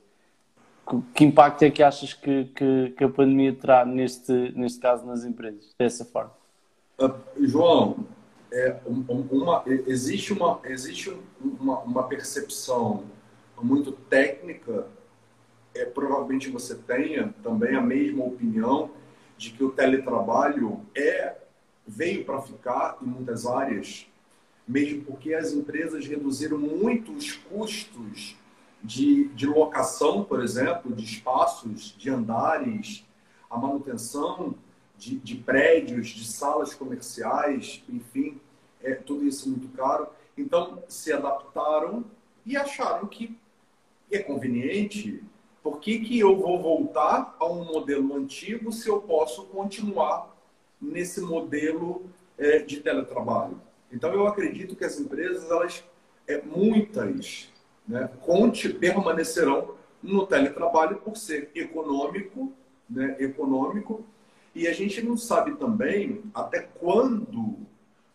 Que 1.14 1.24
impacto 1.24 1.62
é 1.62 1.70
que 1.70 1.82
achas 1.82 2.12
que, 2.12 2.46
que, 2.46 2.94
que 2.96 3.04
a 3.04 3.08
pandemia 3.08 3.54
terá 3.54 3.84
neste, 3.84 4.32
neste 4.56 4.80
caso 4.80 5.06
nas 5.06 5.24
empresas, 5.24 5.72
dessa 5.78 6.04
forma? 6.04 6.32
Uh, 7.00 7.14
João, 7.46 8.04
é, 8.52 8.76
uma, 8.86 9.62
existe, 9.66 10.32
uma, 10.32 10.60
existe 10.64 11.16
uma, 11.40 11.78
uma 11.80 12.02
percepção 12.02 13.04
muito 13.62 13.92
técnica, 13.92 14.86
é, 15.74 15.84
provavelmente 15.84 16.50
você 16.50 16.74
tenha 16.74 17.32
também 17.42 17.76
a 17.76 17.80
mesma 17.80 18.24
opinião 18.24 18.90
de 19.38 19.50
que 19.50 19.64
o 19.64 19.70
teletrabalho 19.70 20.80
é 20.94 21.36
veio 21.86 22.24
para 22.24 22.42
ficar 22.42 22.98
em 23.00 23.06
muitas 23.06 23.46
áreas, 23.46 24.06
mesmo 24.66 25.02
porque 25.04 25.32
as 25.32 25.52
empresas 25.52 26.06
reduziram 26.06 26.58
muito 26.58 27.12
os 27.12 27.32
custos 27.32 28.36
de, 28.82 29.28
de 29.28 29.46
locação, 29.46 30.24
por 30.24 30.42
exemplo, 30.42 30.94
de 30.94 31.04
espaços, 31.04 31.94
de 31.96 32.10
andares, 32.10 33.04
a 33.48 33.56
manutenção 33.56 34.54
de, 34.96 35.18
de 35.18 35.36
prédios, 35.36 36.08
de 36.08 36.24
salas 36.24 36.74
comerciais, 36.74 37.82
enfim, 37.88 38.40
é 38.82 38.94
tudo 38.94 39.24
isso 39.24 39.48
muito 39.48 39.68
caro. 39.76 40.08
Então, 40.36 40.82
se 40.88 41.12
adaptaram 41.12 42.04
e 42.44 42.56
acharam 42.56 43.06
que 43.06 43.36
é 44.10 44.18
conveniente. 44.18 45.22
Por 45.62 45.78
que, 45.78 46.00
que 46.00 46.18
eu 46.18 46.36
vou 46.36 46.60
voltar 46.60 47.36
a 47.38 47.46
um 47.46 47.64
modelo 47.64 48.16
antigo 48.16 48.72
se 48.72 48.88
eu 48.88 49.00
posso 49.00 49.44
continuar 49.44 50.34
nesse 50.80 51.20
modelo 51.20 52.10
é, 52.36 52.58
de 52.58 52.80
teletrabalho? 52.80 53.60
Então, 53.92 54.12
eu 54.12 54.26
acredito 54.26 54.74
que 54.74 54.84
as 54.84 54.98
empresas, 54.98 55.48
elas, 55.50 55.84
é, 56.26 56.40
muitas, 56.42 57.51
né, 57.92 58.08
conte, 58.22 58.70
permanecerão 58.70 59.74
no 60.02 60.26
teletrabalho 60.26 60.96
por 60.96 61.14
ser 61.14 61.50
econômico, 61.54 62.50
né, 62.88 63.16
econômico 63.20 64.02
e 64.54 64.66
a 64.66 64.72
gente 64.72 65.02
não 65.02 65.14
sabe 65.14 65.56
também 65.56 66.22
até 66.34 66.60
quando 66.60 67.58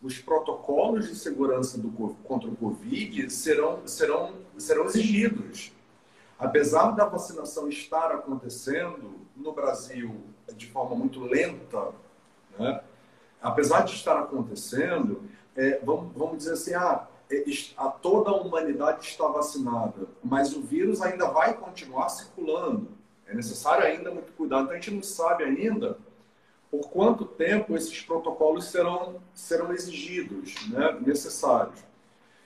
os 0.01 0.17
protocolos 0.17 1.07
de 1.07 1.15
segurança 1.15 1.77
do, 1.77 1.89
contra 2.23 2.49
o 2.49 2.55
Covid 2.55 3.29
serão, 3.29 3.85
serão, 3.85 4.33
serão 4.57 4.85
exigidos. 4.85 5.71
Apesar 6.39 6.91
da 6.91 7.05
vacinação 7.05 7.69
estar 7.69 8.11
acontecendo 8.11 9.19
no 9.35 9.51
Brasil 9.51 10.15
de 10.55 10.65
forma 10.67 10.95
muito 10.95 11.19
lenta, 11.23 11.91
né? 12.57 12.81
apesar 13.39 13.81
de 13.81 13.93
estar 13.93 14.19
acontecendo, 14.19 15.21
é, 15.55 15.79
vamos, 15.83 16.11
vamos 16.15 16.37
dizer 16.37 16.53
assim, 16.53 16.73
ah, 16.73 17.07
a 17.75 17.89
toda 17.89 18.29
a 18.29 18.35
humanidade 18.35 19.05
está 19.05 19.27
vacinada, 19.27 20.07
mas 20.23 20.55
o 20.55 20.61
vírus 20.61 21.01
ainda 21.01 21.27
vai 21.27 21.53
continuar 21.53 22.09
circulando. 22.09 22.87
É 23.27 23.35
necessário 23.35 23.85
ainda 23.85 24.11
muito 24.11 24.31
cuidado. 24.33 24.63
Então 24.63 24.73
a 24.73 24.79
gente 24.79 24.91
não 24.91 25.03
sabe 25.03 25.43
ainda 25.43 25.97
por 26.71 26.89
quanto 26.89 27.25
tempo 27.25 27.75
esses 27.75 28.01
protocolos 28.01 28.65
serão, 28.65 29.21
serão 29.33 29.73
exigidos, 29.73 30.55
né, 30.69 30.97
necessários. 31.05 31.79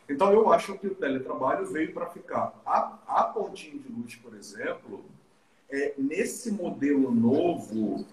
Então 0.10 0.32
eu 0.32 0.52
acho 0.52 0.78
que 0.78 0.88
o 0.88 0.96
teletrabalho 0.96 1.66
veio 1.68 1.94
para 1.94 2.08
ficar. 2.08 2.54
A, 2.66 2.98
a 3.08 3.24
Pontinho 3.24 3.80
de 3.80 3.92
Luz, 3.92 4.16
por 4.16 4.36
exemplo, 4.36 5.06
é, 5.70 5.94
nesse 5.98 6.52
modelo 6.52 7.12
novo 7.12 8.06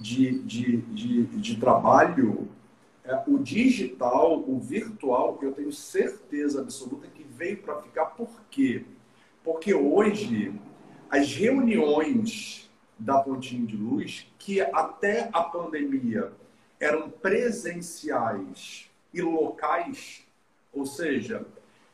de, 0.00 0.38
de, 0.40 0.76
de, 0.78 1.24
de 1.24 1.60
trabalho, 1.60 2.48
é, 3.04 3.22
o 3.26 3.38
digital, 3.38 4.42
o 4.48 4.58
virtual, 4.58 5.38
eu 5.42 5.52
tenho 5.52 5.72
certeza 5.72 6.60
absoluta 6.60 7.06
que 7.06 7.22
veio 7.22 7.58
para 7.58 7.82
ficar. 7.82 8.06
Por 8.06 8.30
quê? 8.50 8.84
Porque 9.42 9.74
hoje 9.74 10.58
as 11.10 11.32
reuniões 11.34 12.70
da 12.98 13.18
Pontinho 13.18 13.66
de 13.66 13.76
Luz, 13.76 14.26
que 14.38 14.60
até 14.60 15.28
a 15.32 15.42
pandemia 15.42 16.32
eram 16.80 17.10
presenciais 17.10 18.90
e 19.12 19.20
locais, 19.20 20.24
ou 20.72 20.86
seja, 20.86 21.46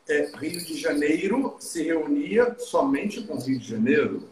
é, 0.07 0.31
Rio 0.35 0.65
de 0.65 0.75
Janeiro 0.75 1.55
se 1.59 1.83
reunia 1.83 2.55
somente 2.57 3.21
com 3.23 3.35
Rio 3.37 3.59
de 3.59 3.67
Janeiro, 3.67 4.29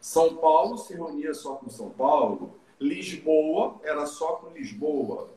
São 0.00 0.36
Paulo 0.36 0.78
se 0.78 0.94
reunia 0.94 1.34
só 1.34 1.56
com 1.56 1.70
São 1.70 1.90
Paulo, 1.90 2.56
Lisboa 2.80 3.80
era 3.84 4.06
só 4.06 4.34
com 4.34 4.50
Lisboa. 4.50 5.30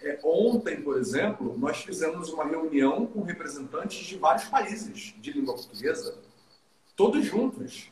É, 0.00 0.18
ontem, 0.22 0.80
por 0.80 0.96
exemplo, 0.96 1.56
nós 1.58 1.78
fizemos 1.78 2.28
uma 2.32 2.44
reunião 2.44 3.06
com 3.06 3.22
representantes 3.22 4.06
de 4.06 4.16
vários 4.16 4.44
países 4.44 5.14
de 5.20 5.32
língua 5.32 5.54
portuguesa, 5.54 6.16
todos 6.94 7.24
juntos. 7.24 7.90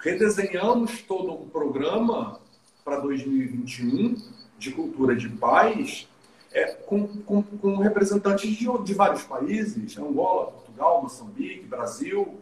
Redesenhamos 0.00 1.02
todo 1.02 1.32
um 1.32 1.48
programa 1.48 2.40
para 2.84 3.00
2021 3.00 4.16
de 4.58 4.72
cultura 4.72 5.14
de 5.14 5.28
paz 5.28 6.08
é, 6.52 6.72
com, 6.72 7.06
com, 7.22 7.42
com, 7.42 7.76
representantes 7.76 8.56
de, 8.56 8.66
de 8.84 8.94
vários 8.94 9.24
países, 9.24 9.98
Angola, 9.98 10.52
Portugal, 10.52 11.02
Moçambique, 11.02 11.66
Brasil. 11.66 12.40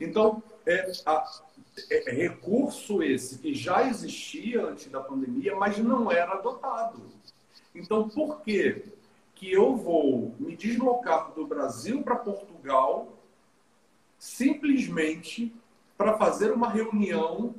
Então, 0.00 0.42
é, 0.66 0.90
a, 1.06 1.42
é, 1.90 2.10
é, 2.10 2.14
recurso 2.14 3.02
esse 3.02 3.38
que 3.38 3.54
já 3.54 3.86
existia 3.86 4.64
antes 4.64 4.90
da 4.90 5.00
pandemia, 5.00 5.54
mas 5.54 5.78
não 5.78 6.10
era 6.10 6.32
adotado. 6.32 7.02
Então, 7.74 8.08
por 8.08 8.40
que 8.40 8.82
que 9.34 9.52
eu 9.52 9.76
vou 9.76 10.34
me 10.38 10.56
deslocar 10.56 11.32
do 11.32 11.46
Brasil 11.46 12.02
para 12.02 12.16
Portugal 12.16 13.12
simplesmente 14.18 15.54
para 15.98 16.16
fazer 16.16 16.50
uma 16.52 16.70
reunião 16.70 17.54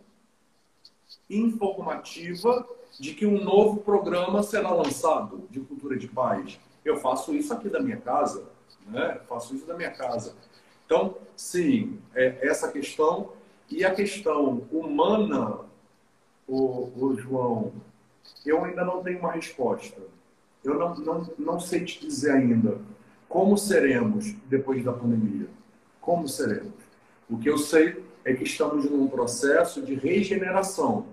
informativa 1.29 2.67
de 2.99 3.13
que 3.13 3.27
um 3.27 3.43
novo 3.43 3.81
programa 3.81 4.41
será 4.41 4.71
lançado 4.71 5.47
de 5.51 5.59
cultura 5.59 5.95
de 5.95 6.07
paz? 6.07 6.59
Eu 6.83 6.97
faço 6.97 7.35
isso 7.35 7.53
aqui 7.53 7.69
da 7.69 7.79
minha 7.79 7.97
casa, 7.97 8.49
né? 8.87 9.17
Eu 9.21 9.25
faço 9.25 9.55
isso 9.55 9.67
da 9.67 9.75
minha 9.75 9.91
casa. 9.91 10.35
Então, 10.87 11.17
sim, 11.35 11.99
é, 12.15 12.39
essa 12.41 12.71
questão 12.71 13.36
e 13.69 13.83
a 13.83 13.93
questão 13.93 14.65
humana, 14.71 15.59
o, 16.47 16.89
o 16.95 17.17
João, 17.17 17.73
eu 18.45 18.63
ainda 18.63 18.83
não 18.85 19.03
tenho 19.03 19.19
uma 19.19 19.33
resposta. 19.33 20.01
Eu 20.63 20.75
não, 20.75 20.95
não, 20.95 21.29
não 21.37 21.59
sei 21.59 21.83
te 21.83 21.99
dizer 21.99 22.31
ainda 22.31 22.77
como 23.27 23.57
seremos 23.57 24.33
depois 24.49 24.83
da 24.83 24.93
pandemia. 24.93 25.47
Como 25.99 26.27
seremos? 26.27 26.73
O 27.29 27.37
que 27.37 27.49
eu 27.49 27.57
sei 27.57 28.03
é 28.23 28.33
que 28.33 28.43
estamos 28.43 28.89
num 28.89 29.07
processo 29.07 29.81
de 29.81 29.95
regeneração 29.95 31.05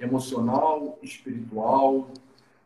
emocional, 0.00 0.98
espiritual, 1.02 2.10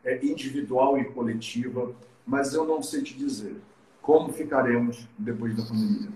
é, 0.04 0.24
individual 0.24 0.96
e 0.98 1.04
coletiva, 1.04 1.92
mas 2.26 2.54
eu 2.54 2.64
não 2.64 2.82
sei 2.82 3.02
te 3.02 3.16
dizer 3.16 3.56
como 4.00 4.32
ficaremos 4.32 5.06
depois 5.18 5.54
da 5.54 5.62
pandemia. 5.64 6.08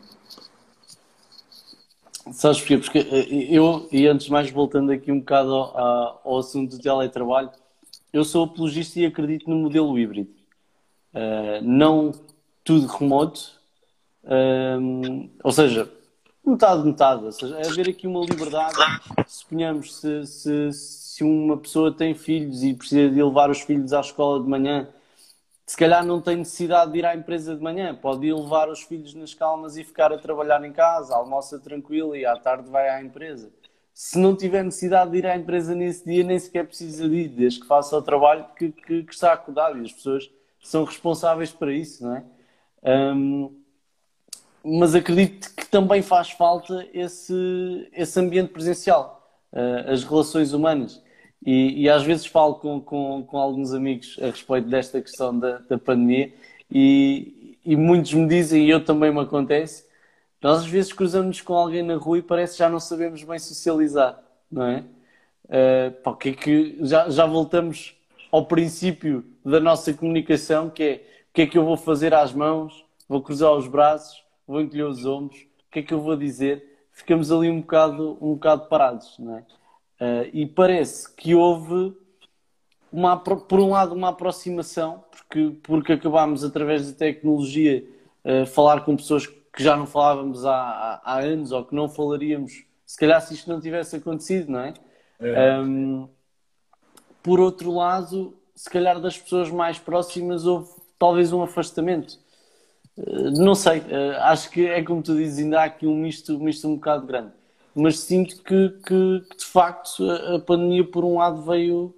Sabes 2.31 2.61
porquê? 2.61 2.79
Porque 2.79 2.99
eh, 2.99 3.49
eu, 3.51 3.89
e 3.91 4.07
antes 4.07 4.29
mais 4.29 4.51
voltando 4.51 4.93
aqui 4.93 5.11
um 5.11 5.19
bocado 5.19 5.53
ao, 5.53 6.21
ao 6.25 6.39
assunto 6.39 6.77
do 6.77 6.83
teletrabalho, 6.83 7.51
eu 8.13 8.25
sou 8.25 8.45
apologista 8.45 9.01
e 9.01 9.07
acredito 9.07 9.49
no 9.49 9.57
modelo 9.57 9.99
híbrido. 9.99 10.31
Uh, 11.15 11.63
não 11.63 12.13
tudo 12.63 12.87
remoto, 12.87 13.53
uh, 14.25 15.29
ou 15.43 15.53
seja, 15.53 15.91
metade, 16.45 16.85
metade. 16.85 17.25
Ou 17.25 17.33
seja, 17.33 17.57
é 17.59 17.67
haver 17.67 17.89
aqui 17.89 18.07
uma 18.07 18.25
liberdade. 18.25 18.77
Suponhamos, 19.27 19.97
se, 19.97 20.27
se, 20.27 20.73
se 20.73 21.25
uma 21.25 21.57
pessoa 21.57 21.93
tem 21.93 22.15
filhos 22.15 22.63
e 22.63 22.75
precisa 22.75 23.11
de 23.11 23.23
levar 23.23 23.51
os 23.51 23.61
filhos 23.61 23.93
à 23.93 24.01
escola 24.01 24.43
de 24.43 24.49
manhã, 24.49 24.89
se 25.73 25.77
calhar 25.79 26.05
não 26.05 26.21
tem 26.21 26.37
necessidade 26.37 26.93
de 26.93 26.99
ir 26.99 27.07
à 27.07 27.17
empresa 27.17 27.57
de 27.57 27.63
manhã, 27.63 27.95
pode 27.95 28.27
ir 28.27 28.35
levar 28.35 28.69
os 28.69 28.83
filhos 28.83 29.15
nas 29.15 29.33
calmas 29.33 29.79
e 29.79 29.83
ficar 29.83 30.13
a 30.13 30.19
trabalhar 30.19 30.63
em 30.67 30.71
casa, 30.71 31.17
almoça 31.17 31.59
tranquilo 31.59 32.15
e 32.15 32.27
à 32.27 32.37
tarde 32.37 32.69
vai 32.69 32.91
à 32.91 33.03
empresa. 33.03 33.51
Se 33.95 34.19
não 34.19 34.37
tiver 34.37 34.63
necessidade 34.63 35.13
de 35.13 35.17
ir 35.17 35.27
à 35.27 35.35
empresa 35.35 35.75
nesse 35.75 36.05
dia, 36.05 36.23
nem 36.25 36.39
sequer 36.39 36.67
precisa 36.67 37.09
de 37.09 37.15
ir, 37.15 37.29
desde 37.29 37.61
que 37.61 37.67
faça 37.67 37.97
o 37.97 38.03
trabalho 38.03 38.45
que, 38.55 38.71
que, 38.71 39.03
que 39.03 39.15
está 39.15 39.33
acordado 39.33 39.79
e 39.79 39.87
as 39.87 39.93
pessoas 39.93 40.31
são 40.61 40.85
responsáveis 40.85 41.51
para 41.51 41.73
isso, 41.73 42.05
não 42.05 42.17
é? 42.17 42.25
Um, 43.15 43.59
mas 44.63 44.95
acredito 44.95 45.55
que 45.57 45.67
também 45.67 46.03
faz 46.03 46.33
falta 46.33 46.87
esse, 46.93 47.89
esse 47.95 48.21
ambiente 48.21 48.53
presencial, 48.53 49.27
uh, 49.55 49.91
as 49.91 50.05
relações 50.05 50.53
humanas. 50.53 51.02
E, 51.45 51.83
e, 51.83 51.89
às 51.89 52.05
vezes 52.05 52.27
falo 52.27 52.55
com, 52.55 52.81
com, 52.81 53.25
com, 53.25 53.39
alguns 53.39 53.75
amigos 53.75 54.17
a 54.23 54.27
respeito 54.27 54.69
desta 54.69 55.03
questão 55.03 55.37
da, 55.37 55.59
da 55.59 55.77
pandemia 55.77 56.33
e, 56.71 57.59
e, 57.65 57.75
muitos 57.75 58.15
me 58.15 58.29
dizem, 58.29 58.65
e 58.65 58.71
eu 58.71 58.85
também 58.85 59.13
me 59.13 59.21
acontece, 59.21 59.85
nós 60.41 60.61
às 60.61 60.67
vezes 60.67 60.93
cruzamos 60.93 61.41
com 61.41 61.55
alguém 61.55 61.83
na 61.83 61.97
rua 61.97 62.19
e 62.19 62.23
parece 62.23 62.53
que 62.53 62.59
já 62.61 62.69
não 62.69 62.79
sabemos 62.79 63.25
bem 63.25 63.39
socializar, 63.39 64.23
não 64.51 64.65
é? 64.65 64.85
Uh, 65.47 66.03
pá, 66.03 66.15
que 66.15 66.29
é 66.31 66.33
que 66.33 66.77
já, 66.81 67.11
já 67.11 67.27
voltamos 67.27 67.97
ao 68.31 68.47
princípio 68.47 69.25
da 69.45 69.61
nossa 69.61 69.93
comunicação, 69.93 70.71
que 70.71 70.83
é 70.83 70.95
o 71.31 71.35
que 71.35 71.43
é 71.43 71.47
que 71.47 71.57
eu 71.59 71.65
vou 71.65 71.77
fazer 71.77 72.13
às 72.13 72.33
mãos, 72.33 72.85
vou 73.09 73.23
cruzar 73.23 73.53
os 73.53 73.67
braços, 73.67 74.23
vou 74.47 74.61
encolher 74.61 74.85
os 74.85 75.07
ombros, 75.07 75.41
o 75.41 75.71
que 75.71 75.79
é 75.79 75.83
que 75.83 75.95
eu 75.95 76.01
vou 76.01 76.15
dizer? 76.15 76.63
Ficamos 76.93 77.33
ali 77.33 77.49
um 77.49 77.61
bocado, 77.61 78.19
um 78.21 78.35
bocado 78.35 78.69
parados, 78.69 79.17
não 79.19 79.39
é? 79.39 79.45
Uh, 80.03 80.29
e 80.33 80.47
parece 80.47 81.15
que 81.15 81.33
houve, 81.33 81.97
uma, 82.91 83.17
por 83.17 83.61
um 83.61 83.71
lado, 83.71 83.95
uma 83.95 84.09
aproximação, 84.09 85.05
porque, 85.09 85.57
porque 85.63 85.93
acabámos, 85.93 86.43
através 86.43 86.91
da 86.91 86.99
tecnologia, 86.99 87.89
uh, 88.25 88.45
falar 88.45 88.85
com 88.85 88.97
pessoas 88.97 89.29
que 89.29 89.63
já 89.63 89.77
não 89.77 89.87
falávamos 89.87 90.45
há, 90.45 91.01
há, 91.05 91.21
anos 91.21 91.53
ou 91.53 91.65
que 91.65 91.73
não 91.73 91.89
falaríamos, 91.89 92.65
se 92.85 92.99
calhar, 92.99 93.21
se 93.21 93.35
isto 93.35 93.49
não 93.49 93.61
tivesse 93.61 93.95
acontecido, 93.95 94.51
não 94.51 94.61
é? 94.61 94.75
é. 95.21 95.61
Um, 95.61 96.09
por 97.23 97.39
outro 97.39 97.71
lado, 97.71 98.37
se 98.57 98.69
calhar 98.69 99.01
das 99.01 99.17
pessoas 99.17 99.51
mais 99.51 99.79
próximas 99.79 100.47
houve 100.47 100.69
talvez 100.99 101.33
um 101.33 101.45
afastamento. 101.45 102.19
Uh, 102.97 103.31
não 103.39 103.55
sei, 103.55 103.85
acho 104.23 104.51
que 104.51 104.67
é 104.67 104.83
como 104.83 105.01
tu 105.01 105.15
dizes, 105.15 105.39
ainda 105.39 105.61
há 105.61 105.65
aqui 105.65 105.87
um 105.87 105.95
misto, 105.95 106.35
um 106.35 106.41
misto 106.41 106.67
um 106.67 106.75
bocado 106.75 107.07
grande 107.07 107.42
mas 107.75 108.01
sinto 108.01 108.43
que, 108.43 108.69
que, 108.69 109.21
que, 109.29 109.37
de 109.37 109.45
facto 109.45 110.05
a, 110.11 110.39
pandemia 110.41 110.85
por 110.85 111.05
um 111.05 111.19
lado 111.19 111.43
veio 111.43 111.95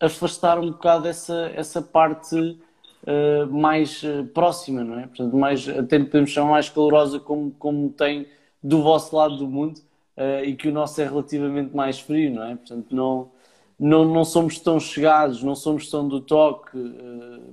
afastar 0.00 0.58
um 0.58 0.70
bocado 0.72 1.06
essa, 1.06 1.52
essa 1.54 1.80
parte 1.80 2.36
uh, 2.36 3.46
mais 3.50 4.02
uh, 4.02 4.24
próxima, 4.34 4.82
não 4.82 4.98
é? 4.98 5.06
Portanto, 5.06 5.36
mais, 5.36 5.68
até 5.68 5.98
podemos 6.00 6.30
chamar 6.30 6.50
mais 6.50 6.68
calorosa 6.68 7.20
como, 7.20 7.52
como 7.52 7.90
tem 7.90 8.26
do 8.62 8.82
vosso 8.82 9.14
lado 9.14 9.36
do 9.36 9.46
mundo 9.46 9.78
uh, 10.16 10.44
e 10.44 10.56
que 10.56 10.68
o 10.68 10.72
nosso 10.72 11.00
é 11.00 11.04
relativamente 11.04 11.74
mais 11.74 12.00
frio, 12.00 12.34
não 12.34 12.42
é? 12.44 12.56
Portanto, 12.56 12.94
não, 12.94 13.30
não, 13.78 14.04
não 14.04 14.24
somos 14.24 14.58
tão 14.58 14.80
chegados, 14.80 15.42
não 15.42 15.54
somos 15.54 15.88
tão 15.88 16.08
do 16.08 16.20
toque. 16.20 16.78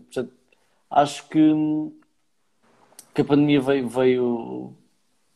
portanto, 0.05 0.33
acho 0.89 1.27
que, 1.29 1.53
que 3.13 3.21
a 3.21 3.25
pandemia 3.25 3.61
veio, 3.61 3.87
veio 3.87 4.73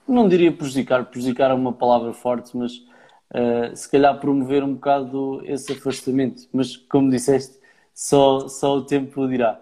não 0.07 0.27
diria 0.27 0.51
prejudicar, 0.51 1.05
prejudicar 1.05 1.51
é 1.51 1.53
uma 1.53 1.73
palavra 1.73 2.13
forte, 2.13 2.55
mas 2.55 2.77
uh, 2.77 3.75
se 3.75 3.89
calhar 3.89 4.19
promover 4.19 4.63
um 4.63 4.73
bocado 4.73 5.41
esse 5.45 5.71
afastamento. 5.71 6.47
Mas, 6.51 6.75
como 6.75 7.09
disseste, 7.09 7.57
só, 7.93 8.47
só 8.47 8.77
o 8.77 8.85
tempo 8.85 9.27
dirá. 9.27 9.59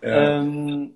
É. 0.00 0.40
Um, 0.40 0.92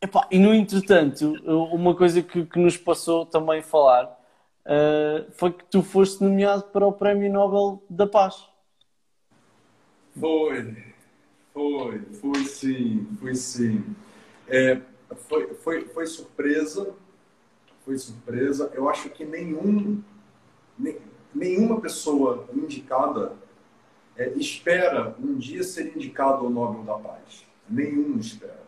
epá, 0.00 0.26
e 0.30 0.38
no 0.38 0.54
entretanto, 0.54 1.32
uma 1.72 1.94
coisa 1.94 2.22
que, 2.22 2.44
que 2.44 2.58
nos 2.58 2.76
passou 2.76 3.24
também 3.24 3.62
falar 3.62 4.04
uh, 4.66 5.30
foi 5.32 5.52
que 5.52 5.64
tu 5.64 5.82
foste 5.82 6.22
nomeado 6.22 6.64
para 6.64 6.86
o 6.86 6.92
Prémio 6.92 7.32
Nobel 7.32 7.82
da 7.88 8.06
Paz. 8.06 8.46
Foi, 10.18 10.76
foi, 11.52 12.00
foi 12.20 12.44
sim, 12.44 13.06
foi 13.20 13.34
sim. 13.34 13.84
É, 14.48 14.80
foi, 15.16 15.54
foi, 15.54 15.84
foi 15.86 16.06
surpresa, 16.06 16.94
foi 17.84 17.98
surpresa. 17.98 18.70
Eu 18.74 18.88
acho 18.88 19.10
que 19.10 19.24
nenhum, 19.24 20.02
nenhuma 21.34 21.80
pessoa 21.80 22.48
indicada 22.52 23.36
é, 24.16 24.28
espera 24.30 25.16
um 25.18 25.36
dia 25.36 25.62
ser 25.62 25.96
indicado 25.96 26.44
ao 26.44 26.50
Nobel 26.50 26.82
da 26.82 26.94
Paz. 26.94 27.46
Nenhum 27.68 28.18
espera. 28.18 28.60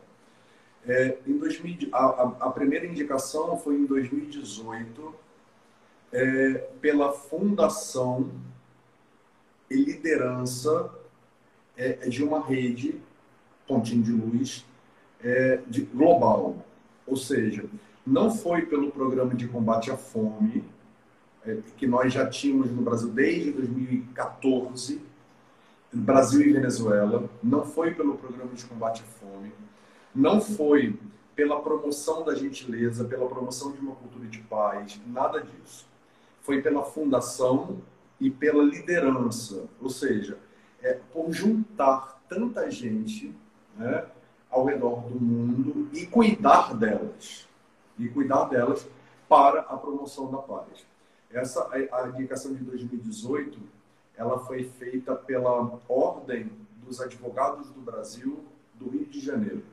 É, 0.84 1.18
em 1.26 1.36
2000, 1.38 1.90
a, 1.92 2.22
a, 2.40 2.50
primeira 2.50 2.86
indicação 2.86 3.56
foi 3.56 3.76
em 3.76 3.84
2018 3.84 5.14
é, 6.12 6.54
pela 6.80 7.12
Fundação 7.12 8.30
e 9.70 9.76
Liderança 9.76 10.92
é, 11.76 11.92
de 12.08 12.24
uma 12.24 12.44
rede, 12.44 13.00
Pontinho 13.66 14.02
de 14.02 14.12
Luz, 14.12 14.66
é, 15.22 15.60
de, 15.66 15.82
global. 15.82 16.56
Ou 17.06 17.16
seja, 17.16 17.64
não 18.06 18.30
foi 18.30 18.62
pelo 18.62 18.90
programa 18.90 19.34
de 19.34 19.48
combate 19.48 19.90
à 19.90 19.96
fome, 19.96 20.64
é, 21.44 21.58
que 21.76 21.86
nós 21.86 22.12
já 22.12 22.28
tínhamos 22.28 22.70
no 22.70 22.82
Brasil 22.82 23.08
desde 23.08 23.52
2014, 23.52 25.00
Brasil 25.92 26.40
e 26.40 26.52
Venezuela, 26.52 27.28
não 27.42 27.64
foi 27.64 27.94
pelo 27.94 28.16
programa 28.16 28.52
de 28.54 28.64
combate 28.64 29.02
à 29.02 29.04
fome, 29.04 29.52
não 30.14 30.40
foi 30.40 30.98
pela 31.34 31.60
promoção 31.60 32.24
da 32.24 32.34
gentileza, 32.34 33.04
pela 33.04 33.26
promoção 33.28 33.72
de 33.72 33.80
uma 33.80 33.94
cultura 33.94 34.26
de 34.26 34.38
paz, 34.40 35.00
nada 35.06 35.40
disso. 35.40 35.86
Foi 36.40 36.60
pela 36.60 36.82
fundação 36.82 37.80
e 38.20 38.30
pela 38.30 38.62
liderança, 38.62 39.64
ou 39.80 39.90
seja, 39.90 40.38
é, 40.82 40.98
por 41.12 41.32
juntar 41.32 42.22
tanta 42.28 42.70
gente 42.70 43.34
né, 43.76 44.04
ao 44.52 44.64
redor 44.64 45.00
do 45.08 45.20
mundo 45.20 45.88
e 45.92 46.06
cuidar 46.06 46.74
delas, 46.74 47.48
e 47.98 48.08
cuidar 48.08 48.44
delas 48.44 48.86
para 49.28 49.62
a 49.62 49.76
promoção 49.76 50.30
da 50.30 50.38
paz. 50.38 50.86
Essa 51.32 51.68
a 51.72 52.08
indicação 52.08 52.54
de 52.54 52.62
2018, 52.62 53.58
ela 54.16 54.38
foi 54.44 54.62
feita 54.62 55.16
pela 55.16 55.80
Ordem 55.88 56.48
dos 56.84 57.00
Advogados 57.00 57.70
do 57.70 57.80
Brasil 57.80 58.44
do 58.74 58.90
Rio 58.90 59.06
de 59.06 59.18
Janeiro 59.18 59.64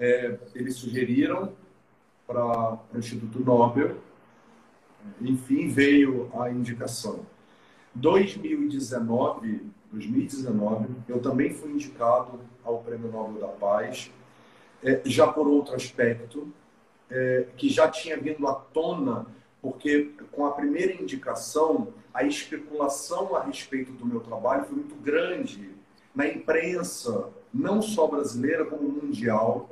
é, 0.00 0.38
eles 0.54 0.76
sugeriram 0.76 1.52
para 2.26 2.78
o 2.92 2.98
Instituto 2.98 3.38
Nobel, 3.40 3.98
enfim, 5.20 5.68
veio 5.68 6.30
a 6.40 6.50
indicação. 6.50 7.26
2019, 7.94 9.60
2019, 9.92 10.88
eu 11.08 11.20
também 11.20 11.52
fui 11.52 11.72
indicado 11.72 12.40
ao 12.64 12.78
Prêmio 12.78 13.10
Nobel 13.10 13.40
da 13.40 13.48
Paz, 13.48 14.10
é, 14.82 15.00
já 15.04 15.26
por 15.26 15.46
outro 15.46 15.74
aspecto, 15.74 16.52
é, 17.10 17.46
que 17.56 17.68
já 17.68 17.88
tinha 17.88 18.16
vindo 18.16 18.46
à 18.46 18.54
tona, 18.54 19.26
porque 19.60 20.12
com 20.30 20.46
a 20.46 20.52
primeira 20.52 20.92
indicação, 20.92 21.88
a 22.14 22.24
especulação 22.24 23.34
a 23.36 23.42
respeito 23.42 23.92
do 23.92 24.06
meu 24.06 24.20
trabalho 24.20 24.64
foi 24.64 24.76
muito 24.76 24.94
grande 24.94 25.70
na 26.14 26.26
imprensa, 26.26 27.28
não 27.52 27.82
só 27.82 28.06
brasileira, 28.06 28.64
como 28.64 28.88
mundial. 28.88 29.70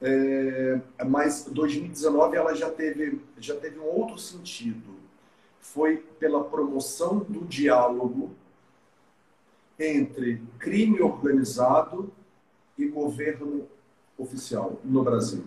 É, 0.00 0.80
mas 1.06 1.44
2019 1.44 2.36
ela 2.36 2.54
já 2.54 2.70
teve, 2.70 3.20
já 3.36 3.56
teve 3.56 3.80
um 3.80 3.84
outro 3.84 4.16
sentido. 4.16 4.96
Foi 5.60 5.96
pela 5.96 6.44
promoção 6.44 7.18
do 7.18 7.44
diálogo 7.44 8.30
entre 9.78 10.42
crime 10.58 11.00
organizado 11.00 12.10
e 12.76 12.86
governo 12.86 13.66
oficial 14.16 14.80
no 14.84 15.02
Brasil. 15.02 15.44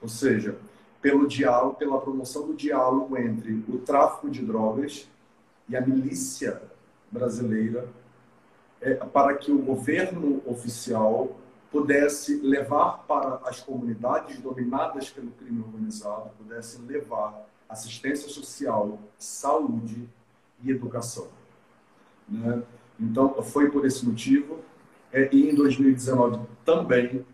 Ou 0.00 0.08
seja, 0.08 0.58
pelo 1.00 1.26
diálogo, 1.26 1.76
pela 1.76 2.00
promoção 2.00 2.46
do 2.46 2.54
diálogo 2.54 3.16
entre 3.16 3.64
o 3.68 3.78
tráfico 3.78 4.30
de 4.30 4.44
drogas 4.44 5.08
e 5.68 5.76
a 5.76 5.80
milícia 5.80 6.62
brasileira, 7.10 7.88
é, 8.80 8.94
para 8.94 9.34
que 9.36 9.50
o 9.50 9.58
governo 9.58 10.42
oficial 10.44 11.36
pudesse 11.70 12.36
levar 12.40 13.04
para 13.08 13.40
as 13.48 13.60
comunidades 13.60 14.38
dominadas 14.38 15.08
pelo 15.08 15.30
crime 15.32 15.60
organizado, 15.60 16.30
pudesse 16.36 16.80
levar 16.82 17.48
assistência 17.68 18.28
social, 18.28 18.98
saúde 19.16 20.08
e 20.62 20.70
educação. 20.70 21.28
Né? 22.28 22.62
Então, 23.02 23.42
foi 23.42 23.70
por 23.70 23.84
esse 23.84 24.06
motivo. 24.06 24.58
É, 25.12 25.28
e 25.32 25.50
em 25.50 25.54
2019 25.54 26.40
também, 26.64 27.24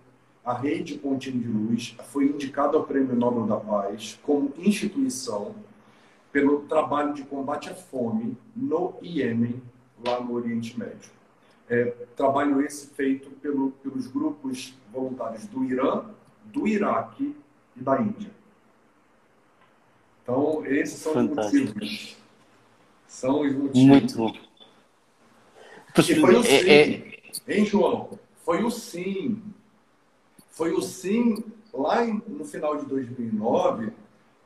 a 0.45 0.55
Rede 0.55 0.95
Pontinho 0.95 1.41
de 1.41 1.49
Luz 1.49 1.97
foi 2.11 2.25
indicada 2.25 2.77
ao 2.77 2.85
Prêmio 2.85 3.15
Nobel 3.15 3.47
da 3.47 3.57
Paz 3.57 4.19
como 4.23 4.53
instituição 4.57 5.55
pelo 6.33 6.61
trabalho 6.63 7.13
de 7.13 7.23
combate 7.23 7.69
à 7.69 7.75
fome 7.75 8.37
no 8.57 8.95
Iêmen, 9.03 9.63
lá 10.05 10.21
no 10.21 10.33
Oriente 10.33 10.79
Médio. 10.79 11.11
É, 11.69 11.85
trabalho 12.17 12.63
esse 12.63 12.87
feito 12.89 13.31
pelo, 13.43 13.73
pelos 13.83 14.07
grupos 14.07 14.75
voluntários 14.91 15.47
do 15.47 15.63
Irã, 15.65 16.05
do 16.47 16.67
Iraque 16.67 17.37
e 17.77 17.81
da 17.81 18.01
Índia. 18.01 18.31
Então, 20.23 20.65
esses 20.65 20.99
são 20.99 21.13
Fantástico. 21.13 21.57
os 21.57 21.75
motivos. 21.75 22.17
São 23.07 23.41
os 23.41 23.53
motivos. 23.53 23.83
Muito 23.83 24.17
bom. 24.17 24.48
E 25.99 26.21
foi 26.21 26.35
o 26.35 26.41
é, 26.41 26.43
sim, 26.43 26.69
é, 26.69 27.53
é... 27.53 27.59
hein, 27.59 27.65
João? 27.65 28.19
Foi 28.45 28.63
o 28.63 28.71
sim. 28.71 29.43
Foi 30.51 30.73
o 30.73 30.81
sim 30.81 31.45
lá 31.73 32.05
no 32.05 32.45
final 32.45 32.77
de 32.77 32.87
2009 32.87 33.93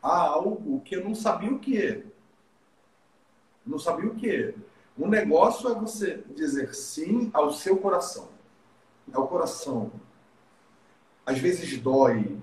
a 0.02 0.18
algo 0.18 0.80
que 0.80 0.96
eu 0.96 1.04
não 1.04 1.14
sabia 1.14 1.50
o 1.50 1.58
que. 1.58 2.04
Não 3.66 3.78
sabia 3.78 4.10
o 4.10 4.14
que. 4.14 4.54
O 4.98 5.06
negócio 5.06 5.70
é 5.70 5.74
você 5.74 6.22
dizer 6.34 6.74
sim 6.74 7.30
ao 7.32 7.52
seu 7.52 7.76
coração. 7.76 8.28
Ao 9.12 9.26
coração. 9.28 9.92
Às 11.24 11.38
vezes 11.38 11.78
dói. 11.78 12.36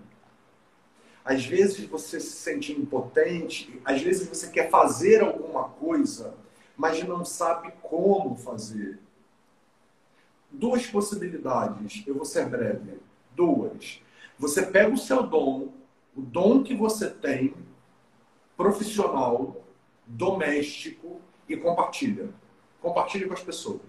Às 1.23 1.45
vezes 1.45 1.85
você 1.85 2.19
se 2.19 2.31
sente 2.31 2.71
impotente. 2.71 3.79
Às 3.83 4.01
vezes 4.01 4.27
você 4.27 4.49
quer 4.49 4.69
fazer 4.69 5.21
alguma 5.21 5.65
coisa, 5.65 6.33
mas 6.79 7.03
não 7.03 7.25
sabe 7.25 7.73
como 7.81 8.37
fazer. 8.37 8.97
Duas 10.49 10.87
possibilidades. 10.87 12.05
Eu 12.07 12.15
vou 12.15 12.23
ser 12.23 12.47
breve. 12.47 12.97
Duas. 13.35 14.01
Você 14.37 14.65
pega 14.65 14.93
o 14.93 14.97
seu 14.97 15.23
dom, 15.23 15.73
o 16.15 16.21
dom 16.21 16.63
que 16.63 16.73
você 16.73 17.09
tem, 17.09 17.53
profissional, 18.55 19.61
doméstico, 20.07 21.19
e 21.49 21.57
compartilha. 21.57 22.29
Compartilhe 22.81 23.25
com 23.25 23.33
as 23.33 23.43
pessoas. 23.43 23.81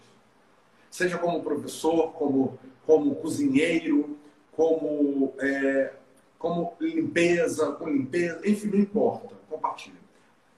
Seja 0.91 1.17
como 1.17 1.45
professor, 1.45 2.11
como, 2.15 2.59
como 2.85 3.15
cozinheiro, 3.15 4.19
como, 4.51 5.33
é, 5.39 5.95
como 6.37 6.75
limpeza, 6.81 7.71
com 7.71 7.89
limpeza, 7.89 8.41
enfim, 8.45 8.67
não 8.67 8.81
importa. 8.81 9.37
Compartilhe. 9.49 10.00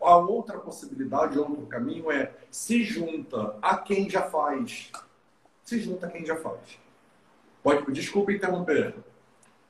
A 0.03 0.17
outra 0.17 0.59
possibilidade, 0.59 1.39
outro 1.39 1.67
caminho 1.67 2.11
é 2.11 2.33
se 2.51 2.83
junta 2.83 3.57
a 3.63 3.77
quem 3.77 4.09
já 4.11 4.23
faz. 4.23 4.91
Se 5.63 5.81
junta 5.81 6.07
a 6.07 6.11
quem 6.11 6.27
já 6.27 6.37
faz. 6.37 6.79
Pode, 7.63 7.93
desculpa 7.93 8.33
interromper. 8.33 8.95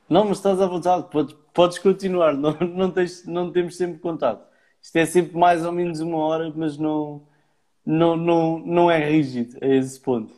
Não, 0.09 0.25
mas 0.25 0.39
estás 0.39 0.61
à 0.61 0.67
vontade, 0.67 1.07
podes, 1.11 1.37
podes 1.55 1.79
continuar, 1.79 2.35
não, 2.35 2.53
não, 2.61 2.91
tens, 2.91 3.25
não 3.27 3.51
temos 3.53 3.77
sempre 3.77 3.99
contato. 3.99 4.47
Isto 4.83 4.97
é 4.97 5.07
sempre 5.07 5.37
mais 5.37 5.65
ou 5.65 5.73
menos 5.73 6.01
uma 6.01 6.19
hora, 6.19 6.53
mas 6.55 6.77
não, 6.77 7.23
não, 7.85 8.17
não, 8.17 8.59
não 8.59 8.91
é 8.91 8.99
rígido 9.09 9.59
a 9.63 9.67
esse 9.67 10.01
ponto. 10.01 10.35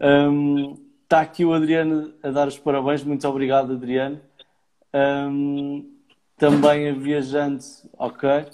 Um, 0.00 0.76
está 1.02 1.20
aqui 1.20 1.44
o 1.44 1.52
Adriano 1.52 2.14
a 2.22 2.30
dar 2.30 2.48
os 2.48 2.58
parabéns, 2.58 3.02
muito 3.02 3.26
obrigado, 3.26 3.72
Adriano. 3.72 4.20
Um, 4.94 5.90
também 6.36 6.88
a 6.88 6.92
viajante, 6.92 7.66
ok. 7.98 8.46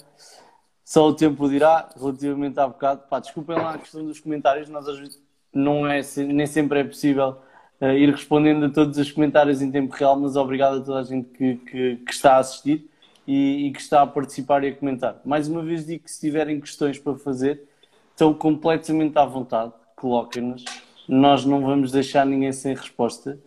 Só 0.87 1.05
o 1.09 1.13
tempo 1.13 1.49
dirá, 1.49 1.89
relativamente 1.99 2.57
há 2.57 2.65
bocado. 2.65 3.01
Pá, 3.09 3.19
desculpem 3.19 3.57
lá 3.57 3.73
a 3.73 3.77
questão 3.77 4.05
dos 4.05 4.21
comentários, 4.21 4.69
nós 4.69 4.87
às 4.87 4.97
vezes 4.97 5.21
não 5.53 5.85
é, 5.85 5.99
nem 6.15 6.47
sempre 6.47 6.79
é 6.79 6.83
possível 6.85 7.39
uh, 7.81 7.87
ir 7.87 8.09
respondendo 8.09 8.67
a 8.67 8.69
todos 8.69 8.97
os 8.97 9.11
comentários 9.11 9.61
em 9.61 9.69
tempo 9.69 9.93
real, 9.93 10.17
mas 10.17 10.37
obrigado 10.37 10.77
a 10.77 10.81
toda 10.81 10.99
a 11.01 11.03
gente 11.03 11.27
que, 11.31 11.55
que, 11.57 11.95
que 11.97 12.13
está 12.13 12.35
a 12.35 12.37
assistir 12.37 12.89
e, 13.27 13.67
e, 13.67 13.71
que 13.73 13.81
está 13.81 14.01
a 14.01 14.07
participar 14.07 14.63
e 14.63 14.69
a 14.69 14.75
comentar. 14.77 15.19
Mais 15.25 15.49
uma 15.49 15.61
vez 15.61 15.85
digo 15.85 16.05
que 16.05 16.09
se 16.09 16.21
tiverem 16.21 16.57
questões 16.61 16.97
para 16.97 17.15
fazer, 17.15 17.63
estão 18.11 18.33
completamente 18.33 19.19
à 19.19 19.25
vontade, 19.25 19.73
coloquem-nos. 19.93 20.63
Nós 21.05 21.43
não 21.43 21.59
vamos 21.65 21.91
deixar 21.91 22.25
ninguém 22.25 22.53
sem 22.53 22.73
resposta. 22.73 23.37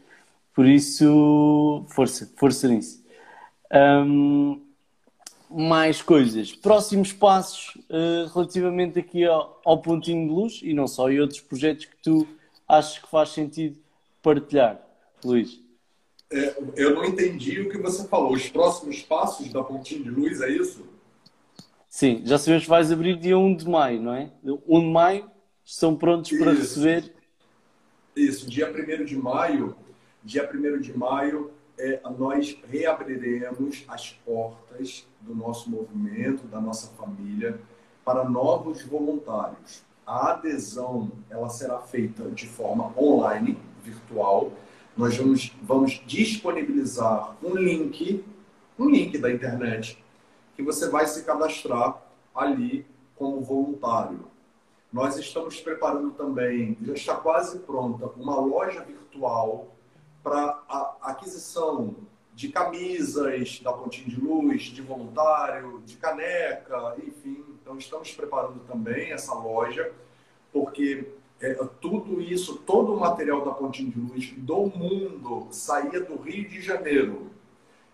Por 0.54 0.66
isso, 0.66 1.86
força, 1.88 2.30
força 2.36 2.68
nisso. 2.68 3.02
Um, 3.72 4.60
mais 5.50 6.00
coisas. 6.00 6.52
Próximos 6.52 7.12
passos 7.12 7.74
uh, 7.88 8.32
relativamente 8.32 8.98
aqui 8.98 9.24
ao, 9.24 9.60
ao, 9.64 9.82
Pontinho 9.82 10.28
de 10.28 10.32
Luz 10.32 10.60
e 10.62 10.72
não 10.72 10.86
só, 10.86 11.10
e 11.10 11.20
outros 11.20 11.40
projetos 11.40 11.86
que 11.86 11.96
tu 11.96 12.26
acho 12.68 13.02
que 13.02 13.10
faz 13.10 13.30
sentido 13.30 13.76
partilhar, 14.22 14.80
Luís. 15.24 15.60
É, 16.32 16.56
eu 16.76 16.94
não 16.94 17.04
entendi 17.04 17.60
o 17.60 17.68
que 17.68 17.78
você 17.78 18.06
falou. 18.06 18.32
Os 18.32 18.48
próximos 18.48 19.02
passos 19.02 19.52
da 19.52 19.64
Pontinha 19.64 20.04
de 20.04 20.10
Luz, 20.10 20.40
é 20.40 20.50
isso? 20.50 20.86
Sim, 21.88 22.22
já 22.24 22.38
sabemos 22.38 22.64
que 22.64 22.70
vais 22.70 22.92
abrir 22.92 23.18
dia 23.18 23.36
1 23.36 23.56
de 23.56 23.68
maio, 23.68 24.00
não 24.00 24.14
é? 24.14 24.30
1 24.44 24.80
de 24.80 24.86
maio 24.86 25.30
estão 25.64 25.96
prontos 25.96 26.30
para 26.38 26.52
isso. 26.52 26.60
receber. 26.60 27.12
Isso, 28.14 28.48
dia 28.48 28.70
1 28.70 29.04
de 29.04 29.16
maio, 29.16 29.74
dia 30.22 30.48
1 30.48 30.80
de 30.80 30.96
maio, 30.96 31.50
é, 31.76 32.00
nós 32.16 32.56
reabriremos 32.70 33.84
as 33.88 34.10
portas 34.24 35.09
do 35.20 35.34
nosso 35.34 35.70
movimento, 35.70 36.46
da 36.46 36.60
nossa 36.60 36.88
família, 36.88 37.60
para 38.04 38.24
novos 38.28 38.82
voluntários. 38.82 39.82
A 40.06 40.32
adesão 40.32 41.10
ela 41.28 41.48
será 41.48 41.78
feita 41.78 42.30
de 42.30 42.46
forma 42.46 42.92
online, 42.98 43.58
virtual. 43.82 44.52
Nós 44.96 45.16
vamos, 45.16 45.52
vamos 45.62 46.02
disponibilizar 46.06 47.36
um 47.42 47.54
link, 47.54 48.24
um 48.78 48.88
link 48.88 49.16
da 49.18 49.30
internet, 49.30 50.02
que 50.56 50.62
você 50.62 50.88
vai 50.88 51.06
se 51.06 51.24
cadastrar 51.24 52.02
ali 52.34 52.86
como 53.16 53.40
voluntário. 53.40 54.24
Nós 54.92 55.16
estamos 55.16 55.60
preparando 55.60 56.10
também, 56.12 56.76
já 56.82 56.94
está 56.94 57.14
quase 57.14 57.60
pronta, 57.60 58.06
uma 58.16 58.40
loja 58.40 58.82
virtual 58.82 59.68
para 60.22 60.60
a 60.68 60.96
aquisição 61.02 61.94
de 62.40 62.48
camisas 62.48 63.60
da 63.60 63.70
Pontinha 63.70 64.08
de 64.08 64.18
Luz, 64.18 64.62
de 64.62 64.80
voluntário, 64.80 65.82
de 65.84 65.94
caneca, 65.98 66.96
enfim. 67.06 67.44
Então, 67.60 67.76
estamos 67.76 68.10
preparando 68.12 68.60
também 68.60 69.12
essa 69.12 69.34
loja, 69.34 69.92
porque 70.50 71.06
é, 71.38 71.52
tudo 71.82 72.18
isso, 72.18 72.56
todo 72.60 72.94
o 72.94 73.00
material 73.00 73.44
da 73.44 73.50
Pontinha 73.50 73.90
de 73.90 74.00
Luz 74.00 74.32
do 74.38 74.66
mundo 74.68 75.48
saía 75.50 76.00
do 76.00 76.16
Rio 76.16 76.48
de 76.48 76.62
Janeiro. 76.62 77.30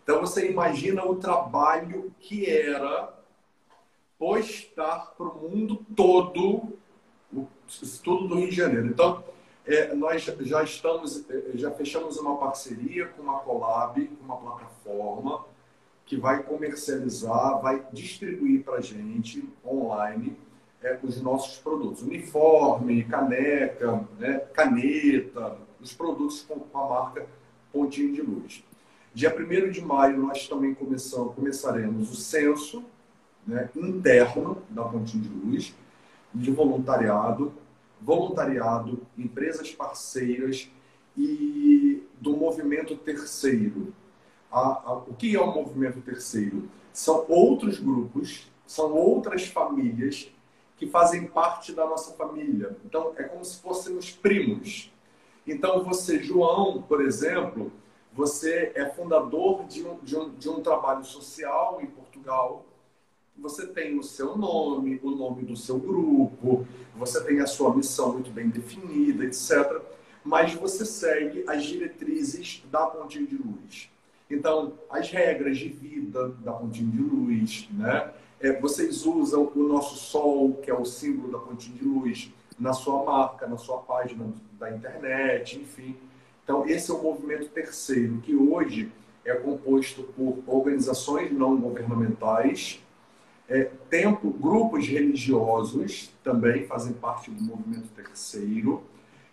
Então, 0.05 0.21
você 0.21 0.49
imagina 0.49 1.05
o 1.05 1.17
trabalho 1.17 2.15
que 2.21 2.49
era 2.49 3.13
postar 4.17 5.13
para 5.17 5.27
o 5.27 5.51
mundo 5.51 5.85
todo 5.97 6.79
tudo 8.05 8.29
do 8.29 8.37
Rio 8.37 8.49
de 8.49 8.55
Janeiro. 8.55 8.87
Então, 8.87 9.25
é, 9.67 9.95
nós 9.95 10.23
já 10.23 10.63
estamos, 10.63 11.29
é, 11.29 11.51
já 11.55 11.71
fechamos 11.73 12.17
uma 12.19 12.37
parceria 12.37 13.09
com 13.09 13.23
uma 13.23 13.41
Colab, 13.41 14.11
uma 14.21 14.37
plataforma 14.37 15.45
que 16.05 16.17
vai 16.17 16.43
comercializar, 16.45 17.61
vai 17.61 17.85
distribuir 17.93 18.63
para 18.63 18.81
gente 18.81 19.49
online 19.67 20.37
é, 20.81 20.97
os 21.03 21.21
nossos 21.21 21.59
produtos. 21.59 22.03
Uniforme, 22.03 23.03
caneca, 23.05 24.07
né, 24.19 24.39
caneta, 24.55 25.57
os 25.81 25.93
produtos 25.93 26.43
com, 26.43 26.61
com 26.61 26.79
a 26.79 26.89
marca 26.89 27.27
Pontinho 27.73 28.13
de 28.13 28.23
Luz. 28.23 28.65
Dia 29.13 29.35
1 29.35 29.71
de 29.71 29.81
maio, 29.81 30.19
nós 30.19 30.47
também 30.47 30.75
começamos, 30.75 31.35
começaremos 31.35 32.13
o 32.13 32.15
censo 32.15 32.85
né, 33.45 33.69
interno 33.75 34.63
da 34.71 34.85
Pontinho 34.85 35.25
de 35.25 35.29
Luz, 35.29 35.75
de 36.33 36.53
voluntariado, 36.53 37.53
voluntariado, 38.01 39.07
empresas 39.17 39.73
parceiras 39.73 40.71
e 41.17 42.03
do 42.21 42.37
movimento 42.37 42.97
terceiro. 42.97 43.95
A, 44.51 44.61
a, 44.61 44.93
o 44.95 45.15
que 45.15 45.35
é 45.35 45.41
o 45.41 45.53
movimento 45.53 46.01
terceiro? 46.01 46.69
São 46.93 47.25
outros 47.29 47.79
grupos, 47.79 48.51
são 48.67 48.93
outras 48.93 49.47
famílias 49.47 50.31
que 50.77 50.87
fazem 50.87 51.27
parte 51.27 51.73
da 51.73 51.87
nossa 51.87 52.13
família. 52.15 52.77
Então, 52.85 53.13
é 53.17 53.23
como 53.23 53.45
se 53.45 53.61
fôssemos 53.61 54.11
primos. 54.11 54.93
Então, 55.47 55.83
você, 55.83 56.23
João, 56.23 56.83
por 56.83 57.01
exemplo, 57.01 57.73
você 58.13 58.73
é 58.75 58.87
fundador 58.87 59.65
de 59.65 59.87
um, 59.87 59.99
de 60.03 60.17
um, 60.17 60.31
de 60.31 60.49
um 60.49 60.61
trabalho 60.61 61.05
social 61.05 61.79
em 61.83 61.87
Portugal 61.87 62.65
você 63.39 63.67
tem 63.67 63.99
o 63.99 64.03
seu 64.03 64.37
nome, 64.37 64.99
o 65.03 65.11
nome 65.11 65.43
do 65.45 65.57
seu 65.57 65.79
grupo, 65.79 66.67
você 66.97 67.23
tem 67.25 67.41
a 67.41 67.47
sua 67.47 67.75
missão 67.75 68.15
muito 68.15 68.31
bem 68.31 68.49
definida, 68.49 69.25
etc. 69.25 69.81
Mas 70.25 70.55
você 70.55 70.85
segue 70.85 71.45
as 71.47 71.65
diretrizes 71.65 72.63
da 72.71 72.87
Pontinha 72.87 73.27
de 73.27 73.37
Luz. 73.37 73.91
Então, 74.29 74.73
as 74.91 75.11
regras 75.11 75.57
de 75.59 75.69
vida 75.69 76.29
da 76.41 76.53
Pontinha 76.53 76.91
de 76.91 77.01
Luz, 77.01 77.69
né? 77.73 78.13
É, 78.41 78.61
vocês 78.61 79.07
usam 79.07 79.51
o 79.55 79.63
nosso 79.63 79.97
sol, 79.97 80.55
que 80.55 80.71
é 80.71 80.75
o 80.75 80.85
símbolo 80.85 81.33
da 81.33 81.39
Pontinha 81.39 81.77
de 81.77 81.85
Luz, 81.85 82.33
na 82.59 82.73
sua 82.73 83.05
marca, 83.05 83.47
na 83.47 83.57
sua 83.57 83.79
página 83.79 84.33
da 84.59 84.71
internet, 84.75 85.59
enfim. 85.59 85.97
Então, 86.43 86.67
esse 86.67 86.91
é 86.91 86.95
o 86.95 87.03
movimento 87.03 87.49
terceiro, 87.49 88.19
que 88.19 88.35
hoje 88.35 88.91
é 89.25 89.35
composto 89.35 90.03
por 90.03 90.43
organizações 90.47 91.33
não 91.33 91.57
governamentais, 91.57 92.81
é, 93.49 93.71
tempo, 93.89 94.31
grupos 94.31 94.87
religiosos 94.87 96.11
também 96.23 96.67
fazem 96.67 96.93
parte 96.93 97.31
do 97.31 97.43
movimento 97.43 97.89
terceiro, 97.95 98.83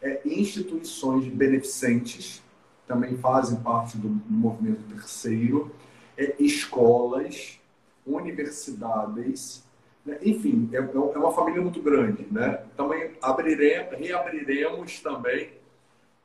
é, 0.01 0.21
instituições 0.25 1.27
beneficentes 1.27 2.43
também 2.87 3.17
fazem 3.17 3.59
parte 3.59 3.97
do, 3.97 4.09
do 4.09 4.33
movimento 4.33 4.83
terceiro, 4.93 5.71
é, 6.17 6.35
escolas, 6.39 7.59
universidades, 8.05 9.63
né? 10.05 10.19
enfim, 10.21 10.69
é, 10.73 10.77
é, 10.77 11.17
uma 11.17 11.31
família 11.31 11.61
muito 11.61 11.81
grande. 11.81 12.27
Né? 12.29 12.63
Também 12.75 13.11
abriremos, 13.21 13.97
reabriremos 13.97 14.99
também 14.99 15.53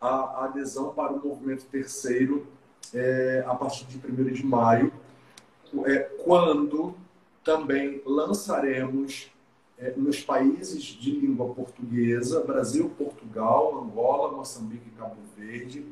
a, 0.01 0.09
a 0.09 0.45
adesão 0.47 0.93
para 0.93 1.13
o 1.13 1.27
movimento 1.27 1.65
terceiro 1.67 2.47
é, 2.93 3.45
a 3.47 3.55
partir 3.55 3.87
de 3.87 3.97
1 3.97 4.33
de 4.33 4.45
maio, 4.45 4.93
é, 5.87 5.99
quando 6.25 6.95
também 7.49 8.03
lançaremos 8.05 9.33
é, 9.79 9.95
nos 9.97 10.21
países 10.21 10.83
de 10.83 11.13
língua 11.13 11.55
portuguesa, 11.55 12.45
Brasil, 12.45 12.91
Portugal, 12.91 13.83
Angola, 13.83 14.37
Moçambique 14.37 14.87
e 14.87 14.99
Cabo 14.99 15.17
Verde, 15.35 15.87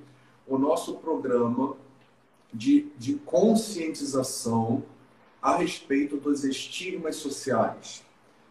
o 0.46 0.58
nosso 0.58 0.96
programa 0.96 1.74
de, 2.52 2.88
de 2.98 3.14
conscientização 3.14 4.82
a 5.40 5.56
respeito 5.56 6.18
dos 6.18 6.44
estigmas 6.44 7.16
sociais 7.16 8.04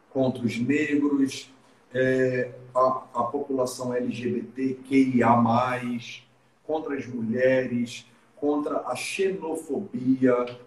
contra 0.09 0.43
os 0.43 0.57
negros, 0.57 1.53
é, 1.93 2.55
a, 2.73 3.03
a 3.13 3.23
população 3.25 3.93
LGBTQIA, 3.93 5.29
contra 6.63 6.95
as 6.95 7.05
mulheres, 7.05 8.07
contra 8.35 8.79
a 8.87 8.95
xenofobia, 8.95 10.57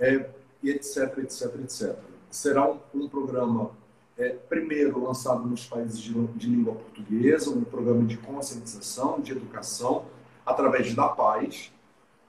é, 0.00 0.30
e 0.62 0.70
etc, 0.70 1.18
etc, 1.18 1.54
etc. 1.62 1.96
Será 2.30 2.70
um, 2.70 2.78
um 2.94 3.08
programa, 3.08 3.70
é, 4.16 4.30
primeiro, 4.30 5.02
lançado 5.02 5.46
nos 5.46 5.66
países 5.66 5.98
de, 5.98 6.12
de, 6.12 6.48
língua 6.48 6.74
portuguesa, 6.74 7.50
um 7.50 7.64
programa 7.64 8.04
de 8.04 8.16
conscientização, 8.16 9.20
de 9.20 9.32
educação, 9.32 10.06
através 10.44 10.94
da 10.94 11.08
paz, 11.08 11.72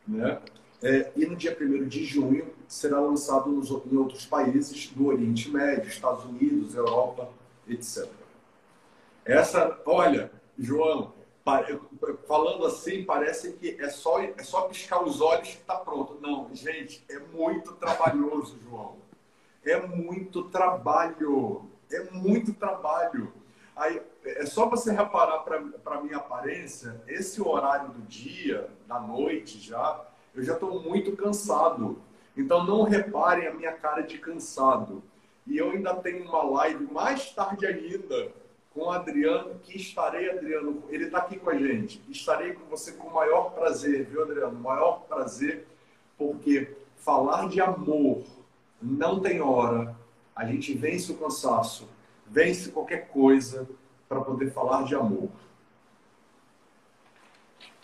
né? 0.07 0.39
É, 0.81 1.11
e 1.15 1.25
no 1.25 1.35
dia 1.35 1.57
1 1.59 1.87
de 1.87 2.05
junho 2.05 2.45
será 2.67 2.99
lançado 2.99 3.49
nos, 3.49 3.69
em 3.69 3.97
outros 3.97 4.27
países 4.27 4.91
do 4.91 5.07
Oriente 5.07 5.49
Médio, 5.49 5.89
Estados 5.89 6.23
Unidos, 6.25 6.75
Europa, 6.75 7.29
etc. 7.67 8.07
Essa, 9.25 9.79
olha, 9.85 10.31
João, 10.57 11.13
falando 12.27 12.65
assim, 12.65 13.03
parece 13.03 13.53
que 13.53 13.77
é 13.79 13.89
só, 13.89 14.21
é 14.21 14.43
só 14.43 14.61
piscar 14.63 15.03
os 15.03 15.21
olhos 15.21 15.49
que 15.49 15.57
está 15.57 15.75
pronto. 15.75 16.17
Não, 16.21 16.49
gente, 16.53 17.03
é 17.09 17.19
muito 17.19 17.73
trabalhoso, 17.73 18.57
João. 18.63 18.97
É 19.63 19.79
muito 19.79 20.43
trabalho. 20.45 21.69
É 21.91 22.03
muito 22.11 22.53
trabalho. 22.53 23.31
Aí, 23.75 24.01
é 24.25 24.45
só 24.45 24.67
você 24.67 24.91
reparar 24.91 25.39
para 25.39 25.95
a 25.95 26.01
minha 26.01 26.17
aparência, 26.17 26.99
esse 27.07 27.41
horário 27.41 27.89
do 27.89 28.01
dia, 28.01 28.69
da 28.87 28.99
noite 28.99 29.59
já, 29.59 30.03
eu 30.35 30.43
já 30.43 30.53
estou 30.53 30.81
muito 30.81 31.15
cansado. 31.15 32.01
Então 32.35 32.63
não 32.65 32.83
reparem 32.83 33.47
a 33.47 33.53
minha 33.53 33.71
cara 33.73 34.01
de 34.01 34.17
cansado. 34.17 35.01
E 35.45 35.57
eu 35.57 35.71
ainda 35.71 35.95
tenho 35.95 36.25
uma 36.25 36.43
live 36.43 36.91
mais 36.91 37.31
tarde 37.31 37.65
ainda 37.65 38.31
com 38.77 38.83
o 38.83 38.91
Adriano, 38.91 39.59
que 39.63 39.75
estarei, 39.75 40.29
Adriano, 40.29 40.83
ele 40.89 41.05
está 41.05 41.17
aqui 41.17 41.39
com 41.39 41.49
a 41.49 41.57
gente. 41.57 41.99
Estarei 42.07 42.53
com 42.53 42.63
você 42.69 42.91
com 42.91 43.07
o 43.07 43.13
maior 43.13 43.49
prazer, 43.49 44.05
viu, 44.05 44.21
Adriano? 44.21 44.55
O 44.55 44.61
maior 44.61 45.01
prazer, 45.09 45.65
porque 46.15 46.75
falar 46.97 47.49
de 47.49 47.59
amor 47.59 48.21
não 48.79 49.19
tem 49.19 49.41
hora. 49.41 49.95
A 50.35 50.45
gente 50.45 50.75
vence 50.75 51.11
o 51.11 51.17
cansaço, 51.17 51.89
vence 52.27 52.69
qualquer 52.69 53.07
coisa 53.07 53.67
para 54.07 54.21
poder 54.21 54.51
falar 54.51 54.83
de 54.83 54.93
amor. 54.93 55.29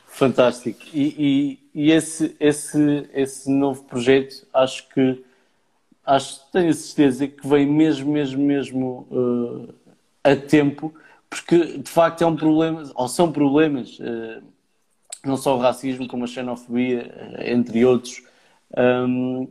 Fantástico. 0.05 0.79
E, 0.93 1.59
e, 1.73 1.87
e, 1.87 1.91
esse, 1.91 2.37
esse, 2.39 3.09
esse 3.13 3.49
novo 3.49 3.83
projeto, 3.85 4.45
acho 4.53 4.87
que 4.89 5.25
acho, 6.05 6.51
tenho 6.51 6.71
certeza 6.71 7.27
que 7.27 7.47
vem 7.47 7.65
mesmo, 7.65 8.11
mesmo, 8.11 8.43
mesmo 8.43 9.07
uh, 9.09 9.82
a 10.23 10.35
tempo, 10.35 10.93
porque 11.29 11.77
de 11.77 11.89
facto 11.89 12.23
é 12.23 12.27
um 12.27 12.35
problema, 12.35 12.89
ou 12.95 13.07
são 13.07 13.31
problemas, 13.31 13.97
não 15.25 15.35
só 15.37 15.55
o 15.55 15.59
racismo, 15.59 16.07
como 16.07 16.25
a 16.25 16.27
xenofobia, 16.27 17.33
entre 17.45 17.83
outros, 17.85 18.23
um, 18.77 19.47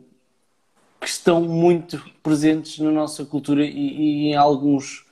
que 0.99 1.09
estão 1.09 1.41
muito 1.41 2.01
presentes 2.21 2.79
na 2.79 2.91
nossa 2.91 3.25
cultura 3.25 3.65
e, 3.65 4.29
em 4.29 4.35
alguns, 4.35 5.05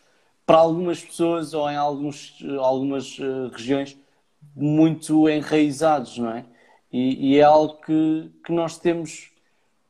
para 0.45 0.57
algumas 0.57 1.03
pessoas 1.03 1.53
ou 1.53 1.69
em 1.69 1.75
alguns, 1.75 2.37
algumas 2.59 3.19
uh, 3.19 3.49
regiões, 3.51 3.97
muito 4.55 5.29
enraizados, 5.29 6.17
não 6.17 6.31
é? 6.31 6.45
E, 6.91 7.33
e, 7.33 7.37
é 7.37 7.43
algo 7.43 7.75
que, 7.85 8.31
que 8.43 8.51
nós 8.51 8.77
temos 8.77 9.31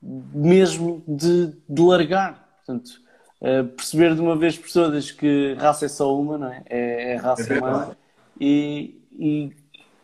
mesmo 0.02 1.04
de, 1.08 1.54
de 1.68 1.82
largar. 1.82 2.48
Portanto, 2.58 3.02
uh, 3.42 3.68
perceber 3.68 4.16
de 4.16 4.22
uma 4.22 4.36
vez 4.36 4.58
por 4.58 4.72
todas 4.72 5.12
que 5.12 5.56
raça 5.60 5.86
é 5.86 5.90
só 5.90 6.16
uma, 6.16 6.38
não 6.38 6.48
é? 6.48 6.64
É, 6.70 7.14
é 7.14 7.16
raça 7.16 7.54
é 7.54 7.58
humana. 7.58 7.98
E, 8.40 9.02
e 9.18 9.52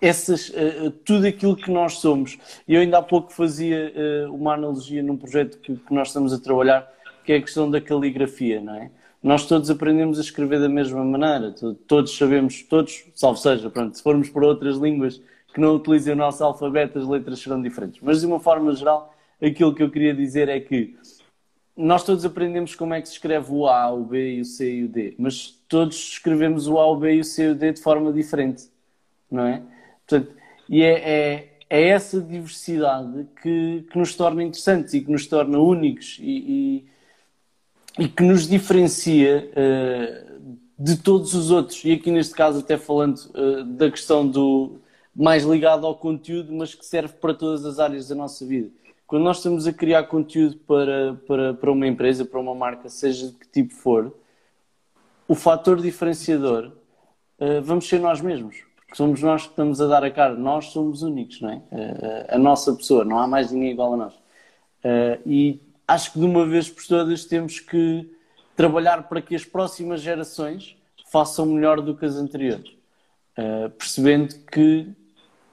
essas, 0.01 0.49
uh, 0.49 0.91
tudo 1.05 1.27
aquilo 1.27 1.55
que 1.55 1.71
nós 1.71 1.99
somos. 1.99 2.37
Eu 2.67 2.81
ainda 2.81 2.97
há 2.97 3.01
pouco 3.01 3.31
fazia 3.31 3.93
uh, 4.27 4.33
uma 4.33 4.53
analogia 4.53 5.01
num 5.01 5.17
projeto 5.17 5.57
que, 5.59 5.75
que, 5.75 5.93
nós 5.93 6.09
estamos 6.09 6.33
a 6.33 6.39
trabalhar, 6.39 6.91
que 7.23 7.33
é 7.33 7.37
a 7.37 7.41
questão 7.41 7.69
da 7.69 7.81
caligrafia, 7.81 8.61
não 8.61 8.75
é? 8.75 8.91
Nós 9.21 9.45
todos 9.45 9.69
aprendemos 9.69 10.19
a 10.19 10.21
escrever 10.21 10.59
da 10.59 10.69
mesma 10.69 11.03
maneira, 11.03 11.53
todos 11.87 12.15
sabemos, 12.15 12.61
todos, 12.63 13.03
salvo 13.15 13.37
seja, 13.37 13.69
pronto, 13.69 13.97
se 13.97 14.03
formos 14.03 14.29
para 14.29 14.45
outras 14.45 14.77
línguas 14.77 15.19
que 15.53 15.59
não 15.59 15.75
utilizem 15.75 16.13
o 16.13 16.15
nosso 16.15 16.43
alfabeto, 16.43 16.99
as 16.99 17.07
letras 17.07 17.39
serão 17.39 17.59
diferentes. 17.61 17.99
Mas 18.01 18.21
de 18.21 18.27
uma 18.27 18.39
forma 18.39 18.73
geral, 18.75 19.13
aquilo 19.41 19.73
que 19.73 19.81
eu 19.81 19.89
queria 19.89 20.13
dizer 20.13 20.49
é 20.49 20.59
que 20.59 20.95
nós 21.77 22.03
todos 22.03 22.25
aprendemos 22.25 22.73
como 22.73 22.93
é 22.95 23.01
que 23.01 23.07
se 23.07 23.13
escreve 23.13 23.51
o 23.51 23.67
A, 23.67 23.93
o 23.93 24.03
B, 24.03 24.41
o 24.41 24.45
C 24.45 24.77
e 24.77 24.83
o 24.83 24.87
D, 24.89 25.13
mas 25.17 25.49
todos 25.69 25.95
escrevemos 25.95 26.67
o 26.67 26.79
A, 26.79 26.87
o 26.87 26.97
B 26.97 27.15
e 27.15 27.19
o 27.19 27.23
C 27.23 27.43
e 27.43 27.49
o 27.49 27.55
D 27.55 27.73
de 27.73 27.81
forma 27.81 28.11
diferente, 28.11 28.63
não 29.29 29.45
é? 29.45 29.61
Portanto, 30.07 30.33
e 30.67 30.81
é, 30.81 30.93
é, 30.93 31.49
é 31.69 31.87
essa 31.89 32.19
diversidade 32.19 33.27
que, 33.41 33.85
que, 33.91 33.97
nos 33.97 34.15
torna 34.15 34.43
interessantes 34.43 34.93
e 34.95 35.01
que 35.01 35.11
nos 35.11 35.27
torna 35.27 35.59
únicos 35.59 36.17
e, 36.19 36.85
e, 37.97 38.03
e 38.03 38.07
que 38.07 38.23
nos 38.23 38.47
diferencia 38.47 39.51
uh, 39.51 40.57
de 40.79 40.97
todos 40.97 41.33
os 41.33 41.51
outros. 41.51 41.83
E 41.85 41.91
aqui 41.91 42.11
neste 42.11 42.33
caso, 42.33 42.59
até 42.59 42.77
falando 42.77 43.17
uh, 43.17 43.63
da 43.63 43.91
questão 43.91 44.27
do 44.27 44.79
mais 45.15 45.43
ligado 45.43 45.85
ao 45.85 45.95
conteúdo, 45.95 46.53
mas 46.53 46.75
que 46.75 46.85
serve 46.85 47.13
para 47.15 47.33
todas 47.33 47.65
as 47.65 47.79
áreas 47.79 48.07
da 48.07 48.15
nossa 48.15 48.45
vida. 48.45 48.69
Quando 49.07 49.23
nós 49.23 49.37
estamos 49.37 49.65
a 49.65 49.73
criar 49.73 50.03
conteúdo 50.03 50.57
para, 50.67 51.15
para, 51.25 51.53
para 51.53 51.71
uma 51.71 51.87
empresa, 51.87 52.25
para 52.25 52.39
uma 52.39 52.53
marca, 52.53 52.89
seja 52.89 53.27
de 53.27 53.33
que 53.33 53.47
tipo 53.47 53.73
for, 53.73 54.13
o 55.27 55.33
fator 55.33 55.81
diferenciador 55.81 56.73
uh, 57.39 57.61
vamos 57.63 57.87
ser 57.87 57.99
nós 57.99 58.21
mesmos 58.21 58.67
somos 58.93 59.21
nós 59.21 59.43
que 59.43 59.49
estamos 59.49 59.81
a 59.81 59.87
dar 59.87 60.03
a 60.03 60.11
cara, 60.11 60.33
nós 60.35 60.67
somos 60.67 61.01
únicos, 61.03 61.41
não 61.41 61.49
é? 61.49 61.55
Uh, 61.55 62.35
a 62.35 62.37
nossa 62.37 62.73
pessoa, 62.73 63.03
não 63.03 63.19
há 63.19 63.27
mais 63.27 63.51
ninguém 63.51 63.71
igual 63.71 63.93
a 63.93 63.97
nós. 63.97 64.13
Uh, 64.13 65.21
e 65.25 65.61
acho 65.87 66.13
que 66.13 66.19
de 66.19 66.25
uma 66.25 66.45
vez 66.45 66.69
por 66.69 66.85
todas 66.85 67.25
temos 67.25 67.59
que 67.59 68.09
trabalhar 68.55 69.07
para 69.07 69.21
que 69.21 69.35
as 69.35 69.45
próximas 69.45 70.01
gerações 70.01 70.75
façam 71.11 71.45
melhor 71.45 71.81
do 71.81 71.95
que 71.95 72.05
as 72.05 72.15
anteriores, 72.15 72.71
percebendo 73.77 74.35
que 74.51 74.93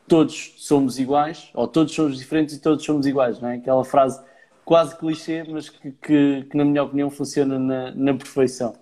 todos 0.08 0.54
somos 0.58 0.98
iguais, 0.98 1.50
ou 1.54 1.66
todos 1.68 1.94
somos 1.94 2.18
diferentes 2.18 2.56
e 2.56 2.60
todos 2.60 2.84
somos 2.84 3.06
iguais, 3.06 3.40
não 3.40 3.48
é? 3.48 3.56
Aquela 3.56 3.84
frase 3.84 4.22
quase 4.64 4.96
clichê, 4.96 5.44
mas 5.44 5.68
que, 5.68 5.92
que, 5.92 6.46
que 6.50 6.56
na 6.56 6.64
minha 6.64 6.82
opinião 6.82 7.10
funciona 7.10 7.58
na, 7.58 7.94
na 7.94 8.14
perfeição. 8.14 8.74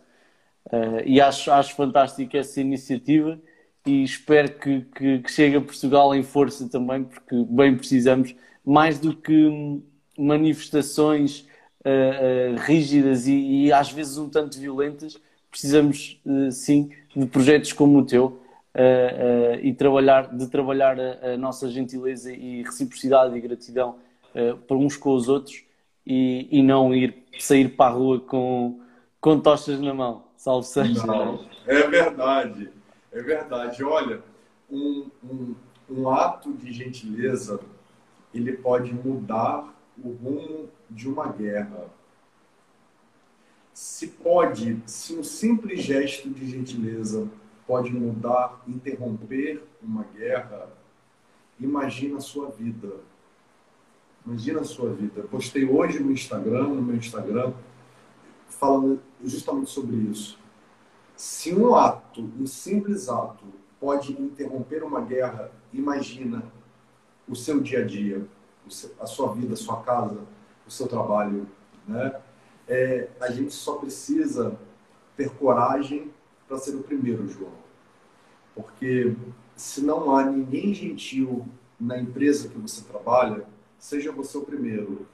e 1.04 1.20
acho, 1.20 1.50
acho 1.50 1.74
fantástico 1.74 2.36
essa 2.36 2.60
iniciativa 2.60 3.38
e 3.86 4.02
espero 4.04 4.52
que, 4.58 4.82
que, 4.94 5.18
que, 5.20 5.30
chegue 5.30 5.56
a 5.56 5.60
Portugal 5.60 6.14
em 6.14 6.22
força 6.22 6.68
também, 6.68 7.04
porque 7.04 7.44
bem 7.48 7.76
precisamos, 7.76 8.34
mais 8.64 8.98
do 8.98 9.14
que 9.14 9.82
manifestações 10.16 11.40
uh, 11.84 12.54
uh, 12.54 12.60
rígidas 12.60 13.26
e, 13.26 13.32
e, 13.32 13.72
às 13.72 13.90
vezes 13.90 14.18
um 14.18 14.28
tanto 14.28 14.58
violentas, 14.58 15.18
precisamos 15.50 16.20
uh, 16.24 16.50
sim 16.52 16.90
de 17.14 17.26
projetos 17.26 17.72
como 17.72 17.98
o 17.98 18.06
teu 18.06 18.41
e 19.62 19.72
trabalhar, 19.74 20.34
de 20.34 20.46
trabalhar 20.48 20.98
a, 20.98 21.32
a, 21.32 21.36
nossa 21.36 21.68
gentileza 21.68 22.32
e 22.32 22.62
reciprocidade 22.62 23.36
e 23.36 23.40
gratidão 23.40 23.96
para 24.66 24.76
uns 24.76 24.96
com 24.96 25.14
os 25.14 25.28
outros 25.28 25.64
e, 26.06 26.48
e, 26.50 26.62
não 26.62 26.94
ir 26.94 27.22
sair 27.38 27.68
para 27.68 27.90
a 27.90 27.94
rua 27.94 28.20
com, 28.20 28.80
com 29.20 29.38
tochas 29.38 29.78
na 29.80 29.92
mão, 29.92 30.24
salve 30.36 30.66
seja. 30.66 31.06
Não, 31.06 31.44
é 31.66 31.86
verdade. 31.86 32.70
É 33.12 33.20
verdade. 33.22 33.84
Olha, 33.84 34.22
um, 34.70 35.06
um, 35.22 35.54
um 35.90 36.08
ato 36.08 36.52
de 36.54 36.72
gentileza 36.72 37.60
ele 38.34 38.52
pode 38.52 38.92
mudar 38.94 39.74
o 40.02 40.10
rumo 40.10 40.68
de 40.90 41.08
uma 41.08 41.28
guerra. 41.28 41.86
Se 43.72 44.08
pode, 44.08 44.82
se 44.86 45.14
um 45.14 45.22
simples 45.22 45.82
gesto 45.82 46.30
de 46.30 46.48
gentileza 46.48 47.28
pode 47.72 47.90
mudar, 47.90 48.62
interromper 48.68 49.66
uma 49.82 50.04
guerra, 50.14 50.68
imagina 51.58 52.18
a 52.18 52.20
sua 52.20 52.50
vida. 52.50 52.96
Imagina 54.26 54.60
a 54.60 54.64
sua 54.64 54.92
vida. 54.92 55.22
postei 55.22 55.64
hoje 55.64 55.98
no 55.98 56.12
Instagram, 56.12 56.64
no 56.64 56.82
meu 56.82 56.96
Instagram, 56.96 57.54
falando 58.46 59.00
justamente 59.24 59.70
sobre 59.70 59.96
isso. 59.96 60.38
Se 61.16 61.54
um 61.54 61.74
ato, 61.74 62.20
um 62.38 62.46
simples 62.46 63.08
ato, 63.08 63.46
pode 63.80 64.12
interromper 64.20 64.84
uma 64.84 65.00
guerra, 65.00 65.50
imagina 65.72 66.42
o 67.26 67.34
seu 67.34 67.58
dia 67.58 67.78
a 67.78 67.86
dia, 67.86 68.22
a 69.00 69.06
sua 69.06 69.32
vida, 69.32 69.54
a 69.54 69.56
sua 69.56 69.80
casa, 69.82 70.20
o 70.66 70.70
seu 70.70 70.86
trabalho. 70.86 71.48
Né? 71.88 72.20
É, 72.68 73.08
a 73.18 73.30
gente 73.30 73.54
só 73.54 73.76
precisa 73.76 74.58
ter 75.16 75.30
coragem 75.30 76.10
para 76.46 76.58
ser 76.58 76.76
o 76.76 76.82
primeiro, 76.82 77.26
João. 77.26 77.61
Porque 78.54 79.14
se 79.56 79.82
não 79.82 80.14
há 80.14 80.24
ninguém 80.24 80.74
gentil 80.74 81.46
na 81.78 81.98
empresa 81.98 82.48
que 82.48 82.58
você 82.58 82.82
trabalha, 82.84 83.46
seja 83.78 84.12
você 84.12 84.38
o 84.38 84.42
primeiro. 84.42 85.06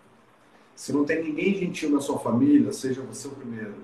Se 0.74 0.93
não 0.93 1.05
tem 1.05 1.22
ninguém 1.22 1.55
gentil 1.55 1.91
na 1.91 2.01
sua 2.01 2.18
família, 2.18 2.72
seja 2.72 3.03
você 3.03 3.26
o 3.28 3.32
primeiro. 3.32 3.76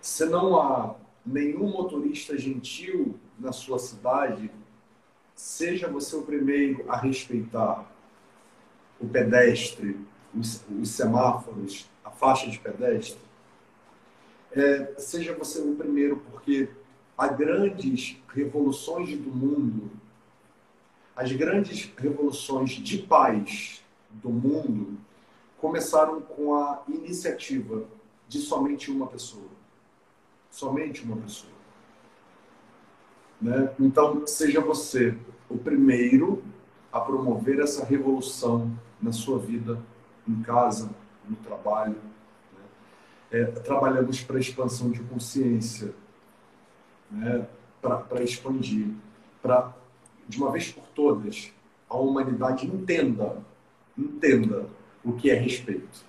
Se 0.00 0.26
não 0.26 0.60
há 0.60 0.94
nenhum 1.24 1.70
motorista 1.70 2.36
gentil 2.36 3.18
na 3.38 3.52
sua 3.52 3.78
cidade, 3.78 4.50
seja 5.34 5.88
você 5.88 6.16
o 6.16 6.22
primeiro 6.22 6.84
a 6.88 6.96
respeitar 6.96 7.90
o 9.00 9.06
pedestre, 9.06 9.98
os, 10.34 10.64
os 10.80 10.90
semáforos, 10.90 11.88
a 12.04 12.10
faixa 12.10 12.48
de 12.48 12.58
pedestre. 12.58 13.20
É, 14.52 14.94
seja 14.98 15.34
você 15.34 15.60
o 15.60 15.74
primeiro, 15.74 16.16
porque 16.30 16.68
há 17.16 17.28
grandes 17.28 18.16
revoluções 18.28 19.16
do 19.16 19.30
mundo, 19.30 19.90
as 21.14 21.32
grandes 21.32 21.92
revoluções 21.96 22.70
de 22.72 22.98
paz 22.98 23.82
do 24.10 24.28
mundo 24.28 24.98
começaram 25.58 26.20
com 26.20 26.54
a 26.54 26.82
iniciativa 26.88 27.84
de 28.28 28.38
somente 28.38 28.90
uma 28.90 29.06
pessoa 29.06 29.56
somente 30.56 31.04
uma 31.04 31.18
pessoa. 31.18 31.52
Né? 33.40 33.70
Então, 33.78 34.26
seja 34.26 34.58
você 34.58 35.16
o 35.50 35.58
primeiro 35.58 36.42
a 36.90 36.98
promover 36.98 37.60
essa 37.60 37.84
revolução 37.84 38.72
na 39.00 39.12
sua 39.12 39.38
vida, 39.38 39.78
em 40.26 40.40
casa, 40.42 40.90
no 41.28 41.36
trabalho. 41.36 41.96
Né? 42.52 42.64
É, 43.30 43.44
trabalhamos 43.44 44.22
para 44.22 44.38
a 44.38 44.40
expansão 44.40 44.90
de 44.90 45.00
consciência, 45.00 45.94
né? 47.10 47.46
para 47.80 48.22
expandir, 48.22 48.88
para, 49.42 49.72
de 50.28 50.38
uma 50.38 50.50
vez 50.50 50.72
por 50.72 50.84
todas, 50.94 51.52
a 51.88 51.96
humanidade 51.96 52.66
entenda, 52.66 53.38
entenda 53.96 54.66
o 55.04 55.12
que 55.12 55.30
é 55.30 55.34
respeito, 55.34 56.04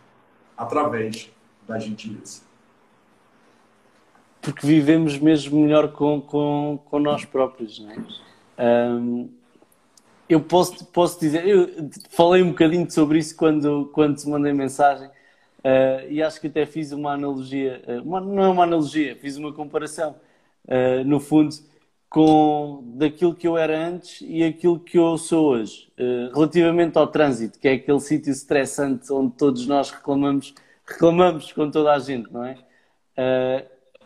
através 0.58 1.32
da 1.68 1.78
gentileza 1.78 2.48
porque 4.52 4.66
vivemos 4.66 5.20
mesmo 5.20 5.60
melhor 5.60 5.92
com, 5.92 6.22
com, 6.22 6.80
com 6.86 7.00
nós 7.00 7.26
próprios, 7.26 7.80
não 7.80 7.92
é? 7.92 7.98
Um, 8.60 9.30
eu 10.30 10.42
posso, 10.42 10.86
posso 10.86 11.20
dizer, 11.20 11.46
eu 11.46 11.90
falei 12.10 12.42
um 12.42 12.50
bocadinho 12.50 12.90
sobre 12.90 13.20
isso 13.20 13.36
quando, 13.36 13.90
quando 13.94 14.18
te 14.18 14.28
mandei 14.28 14.54
mensagem 14.54 15.08
uh, 15.08 16.10
e 16.10 16.24
acho 16.24 16.40
que 16.40 16.48
até 16.48 16.66
fiz 16.66 16.94
uma 16.94 17.12
analogia, 17.14 17.82
uh, 17.88 18.02
uma, 18.02 18.22
não 18.22 18.44
é 18.44 18.48
uma 18.48 18.64
analogia, 18.64 19.18
fiz 19.18 19.36
uma 19.36 19.52
comparação, 19.52 20.16
uh, 20.68 21.04
no 21.06 21.20
fundo, 21.20 21.56
com 22.10 22.84
daquilo 22.96 23.36
que 23.36 23.48
eu 23.48 23.58
era 23.58 23.88
antes 23.88 24.22
e 24.22 24.44
aquilo 24.44 24.80
que 24.80 24.98
eu 24.98 25.18
sou 25.18 25.50
hoje, 25.50 25.92
relativamente 26.34 26.98
ao 26.98 27.06
trânsito, 27.06 27.60
que 27.60 27.68
é 27.68 27.74
aquele 27.74 28.00
sítio 28.00 28.32
estressante 28.32 29.12
onde 29.12 29.34
todos 29.36 29.68
nós 29.68 29.92
reclamamos, 29.92 30.54
reclamamos 30.86 31.52
com 31.52 31.70
toda 31.70 31.92
a 31.92 32.00
gente, 32.00 32.32
não 32.32 32.46
é? 32.46 32.58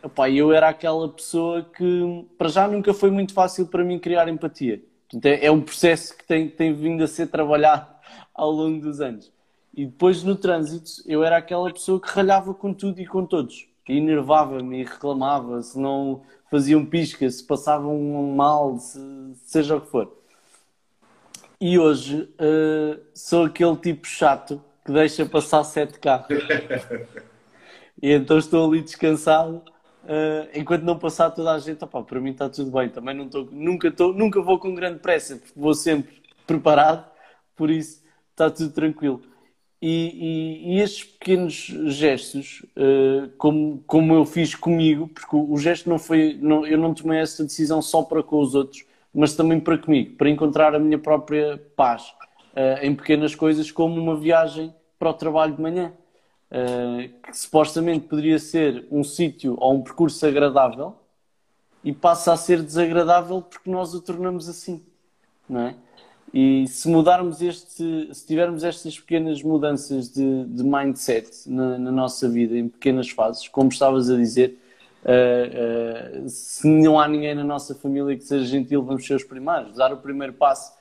epá, 0.04 0.30
eu 0.30 0.52
era 0.52 0.70
aquela 0.70 1.08
pessoa 1.10 1.64
que, 1.64 2.26
para 2.38 2.50
já, 2.50 2.68
nunca 2.68 2.94
foi 2.94 3.12
muito 3.12 3.34
fácil 3.34 3.68
para 3.68 3.84
mim 3.84 4.00
criar 4.00 4.28
empatia. 4.28 4.82
Portanto, 5.10 5.26
é, 5.26 5.46
é 5.46 5.52
um 5.52 5.62
processo 5.62 6.18
que 6.18 6.26
tem, 6.26 6.50
tem 6.50 6.74
vindo 6.74 7.04
a 7.04 7.08
ser 7.08 7.28
trabalhado 7.28 7.88
ao 8.34 8.52
longo 8.52 8.82
dos 8.82 9.02
anos. 9.02 9.32
E 9.74 9.86
depois, 9.86 10.24
no 10.24 10.36
trânsito, 10.36 10.90
eu 11.06 11.24
era 11.24 11.38
aquela 11.38 11.72
pessoa 11.72 12.00
que 12.00 12.10
ralhava 12.10 12.54
com 12.54 12.74
tudo 12.74 13.00
e 13.00 13.06
com 13.06 13.26
todos. 13.26 13.68
E 13.88 13.98
enervava-me 13.98 14.82
e 14.82 14.84
reclamava 14.84 15.62
se 15.62 15.80
não 15.80 16.22
faziam 16.52 16.86
pisca, 16.86 17.28
se 17.30 17.42
passavam 17.42 17.98
mal, 18.36 18.78
se, 18.78 19.00
seja 19.46 19.78
o 19.78 19.82
que 19.82 19.90
for. 19.90 20.18
E 21.60 21.80
hoje 21.80 22.24
uh, 22.24 23.02
sou 23.16 23.46
aquele 23.46 23.78
tipo 23.78 24.06
chato 24.06 24.62
que 24.84 24.92
deixa 24.92 25.26
passar 25.26 25.64
sete 25.64 25.98
carros. 25.98 26.28
e 28.04 28.12
então 28.12 28.38
estou 28.38 28.70
ali 28.70 28.82
descansado 28.82 29.64
uh, 30.04 30.50
enquanto 30.54 30.84
não 30.84 31.00
passar 31.00 31.32
toda 31.32 31.54
a 31.54 31.60
gente. 31.60 31.82
Opa, 31.86 32.04
para 32.04 32.20
mim 32.20 32.32
está 32.32 32.50
tudo 32.50 32.70
bem. 32.70 32.90
Também 32.90 33.16
não 33.16 33.26
estou, 33.26 33.48
nunca, 33.50 33.88
estou, 33.88 34.14
nunca 34.14 34.42
vou 34.42 34.60
com 34.60 34.76
grande 34.76 35.00
pressa, 35.00 35.38
porque 35.38 35.58
vou 35.58 35.74
sempre 35.74 36.22
preparado, 36.46 37.10
por 37.56 37.70
isso 37.70 38.04
está 38.32 38.50
tudo 38.50 38.72
tranquilo. 38.72 39.22
E, 39.82 39.88
e, 39.88 40.76
e 40.76 40.80
estes 40.80 41.06
pequenos 41.06 41.56
gestos, 41.88 42.64
uh, 42.78 43.30
como, 43.38 43.84
como 43.88 44.14
eu 44.14 44.26
fiz 44.26 44.54
comigo, 44.54 45.08
porque 45.08 45.36
o, 45.36 45.54
o 45.54 45.58
gesto 45.58 45.90
não 45.90 45.98
foi, 45.98 46.38
não, 46.40 46.68
eu 46.68 46.78
não 46.78 46.94
tomei 46.94 47.20
essa 47.20 47.44
decisão 47.44 47.82
só 47.82 48.04
para 48.04 48.22
com 48.22 48.40
os 48.40 48.54
outros, 48.54 48.86
mas 49.14 49.36
também 49.36 49.60
para 49.60 49.80
comigo, 49.80 50.16
para 50.16 50.30
encontrar 50.30 50.76
a 50.76 50.80
minha 50.80 51.00
própria 51.00 51.60
paz 51.76 52.14
uh, 52.54 52.84
em 52.84 52.96
pequenas 52.96 53.34
coisas, 53.34 53.72
como 53.72 54.00
uma 54.00 54.16
viagem 54.16 54.72
para 55.00 55.10
o 55.10 55.14
trabalho 55.16 55.56
de 55.56 55.62
manhã, 55.62 55.92
uh, 56.52 57.22
que 57.24 57.36
supostamente 57.36 58.08
poderia 58.08 58.38
ser 58.38 58.86
um 58.92 59.04
sítio 59.04 59.56
ou 59.60 59.74
um 59.74 59.82
percurso 59.82 60.24
agradável 60.28 60.96
e 61.84 61.92
passa 61.92 62.32
a 62.34 62.38
ser 62.38 62.62
desagradável 62.62 63.42
porque 63.42 63.68
nós 63.68 63.96
o 63.96 64.02
tornamos 64.02 64.48
assim, 64.48 64.86
não 65.50 65.62
é? 65.62 65.76
E 66.34 66.66
se 66.68 66.88
mudarmos 66.88 67.42
este, 67.42 68.10
se 68.14 68.26
tivermos 68.26 68.64
estas 68.64 68.98
pequenas 68.98 69.44
mudanças 69.44 70.10
de, 70.10 70.46
de 70.46 70.64
mindset 70.64 71.30
na, 71.50 71.78
na, 71.78 71.92
nossa 71.92 72.30
vida, 72.30 72.58
em 72.58 72.70
pequenas 72.70 73.10
fases, 73.10 73.50
como 73.50 73.70
estavas 73.70 74.10
a 74.10 74.16
dizer, 74.16 74.58
uh, 75.04 76.26
uh, 76.26 76.30
se 76.30 76.66
não 76.68 76.98
há 76.98 77.08
ninguém 77.08 77.36
na 77.36 77.44
nossa 77.44 77.76
família 77.76 78.16
que 78.16 78.24
seja 78.24 78.46
gentil, 78.46 78.82
vamos 78.82 79.06
ser 79.06 79.16
os 79.16 79.26
primeiros. 79.26 79.76
Dar 79.76 79.92
o 79.92 79.98
primeiro 79.98 80.32
passo 80.32 80.72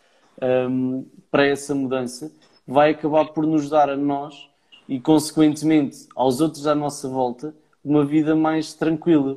um, 0.41 0.99
ehm, 0.99 1.05
para 1.31 1.47
essa 1.47 1.75
mudança 1.75 2.31
vai 2.65 2.91
acabar 2.91 3.27
por 3.33 3.45
nos 3.45 3.69
dar 3.69 3.91
a 3.91 3.97
nós 3.97 4.49
e, 4.89 5.01
consequentemente, 5.01 6.07
aos 6.15 6.41
outros 6.41 6.69
à 6.69 6.77
nossa 6.77 7.09
volta, 7.09 7.53
uma 7.85 8.05
vida 8.05 8.37
mais 8.37 8.73
tranquila. 8.73 9.37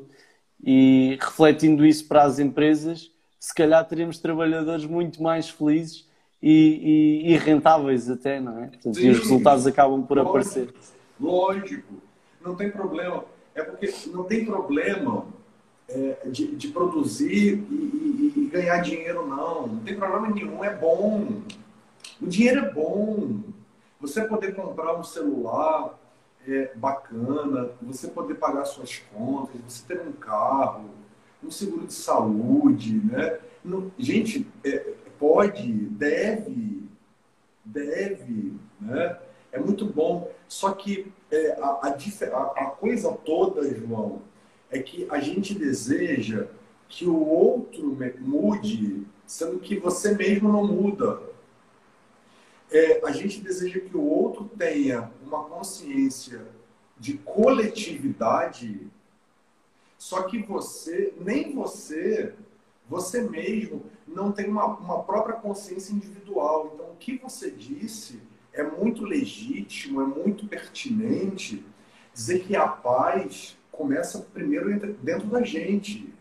E 0.63 1.17
refletindo 1.19 1.83
isso 1.83 2.07
para 2.07 2.23
as 2.23 2.37
empresas, 2.37 3.11
se 3.43 3.53
calhar 3.53 3.85
teremos 3.85 4.19
trabalhadores 4.19 4.85
muito 4.85 5.21
mais 5.21 5.49
felizes 5.49 6.07
e, 6.41 7.25
e, 7.27 7.33
e 7.33 7.37
rentáveis 7.37 8.09
até, 8.09 8.39
não 8.39 8.63
é? 8.63 8.67
Portanto, 8.67 8.95
Sim, 8.95 9.07
e 9.07 9.11
os 9.11 9.19
resultados 9.19 9.67
acabam 9.67 10.01
por 10.01 10.15
lógico, 10.15 10.29
aparecer. 10.29 10.73
Lógico, 11.19 11.93
não 12.41 12.55
tem 12.55 12.71
problema. 12.71 13.25
É 13.53 13.61
porque 13.61 13.93
não 14.13 14.23
tem 14.23 14.45
problema 14.45 15.25
é, 15.89 16.25
de, 16.27 16.55
de, 16.55 16.69
produzir 16.69 17.61
e, 17.69 18.33
e, 18.33 18.49
ganhar 18.49 18.77
dinheiro, 18.77 19.27
não. 19.27 19.67
Não 19.67 19.79
tem 19.79 19.97
problema 19.97 20.29
nenhum, 20.29 20.63
é 20.63 20.73
bom. 20.73 21.41
O 22.21 22.25
dinheiro 22.25 22.61
é 22.61 22.71
bom. 22.71 23.41
Você 23.99 24.23
poder 24.23 24.55
comprar 24.55 24.97
um 24.97 25.03
celular 25.03 25.99
é, 26.47 26.71
bacana, 26.75 27.71
você 27.81 28.07
poder 28.07 28.35
pagar 28.35 28.63
suas 28.63 28.99
contas, 29.13 29.59
você 29.67 29.83
ter 29.85 30.01
um 30.01 30.13
carro, 30.13 31.02
um 31.45 31.51
seguro 31.51 31.87
de 31.87 31.93
saúde, 31.93 33.01
né? 33.03 33.39
Gente, 33.97 34.47
é, 34.63 34.93
pode, 35.19 35.71
deve, 35.71 36.83
deve, 37.63 38.53
né? 38.79 39.17
É 39.51 39.59
muito 39.59 39.85
bom. 39.85 40.31
Só 40.47 40.71
que 40.71 41.11
é, 41.31 41.57
a, 41.61 41.95
a, 42.33 42.41
a 42.57 42.65
coisa 42.71 43.11
toda, 43.11 43.63
João, 43.73 44.21
é 44.69 44.79
que 44.79 45.07
a 45.09 45.19
gente 45.19 45.53
deseja 45.53 46.47
que 46.89 47.05
o 47.05 47.25
outro 47.25 47.97
mude, 48.19 49.05
sendo 49.25 49.59
que 49.59 49.79
você 49.79 50.15
mesmo 50.15 50.51
não 50.51 50.65
muda. 50.65 51.21
É, 52.71 53.01
a 53.05 53.11
gente 53.11 53.39
deseja 53.39 53.79
que 53.79 53.95
o 53.95 54.01
outro 54.01 54.49
tenha 54.57 55.11
uma 55.25 55.43
consciência 55.43 56.41
de 56.99 57.13
coletividade 57.19 58.87
só 60.03 60.23
que 60.23 60.37
você, 60.39 61.13
nem 61.17 61.55
você, 61.55 62.33
você 62.89 63.21
mesmo, 63.21 63.85
não 64.05 64.33
tem 64.33 64.49
uma, 64.49 64.65
uma 64.65 65.01
própria 65.01 65.33
consciência 65.33 65.93
individual. 65.93 66.71
Então, 66.73 66.87
o 66.87 66.97
que 66.97 67.17
você 67.17 67.49
disse 67.49 68.19
é 68.51 68.61
muito 68.63 69.05
legítimo, 69.05 70.01
é 70.01 70.05
muito 70.05 70.45
pertinente 70.45 71.65
dizer 72.13 72.43
que 72.43 72.53
a 72.53 72.67
paz 72.67 73.57
começa 73.71 74.19
primeiro 74.19 74.77
dentro 74.97 75.27
da 75.29 75.41
gente. 75.41 76.13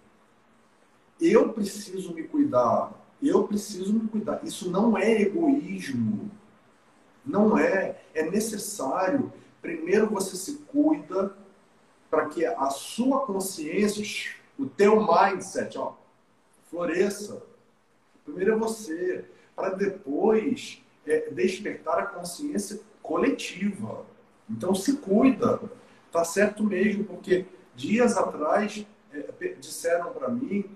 Eu 1.20 1.52
preciso 1.52 2.14
me 2.14 2.22
cuidar, 2.22 2.92
eu 3.20 3.48
preciso 3.48 3.92
me 3.94 4.06
cuidar. 4.06 4.44
Isso 4.44 4.70
não 4.70 4.96
é 4.96 5.22
egoísmo. 5.22 6.30
Não 7.26 7.58
é. 7.58 8.00
É 8.14 8.30
necessário. 8.30 9.32
Primeiro 9.60 10.08
você 10.08 10.36
se 10.36 10.58
cuida, 10.68 11.36
para 12.12 12.26
que 12.26 12.44
a 12.44 12.68
sua 12.68 13.24
consciência, 13.24 14.36
o 14.58 14.66
teu 14.66 15.00
mindset, 15.00 15.78
ó, 15.78 15.94
floresça. 16.68 17.42
Primeiro 18.22 18.52
é 18.52 18.54
você, 18.54 19.24
para 19.56 19.70
depois 19.70 20.82
é, 21.06 21.30
despertar 21.30 21.98
a 21.98 22.06
consciência 22.06 22.82
coletiva. 23.02 24.04
Então 24.48 24.74
se 24.74 24.98
cuida, 24.98 25.58
tá 26.12 26.22
certo 26.22 26.62
mesmo, 26.62 27.04
porque 27.04 27.46
dias 27.74 28.18
atrás 28.18 28.86
é, 29.10 29.54
disseram 29.58 30.12
para 30.12 30.28
mim 30.28 30.66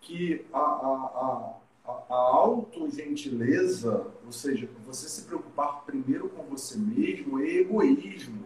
que 0.00 0.46
a, 0.52 0.60
a, 0.60 1.58
a, 1.86 1.90
a 2.08 2.14
autogentileza, 2.14 4.06
ou 4.24 4.30
seja, 4.30 4.68
você 4.86 5.08
se 5.08 5.22
preocupar 5.22 5.82
primeiro 5.84 6.28
com 6.28 6.44
você 6.44 6.78
mesmo, 6.78 7.40
é 7.40 7.48
egoísmo. 7.48 8.43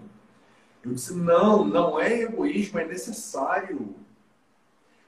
Eu 0.85 0.93
disse: 0.93 1.15
não, 1.15 1.65
não 1.65 2.01
é 2.01 2.23
egoísmo, 2.23 2.79
é 2.79 2.87
necessário. 2.87 3.95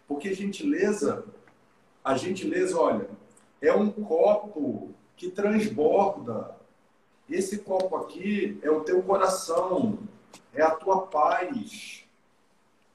Porque 0.06 0.34
gentileza, 0.34 1.24
a 2.04 2.16
gentileza, 2.16 2.78
olha, 2.78 3.08
é 3.60 3.72
um 3.72 3.90
copo 3.90 4.90
que 5.16 5.30
transborda. 5.30 6.56
Esse 7.28 7.58
copo 7.58 7.96
aqui 7.96 8.58
é 8.62 8.70
o 8.70 8.80
teu 8.80 9.02
coração, 9.02 9.98
é 10.52 10.62
a 10.62 10.70
tua 10.70 11.06
paz, 11.06 12.04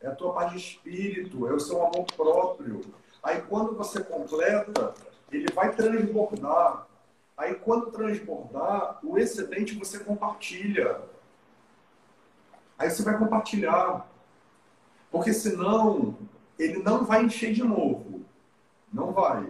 é 0.01 0.07
a 0.07 0.15
tua 0.15 0.33
paz 0.33 0.51
de 0.51 0.57
espírito, 0.57 1.47
é 1.47 1.53
o 1.53 1.59
seu 1.59 1.85
amor 1.85 2.05
próprio. 2.17 2.81
Aí 3.23 3.41
quando 3.41 3.75
você 3.75 4.03
completa, 4.03 4.93
ele 5.31 5.47
vai 5.53 5.73
transbordar. 5.73 6.85
Aí 7.37 7.55
quando 7.55 7.91
transbordar, 7.91 8.99
o 9.03 9.17
excedente 9.17 9.77
você 9.77 9.99
compartilha. 9.99 11.01
Aí 12.77 12.89
você 12.89 13.03
vai 13.03 13.17
compartilhar. 13.17 14.09
Porque 15.11 15.33
senão 15.33 16.17
ele 16.57 16.81
não 16.81 17.05
vai 17.05 17.23
encher 17.23 17.53
de 17.53 17.63
novo. 17.63 18.21
Não 18.91 19.11
vai. 19.11 19.49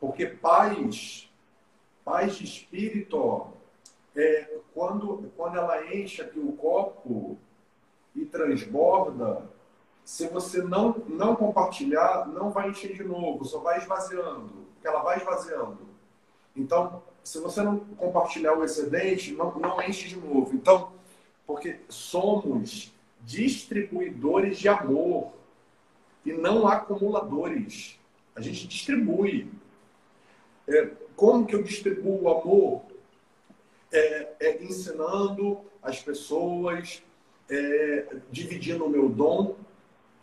Porque 0.00 0.26
paz, 0.26 1.30
paz 2.04 2.36
de 2.36 2.44
espírito, 2.44 3.48
é, 4.14 4.58
quando, 4.74 5.30
quando 5.36 5.56
ela 5.56 5.94
enche 5.94 6.22
aqui 6.22 6.38
o 6.38 6.52
copo 6.52 7.38
e 8.14 8.24
transborda, 8.24 9.48
se 10.04 10.26
você 10.28 10.62
não, 10.62 11.02
não 11.06 11.36
compartilhar, 11.36 12.26
não 12.28 12.50
vai 12.50 12.70
encher 12.70 12.94
de 12.94 13.04
novo, 13.04 13.44
só 13.44 13.58
vai 13.58 13.78
esvaziando. 13.78 14.66
Porque 14.74 14.88
ela 14.88 15.02
vai 15.02 15.18
esvaziando. 15.18 15.78
Então, 16.56 17.02
se 17.22 17.38
você 17.40 17.62
não 17.62 17.78
compartilhar 17.78 18.56
o 18.56 18.64
excedente, 18.64 19.32
não, 19.34 19.54
não 19.58 19.82
enche 19.82 20.08
de 20.08 20.16
novo. 20.16 20.54
Então, 20.54 20.92
porque 21.48 21.80
somos 21.88 22.92
distribuidores 23.24 24.58
de 24.58 24.68
amor 24.68 25.32
e 26.22 26.30
não 26.30 26.68
acumuladores. 26.68 27.98
A 28.36 28.42
gente 28.42 28.68
distribui. 28.68 29.50
É, 30.68 30.90
como 31.16 31.46
que 31.46 31.54
eu 31.54 31.62
distribuo 31.62 32.24
o 32.24 32.28
amor? 32.28 32.82
É, 33.90 34.28
é 34.38 34.62
ensinando 34.62 35.60
as 35.82 36.02
pessoas, 36.02 37.02
é, 37.48 38.16
dividindo 38.30 38.84
o 38.84 38.90
meu 38.90 39.08
dom, 39.08 39.56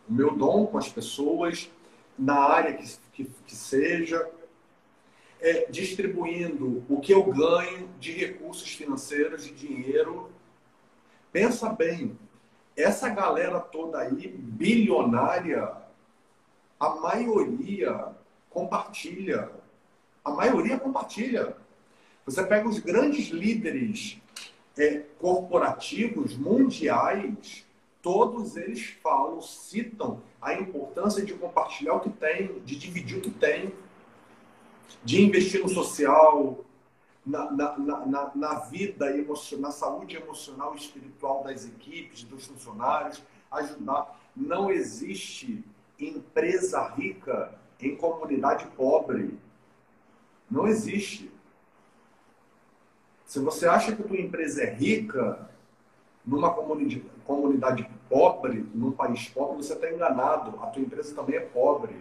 o 0.08 0.12
meu 0.12 0.36
dom 0.36 0.64
com 0.66 0.78
as 0.78 0.88
pessoas, 0.88 1.68
na 2.16 2.38
área 2.38 2.72
que, 2.72 2.86
que, 3.12 3.24
que 3.24 3.56
seja, 3.56 4.30
é, 5.40 5.66
distribuindo 5.68 6.84
o 6.88 7.00
que 7.00 7.12
eu 7.12 7.24
ganho 7.24 7.88
de 7.98 8.12
recursos 8.12 8.68
financeiros, 8.70 9.44
de 9.44 9.52
dinheiro 9.52 10.30
Pensa 11.36 11.68
bem, 11.68 12.18
essa 12.74 13.10
galera 13.10 13.60
toda 13.60 13.98
aí, 13.98 14.26
bilionária, 14.26 15.70
a 16.80 16.88
maioria 16.94 18.06
compartilha. 18.48 19.50
A 20.24 20.30
maioria 20.30 20.78
compartilha. 20.78 21.54
Você 22.24 22.42
pega 22.42 22.66
os 22.66 22.78
grandes 22.78 23.28
líderes 23.28 24.16
é, 24.78 25.02
corporativos 25.18 26.34
mundiais, 26.38 27.66
todos 28.00 28.56
eles 28.56 28.96
falam, 29.02 29.42
citam 29.42 30.22
a 30.40 30.54
importância 30.54 31.22
de 31.22 31.34
compartilhar 31.34 31.96
o 31.96 32.00
que 32.00 32.08
tem, 32.08 32.60
de 32.60 32.76
dividir 32.76 33.18
o 33.18 33.20
que 33.20 33.30
tem, 33.30 33.74
de 35.04 35.22
investir 35.22 35.60
no 35.60 35.68
social, 35.68 36.64
na, 37.26 37.50
na, 37.50 37.76
na, 38.06 38.30
na 38.34 38.54
vida 38.60 39.16
emocional, 39.16 39.62
na 39.62 39.72
saúde 39.72 40.16
emocional 40.16 40.74
e 40.74 40.78
espiritual 40.78 41.42
das 41.42 41.66
equipes, 41.66 42.22
dos 42.22 42.46
funcionários, 42.46 43.20
ajudar. 43.50 44.16
Não 44.34 44.70
existe 44.70 45.64
empresa 45.98 46.86
rica 46.88 47.52
em 47.80 47.96
comunidade 47.96 48.66
pobre. 48.76 49.36
Não 50.48 50.68
existe. 50.68 51.32
Se 53.24 53.40
você 53.40 53.66
acha 53.66 53.94
que 53.94 54.02
a 54.02 54.06
tua 54.06 54.20
empresa 54.20 54.62
é 54.62 54.72
rica 54.72 55.50
numa 56.24 56.52
comunidade, 56.52 57.04
comunidade 57.24 57.90
pobre, 58.08 58.68
num 58.72 58.92
país 58.92 59.28
pobre, 59.28 59.56
você 59.56 59.72
está 59.72 59.90
enganado. 59.90 60.60
A 60.62 60.68
tua 60.68 60.82
empresa 60.82 61.12
também 61.12 61.36
é 61.36 61.40
pobre. 61.40 61.96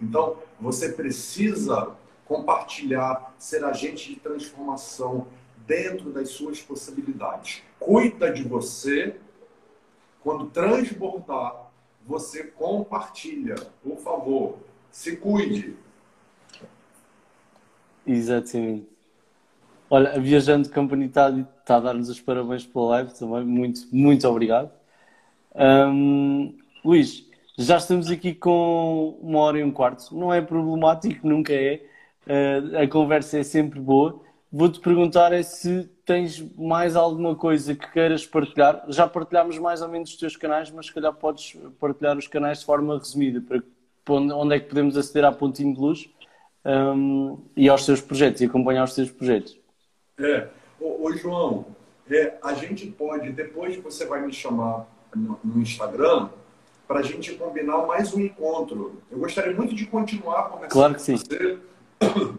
Então, 0.00 0.36
você 0.60 0.92
precisa 0.92 1.96
compartilhar, 2.28 3.34
ser 3.38 3.64
agente 3.64 4.14
de 4.14 4.20
transformação 4.20 5.26
dentro 5.66 6.12
das 6.12 6.28
suas 6.28 6.60
possibilidades. 6.60 7.62
Cuida 7.80 8.30
de 8.30 8.42
você. 8.42 9.16
Quando 10.22 10.50
transbordar, 10.50 11.70
você 12.06 12.44
compartilha. 12.44 13.54
Por 13.82 13.96
favor, 13.96 14.58
se 14.90 15.16
cuide. 15.16 15.74
Exatamente. 18.06 18.86
Olha, 19.90 20.14
a 20.14 20.18
Viajante 20.18 20.68
Company 20.68 21.06
está, 21.06 21.30
está 21.30 21.76
a 21.76 21.80
dar-nos 21.80 22.10
os 22.10 22.20
parabéns 22.20 22.66
pela 22.66 22.88
live 22.88 23.14
também. 23.14 23.44
Muito, 23.44 23.88
muito 23.90 24.28
obrigado. 24.28 24.70
Um, 25.54 26.54
Luís, 26.84 27.26
já 27.56 27.78
estamos 27.78 28.10
aqui 28.10 28.34
com 28.34 29.18
uma 29.22 29.38
hora 29.40 29.58
e 29.58 29.64
um 29.64 29.70
quarto. 29.70 30.14
Não 30.14 30.32
é 30.32 30.42
problemático, 30.42 31.26
nunca 31.26 31.52
é. 31.54 31.87
Uh, 32.28 32.82
a 32.82 32.86
conversa 32.86 33.38
é 33.38 33.42
sempre 33.42 33.80
boa. 33.80 34.20
Vou-te 34.52 34.80
perguntar 34.80 35.32
é 35.32 35.42
se 35.42 35.88
tens 36.04 36.40
mais 36.56 36.94
alguma 36.94 37.34
coisa 37.34 37.74
que 37.74 37.90
queiras 37.90 38.26
partilhar. 38.26 38.84
Já 38.88 39.06
partilhámos 39.06 39.58
mais 39.58 39.80
ou 39.80 39.88
menos 39.88 40.10
os 40.10 40.16
teus 40.16 40.36
canais, 40.36 40.70
mas 40.70 40.86
se 40.86 40.94
calhar 40.94 41.12
podes 41.14 41.56
partilhar 41.80 42.16
os 42.16 42.26
canais 42.26 42.60
de 42.60 42.66
forma 42.66 42.98
resumida, 42.98 43.42
para 43.42 44.14
onde 44.14 44.56
é 44.56 44.60
que 44.60 44.68
podemos 44.68 44.96
aceder 44.96 45.24
à 45.24 45.32
Pontinho 45.32 45.74
de 45.74 45.80
Luz 45.80 46.10
um, 46.64 47.38
e 47.56 47.68
aos 47.68 47.84
seus 47.84 48.00
projetos 48.00 48.40
e 48.40 48.46
acompanhar 48.46 48.84
os 48.84 48.94
seus 48.94 49.10
projetos. 49.10 49.58
É, 50.18 50.48
ô, 50.80 51.06
ô 51.06 51.12
João, 51.12 51.66
é, 52.10 52.34
a 52.42 52.54
gente 52.54 52.86
pode, 52.86 53.30
depois 53.32 53.76
você 53.76 54.06
vai 54.06 54.24
me 54.24 54.32
chamar 54.32 54.86
no, 55.14 55.38
no 55.44 55.60
Instagram, 55.60 56.30
para 56.86 57.00
a 57.00 57.02
gente 57.02 57.34
combinar 57.34 57.86
mais 57.86 58.14
um 58.14 58.20
encontro. 58.20 59.02
Eu 59.10 59.18
gostaria 59.18 59.54
muito 59.54 59.74
de 59.74 59.84
continuar 59.84 60.44
conversando 60.44 60.72
claro 60.72 60.94
que 60.94 61.02
sim. 61.02 61.18
com 61.18 61.24
você 61.24 61.58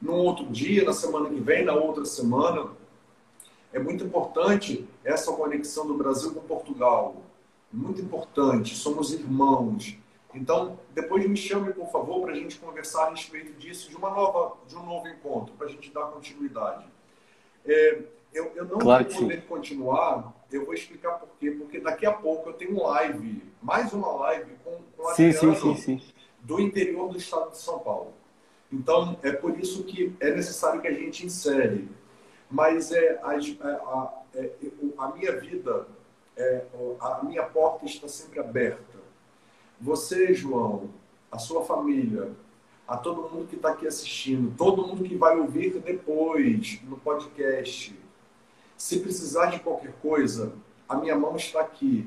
num 0.00 0.14
outro 0.14 0.46
dia, 0.46 0.84
na 0.84 0.92
semana 0.92 1.28
que 1.28 1.40
vem, 1.40 1.64
na 1.64 1.74
outra 1.74 2.04
semana. 2.04 2.70
É 3.72 3.78
muito 3.78 4.04
importante 4.04 4.88
essa 5.04 5.32
conexão 5.32 5.86
do 5.86 5.94
Brasil 5.94 6.32
com 6.32 6.40
Portugal. 6.40 7.16
Muito 7.72 8.00
importante. 8.00 8.74
Somos 8.74 9.12
irmãos. 9.12 9.96
Então, 10.34 10.78
depois 10.92 11.26
me 11.28 11.36
chame, 11.36 11.72
por 11.72 11.90
favor, 11.90 12.22
para 12.22 12.32
a 12.32 12.36
gente 12.36 12.58
conversar 12.58 13.06
a 13.06 13.10
respeito 13.10 13.52
disso, 13.58 13.90
de, 13.90 13.96
uma 13.96 14.10
nova, 14.10 14.56
de 14.68 14.76
um 14.76 14.84
novo 14.84 15.08
encontro, 15.08 15.54
para 15.54 15.66
a 15.66 15.70
gente 15.70 15.90
dar 15.92 16.06
continuidade. 16.06 16.84
É, 17.66 18.02
eu, 18.32 18.52
eu, 18.54 18.64
não 18.64 18.78
claro 18.78 19.08
vou 19.08 19.22
poder 19.22 19.40
sim. 19.40 19.46
continuar, 19.48 20.32
eu 20.52 20.64
vou 20.64 20.74
explicar 20.74 21.12
por 21.18 21.28
quê. 21.38 21.50
Porque 21.50 21.80
daqui 21.80 22.06
a 22.06 22.12
pouco 22.12 22.48
eu 22.48 22.52
tenho 22.52 22.80
live, 22.82 23.42
mais 23.60 23.92
uma 23.92 24.12
live 24.12 24.52
com, 24.64 24.78
com 24.96 25.08
a 25.08 25.14
sim, 25.14 25.32
sim, 25.32 25.54
sim, 25.54 25.76
sim. 25.76 26.02
do 26.40 26.60
interior 26.60 27.08
do 27.08 27.18
estado 27.18 27.50
de 27.50 27.58
São 27.58 27.80
Paulo. 27.80 28.12
Então, 28.72 29.18
é 29.22 29.32
por 29.32 29.58
isso 29.58 29.84
que 29.84 30.14
é 30.20 30.34
necessário 30.34 30.80
que 30.80 30.88
a 30.88 30.92
gente 30.92 31.26
insere. 31.26 31.88
Mas 32.50 32.92
é, 32.92 33.20
a, 33.22 33.30
a, 33.30 33.70
a, 33.70 34.22
é, 34.34 34.50
a 34.98 35.08
minha 35.08 35.40
vida, 35.40 35.86
é, 36.36 36.64
a 37.00 37.22
minha 37.24 37.44
porta 37.44 37.84
está 37.84 38.08
sempre 38.08 38.40
aberta 38.40 39.00
você, 39.80 40.34
João, 40.34 40.90
a 41.32 41.38
sua 41.38 41.64
família, 41.64 42.30
a 42.86 42.98
todo 42.98 43.30
mundo 43.30 43.48
que 43.48 43.56
está 43.56 43.70
aqui 43.70 43.86
assistindo, 43.86 44.54
todo 44.56 44.86
mundo 44.86 45.02
que 45.04 45.16
vai 45.16 45.38
ouvir 45.38 45.80
depois 45.80 46.80
no 46.84 46.98
podcast. 46.98 47.98
Se 48.76 49.00
precisar 49.00 49.46
de 49.46 49.60
qualquer 49.60 49.92
coisa, 50.02 50.52
a 50.86 50.96
minha 50.96 51.16
mão 51.16 51.34
está 51.34 51.60
aqui. 51.60 52.06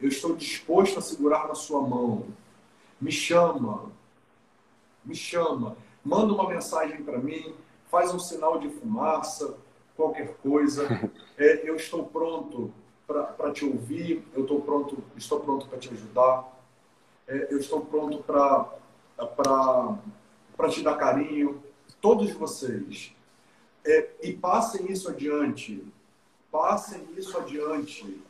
Eu 0.00 0.08
estou 0.08 0.34
disposto 0.34 0.98
a 0.98 1.02
segurar 1.02 1.46
na 1.46 1.54
sua 1.54 1.80
mão. 1.80 2.26
Me 3.00 3.12
chama. 3.12 3.92
Me 5.06 5.14
chama. 5.14 5.76
Manda 6.04 6.32
uma 6.32 6.48
mensagem 6.48 7.02
para 7.02 7.18
mim. 7.18 7.54
Faz 7.90 8.12
um 8.12 8.18
sinal 8.18 8.58
de 8.58 8.68
fumaça, 8.68 9.56
qualquer 9.96 10.36
coisa. 10.38 10.86
É, 11.38 11.68
eu 11.68 11.76
estou 11.76 12.02
pronto 12.06 12.72
para 13.06 13.52
te 13.52 13.62
ouvir. 13.62 14.26
Eu 14.34 14.44
estou 14.44 14.62
pronto, 14.62 15.04
estou 15.18 15.38
pronto 15.38 15.68
para 15.68 15.78
te 15.78 15.90
ajudar 15.92 16.50
é, 17.28 17.48
eu 17.50 17.58
estou 17.58 17.80
pronto 17.80 18.22
para 18.22 18.68
te 20.70 20.82
dar 20.82 20.94
carinho, 20.94 21.60
todos 22.00 22.30
vocês. 22.32 23.12
É, 23.84 24.10
e 24.22 24.32
passem 24.32 24.90
isso 24.90 25.08
adiante. 25.08 25.84
Passem 26.50 27.04
isso 27.16 27.36
adiante. 27.36 28.22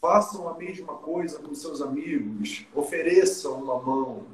Façam 0.00 0.48
a 0.48 0.54
mesma 0.54 0.94
coisa 0.94 1.38
com 1.38 1.54
seus 1.54 1.82
amigos. 1.82 2.66
Ofereçam 2.74 3.62
uma 3.62 3.80
mão. 3.80 4.24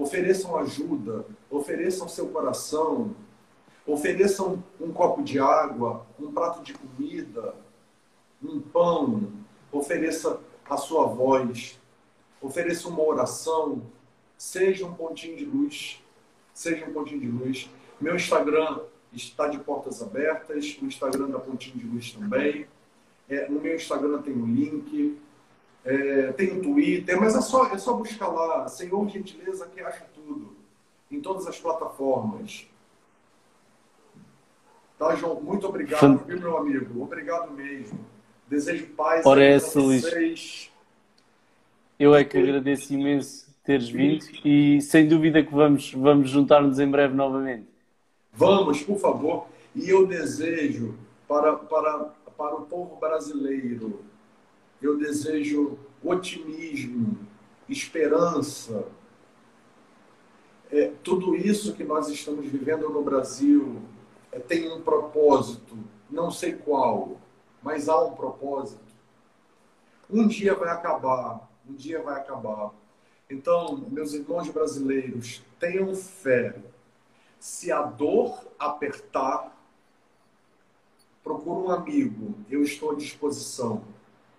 Ofereçam 0.00 0.56
ajuda. 0.56 1.26
Ofereçam 1.50 2.08
seu 2.08 2.28
coração. 2.28 3.14
Ofereçam 3.86 4.62
um 4.80 4.92
copo 4.92 5.22
de 5.22 5.38
água, 5.38 6.06
um 6.18 6.30
prato 6.30 6.62
de 6.62 6.74
comida, 6.74 7.54
um 8.42 8.60
pão. 8.60 9.32
Ofereça 9.72 10.38
a 10.68 10.76
sua 10.76 11.06
voz 11.06 11.80
ofereça 12.40 12.88
uma 12.88 13.02
oração, 13.02 13.82
seja 14.36 14.86
um 14.86 14.94
pontinho 14.94 15.36
de 15.36 15.44
luz, 15.44 16.02
seja 16.54 16.86
um 16.86 16.92
pontinho 16.92 17.20
de 17.20 17.28
luz. 17.28 17.70
Meu 18.00 18.16
Instagram 18.16 18.80
está 19.12 19.48
de 19.48 19.58
portas 19.58 20.02
abertas, 20.02 20.78
o 20.80 20.86
Instagram 20.86 21.28
da 21.30 21.38
Pontinho 21.38 21.76
de 21.76 21.86
Luz 21.86 22.12
também. 22.12 22.66
É, 23.28 23.48
no 23.48 23.60
meu 23.60 23.74
Instagram 23.74 24.22
tem 24.22 24.32
um 24.34 24.46
link, 24.46 25.18
é, 25.84 26.32
tem 26.32 26.52
um 26.52 26.60
Twitter, 26.60 27.18
mas 27.18 27.34
é 27.34 27.40
só, 27.40 27.66
é 27.66 27.78
só 27.78 27.94
buscar 27.94 28.28
lá, 28.28 28.68
Senhor 28.68 29.08
Gentileza 29.08 29.66
que 29.66 29.80
acha 29.80 30.04
tudo, 30.14 30.56
em 31.10 31.20
todas 31.20 31.46
as 31.46 31.58
plataformas. 31.58 32.66
Tá, 34.98 35.14
João? 35.14 35.40
Muito 35.40 35.66
obrigado, 35.66 36.26
meu 36.26 36.58
amigo? 36.58 37.02
Obrigado 37.02 37.50
mesmo. 37.52 37.98
Desejo 38.46 38.86
paz 38.88 39.22
para 39.22 39.58
vocês. 39.58 40.70
Eu 41.98 42.14
é 42.14 42.24
que 42.24 42.36
agradeço 42.36 42.92
imenso 42.92 43.50
teres 43.64 43.88
vindo 43.88 44.24
e 44.44 44.80
sem 44.80 45.06
dúvida 45.06 45.42
que 45.42 45.54
vamos, 45.54 45.92
vamos 45.92 46.28
juntar-nos 46.28 46.78
em 46.78 46.90
breve 46.90 47.14
novamente. 47.14 47.68
Vamos, 48.32 48.82
por 48.82 48.98
favor. 48.98 49.46
E 49.74 49.88
eu 49.88 50.06
desejo 50.06 50.94
para, 51.28 51.54
para, 51.54 52.12
para 52.36 52.56
o 52.56 52.62
povo 52.62 52.96
brasileiro, 52.96 54.00
eu 54.80 54.98
desejo 54.98 55.78
otimismo, 56.02 57.18
esperança. 57.68 58.86
É, 60.70 60.92
tudo 61.02 61.34
isso 61.34 61.74
que 61.74 61.84
nós 61.84 62.08
estamos 62.08 62.46
vivendo 62.46 62.88
no 62.88 63.02
Brasil 63.02 63.82
é, 64.30 64.38
tem 64.38 64.70
um 64.70 64.80
propósito, 64.80 65.76
não 66.08 66.30
sei 66.30 66.54
qual, 66.54 67.20
mas 67.62 67.88
há 67.88 68.00
um 68.00 68.12
propósito. 68.12 68.90
Um 70.08 70.26
dia 70.26 70.54
vai 70.54 70.70
acabar, 70.70 71.48
um 71.68 71.74
dia 71.74 72.02
vai 72.02 72.18
acabar. 72.20 72.72
Então, 73.28 73.76
meus 73.90 74.12
irmãos 74.12 74.48
brasileiros, 74.48 75.42
tenham 75.58 75.94
fé. 75.94 76.56
Se 77.38 77.70
a 77.70 77.82
dor 77.82 78.44
apertar, 78.58 79.56
procura 81.22 81.60
um 81.60 81.70
amigo. 81.70 82.34
Eu 82.50 82.62
estou 82.62 82.90
à 82.90 82.94
disposição, 82.94 83.84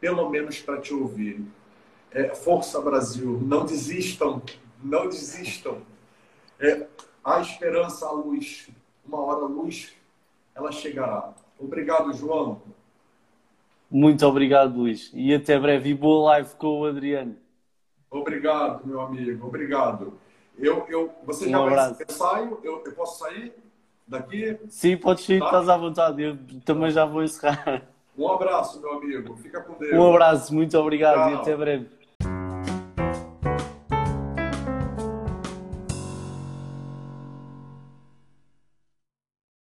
pelo 0.02 0.30
menos 0.30 0.60
para 0.60 0.82
te 0.82 0.94
ouvir. 0.94 1.46
É, 2.12 2.36
Força 2.36 2.82
Brasil, 2.82 3.40
não 3.42 3.64
desistam, 3.64 4.42
não 4.84 5.08
desistam. 5.08 5.78
É, 6.60 6.88
a 7.24 7.40
esperança, 7.40 8.08
a 8.08 8.12
luz, 8.12 8.68
uma 9.06 9.20
hora 9.20 9.46
a 9.46 9.48
luz, 9.48 9.94
ela 10.54 10.72
chegará. 10.72 11.34
Obrigado, 11.58 12.12
João. 12.14 12.62
Muito 13.90 14.26
obrigado, 14.26 14.78
Luís. 14.78 15.12
E 15.14 15.34
até 15.34 15.60
breve. 15.60 15.90
E 15.90 15.94
boa 15.94 16.32
live 16.32 16.56
com 16.56 16.82
o 16.82 16.86
Adriano. 16.86 17.36
Obrigado, 18.10 18.86
meu 18.86 19.02
amigo. 19.02 19.48
Obrigado. 19.48 20.20
Eu, 20.58 20.86
eu, 20.90 21.14
você 21.24 21.48
um 21.48 21.50
já 21.50 21.60
abraço. 21.60 21.96
vai 21.96 22.06
eu 22.08 22.14
saio? 22.14 22.60
Eu, 22.64 22.84
eu 22.86 22.94
posso 22.94 23.20
sair 23.20 23.54
daqui? 24.08 24.60
Sim, 24.68 24.98
pode 24.98 25.22
sair, 25.22 25.40
tá? 25.40 25.46
estás 25.46 25.70
à 25.70 25.78
vontade. 25.78 26.22
Eu 26.22 26.38
também 26.66 26.90
já 26.90 27.06
vou 27.06 27.24
encerrar. 27.24 27.88
Um 28.22 28.32
abraço, 28.32 28.80
meu 28.80 28.94
amigo. 28.94 29.36
Fica 29.38 29.62
com 29.62 29.74
Deus. 29.80 29.94
Um 29.94 30.10
abraço, 30.10 30.54
muito 30.54 30.78
obrigado 30.78 31.16
Tchau. 31.16 31.32
e 31.32 31.34
até 31.36 31.58
breve. 31.58 32.01